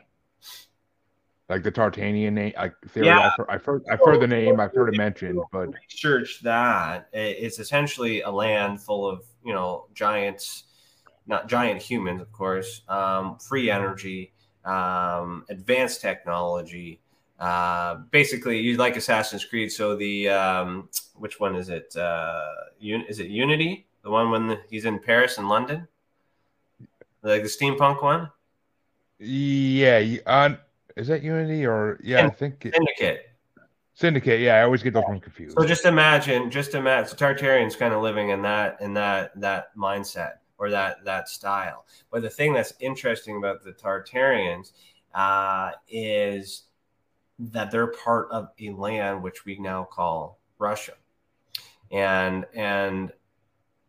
Like 1.49 1.63
the 1.63 1.71
Tartarian 1.71 2.33
name, 2.33 2.53
like 2.57 2.73
theory. 2.89 3.07
Yeah. 3.07 3.29
I've, 3.29 3.37
heard, 3.37 3.47
I've 3.49 3.65
heard 3.65 3.83
I've 3.91 3.99
heard 3.99 4.21
the 4.21 4.27
name. 4.27 4.59
I've 4.59 4.73
heard 4.73 4.93
it 4.93 4.97
mentioned, 4.97 5.39
but 5.51 5.69
research 5.89 6.41
that 6.43 7.07
it's 7.13 7.59
essentially 7.59 8.21
a 8.21 8.31
land 8.31 8.81
full 8.81 9.07
of 9.07 9.23
you 9.45 9.53
know 9.53 9.85
giants 9.93 10.63
not 11.27 11.47
giant 11.47 11.81
humans 11.81 12.21
of 12.21 12.31
course 12.31 12.81
um, 12.89 13.37
free 13.37 13.69
energy 13.69 14.33
um, 14.65 15.45
advanced 15.49 16.01
technology 16.01 16.99
uh, 17.39 17.95
basically 18.11 18.59
you 18.59 18.77
like 18.77 18.95
assassin's 18.95 19.43
creed 19.45 19.71
so 19.71 19.95
the 19.95 20.29
um, 20.29 20.89
which 21.15 21.39
one 21.39 21.55
is 21.55 21.69
it? 21.69 21.95
Uh, 21.95 22.51
Un- 22.81 23.05
is 23.07 23.19
it 23.19 23.27
unity? 23.27 23.87
The 24.03 24.09
one 24.09 24.31
when 24.31 24.47
the, 24.47 24.59
he's 24.69 24.85
in 24.85 24.99
paris 24.99 25.37
and 25.37 25.49
london? 25.49 25.87
Like 27.21 27.43
the 27.43 27.49
steampunk 27.49 28.03
one? 28.03 28.29
Yeah, 29.19 30.17
uh, 30.25 30.55
is 30.97 31.07
that 31.07 31.23
Unity 31.23 31.65
or 31.65 31.99
yeah? 32.03 32.25
I 32.25 32.29
think 32.29 32.65
it, 32.65 32.75
syndicate 32.75 33.32
Syndicate. 33.95 34.39
Yeah, 34.39 34.55
I 34.55 34.63
always 34.63 34.81
get 34.81 34.93
those 34.93 35.03
ones 35.07 35.21
confused. 35.23 35.55
So 35.57 35.65
just 35.67 35.85
imagine, 35.85 36.49
just 36.49 36.73
imagine, 36.73 37.09
so 37.09 37.15
Tartarians 37.15 37.77
kind 37.77 37.93
of 37.93 38.01
living 38.01 38.29
in 38.29 38.41
that 38.41 38.77
in 38.81 38.93
that 38.95 39.39
that 39.39 39.75
mindset 39.77 40.37
or 40.57 40.71
that 40.71 41.05
that 41.05 41.29
style. 41.29 41.85
But 42.11 42.23
the 42.23 42.29
thing 42.29 42.53
that's 42.53 42.73
interesting 42.79 43.37
about 43.37 43.63
the 43.63 43.71
Tartarians 43.71 44.71
uh, 45.13 45.71
is 45.87 46.63
that 47.37 47.69
they're 47.69 47.87
part 47.87 48.29
of 48.31 48.49
a 48.59 48.71
land 48.71 49.21
which 49.21 49.45
we 49.45 49.59
now 49.59 49.83
call 49.83 50.39
Russia, 50.57 50.93
and 51.91 52.45
and 52.55 53.11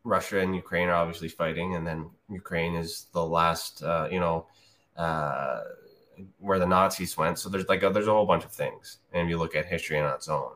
Russia 0.04 0.38
and 0.38 0.54
Ukraine 0.54 0.88
are 0.88 0.96
obviously 0.96 1.28
fighting, 1.28 1.76
and 1.76 1.86
then 1.86 2.10
Ukraine 2.28 2.74
is 2.74 3.06
the 3.14 3.24
last, 3.24 3.82
uh, 3.82 4.08
you 4.10 4.20
know. 4.20 4.46
Uh, 4.98 5.62
where 6.38 6.58
the 6.58 6.66
Nazis 6.66 7.16
went. 7.16 7.38
So 7.38 7.48
there's 7.48 7.68
like 7.68 7.82
a, 7.82 7.90
there's 7.90 8.08
a 8.08 8.12
whole 8.12 8.26
bunch 8.26 8.44
of 8.44 8.52
things, 8.52 8.98
and 9.12 9.28
you 9.28 9.38
look 9.38 9.54
at 9.54 9.66
history 9.66 9.98
on 9.98 10.14
its 10.14 10.28
own. 10.28 10.50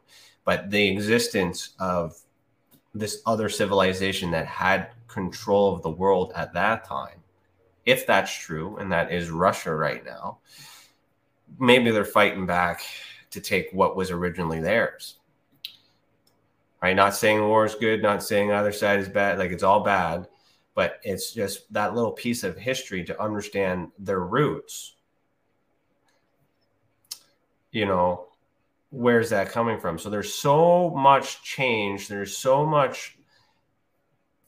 But 0.45 0.71
the 0.71 0.89
existence 0.89 1.75
of 1.79 2.19
this 2.95 3.23
other 3.27 3.49
civilization 3.49 4.31
that 4.31 4.47
had 4.47 4.91
control 5.07 5.75
of 5.75 5.83
the 5.83 5.91
world 5.91 6.33
at 6.35 6.53
that 6.55 6.85
time, 6.85 7.23
if 7.87 8.07
that's 8.07 8.35
true, 8.35 8.77
and 8.79 8.91
that 8.93 9.13
is 9.13 9.31
Russia 9.31 9.75
right 9.75 10.05
now, 10.05 10.39
maybe 11.59 11.91
they're 11.91 12.05
fighting 12.05 12.47
back 12.47 12.83
to 13.31 13.41
take 13.41 13.69
what 13.73 13.97
was 13.97 14.11
originally 14.11 14.61
theirs. 14.61 15.17
Right? 16.83 16.95
Not 16.97 17.15
saying 17.15 17.41
war 17.41 17.65
is 17.65 17.75
good, 17.75 18.03
not 18.03 18.23
saying 18.23 18.53
either 18.53 18.73
side 18.73 19.01
is 19.01 19.09
bad. 19.09 19.39
Like 19.39 19.51
it's 19.51 19.63
all 19.63 19.81
bad, 19.81 20.29
but 20.75 21.01
it's 21.03 21.33
just 21.33 21.73
that 21.73 21.95
little 21.95 22.13
piece 22.13 22.45
of 22.45 22.57
history 22.57 23.05
to 23.05 23.21
understand 23.21 23.89
their 23.99 24.21
roots 24.21 24.95
you 27.79 27.87
know 27.87 28.27
where's 28.91 29.31
that 29.31 29.51
coming 29.51 29.79
from? 29.79 29.99
So 29.99 30.09
there's 30.11 30.35
so 30.35 30.91
much 30.91 31.43
change 31.43 32.09
there's 32.09 32.37
so 32.37 32.67
much 32.67 33.19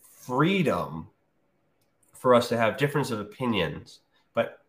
freedom 0.00 1.08
for 2.12 2.34
us 2.34 2.48
to 2.48 2.56
have 2.56 2.76
difference 2.76 3.10
of 3.10 3.20
opinions 3.20 4.00
but 4.34 4.60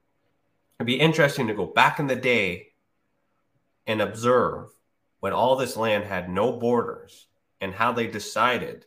it'd 0.79 0.87
be 0.87 0.99
interesting 0.99 1.47
to 1.47 1.53
go 1.53 1.65
back 1.65 1.99
in 1.99 2.07
the 2.07 2.15
day 2.15 2.67
and 3.85 4.01
observe 4.01 4.69
when 5.19 5.33
all 5.33 5.55
this 5.55 5.75
land 5.75 6.03
had 6.03 6.29
no 6.29 6.53
borders 6.53 7.27
and 7.59 7.73
how 7.73 7.91
they 7.91 8.07
decided 8.07 8.85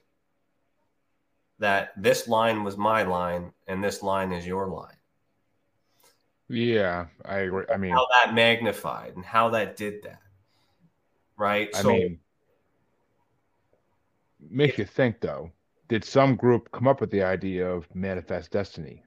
that 1.59 1.93
this 1.97 2.27
line 2.27 2.65
was 2.65 2.77
my 2.77 3.03
line 3.03 3.53
and 3.69 3.85
this 3.85 4.03
line 4.03 4.33
is 4.33 4.47
your 4.47 4.67
line 4.67 4.97
yeah, 6.49 7.07
I 7.25 7.39
agree. 7.39 7.65
I 7.73 7.77
mean, 7.77 7.93
how 7.93 8.07
that 8.23 8.35
magnified 8.35 9.17
and 9.17 9.25
how 9.25 9.51
that 9.51 9.77
did 9.77 10.03
that 10.05 10.21
right 11.37 11.69
I 11.75 11.83
mean, 11.83 12.21
makes 14.51 14.79
you 14.79 14.85
think 14.85 15.21
though. 15.21 15.51
Did 15.89 16.05
some 16.05 16.35
group 16.35 16.71
come 16.73 16.89
up 16.89 17.01
with 17.01 17.11
the 17.11 17.23
idea 17.23 17.69
of 17.69 17.95
manifest 17.95 18.51
destiny? 18.51 19.04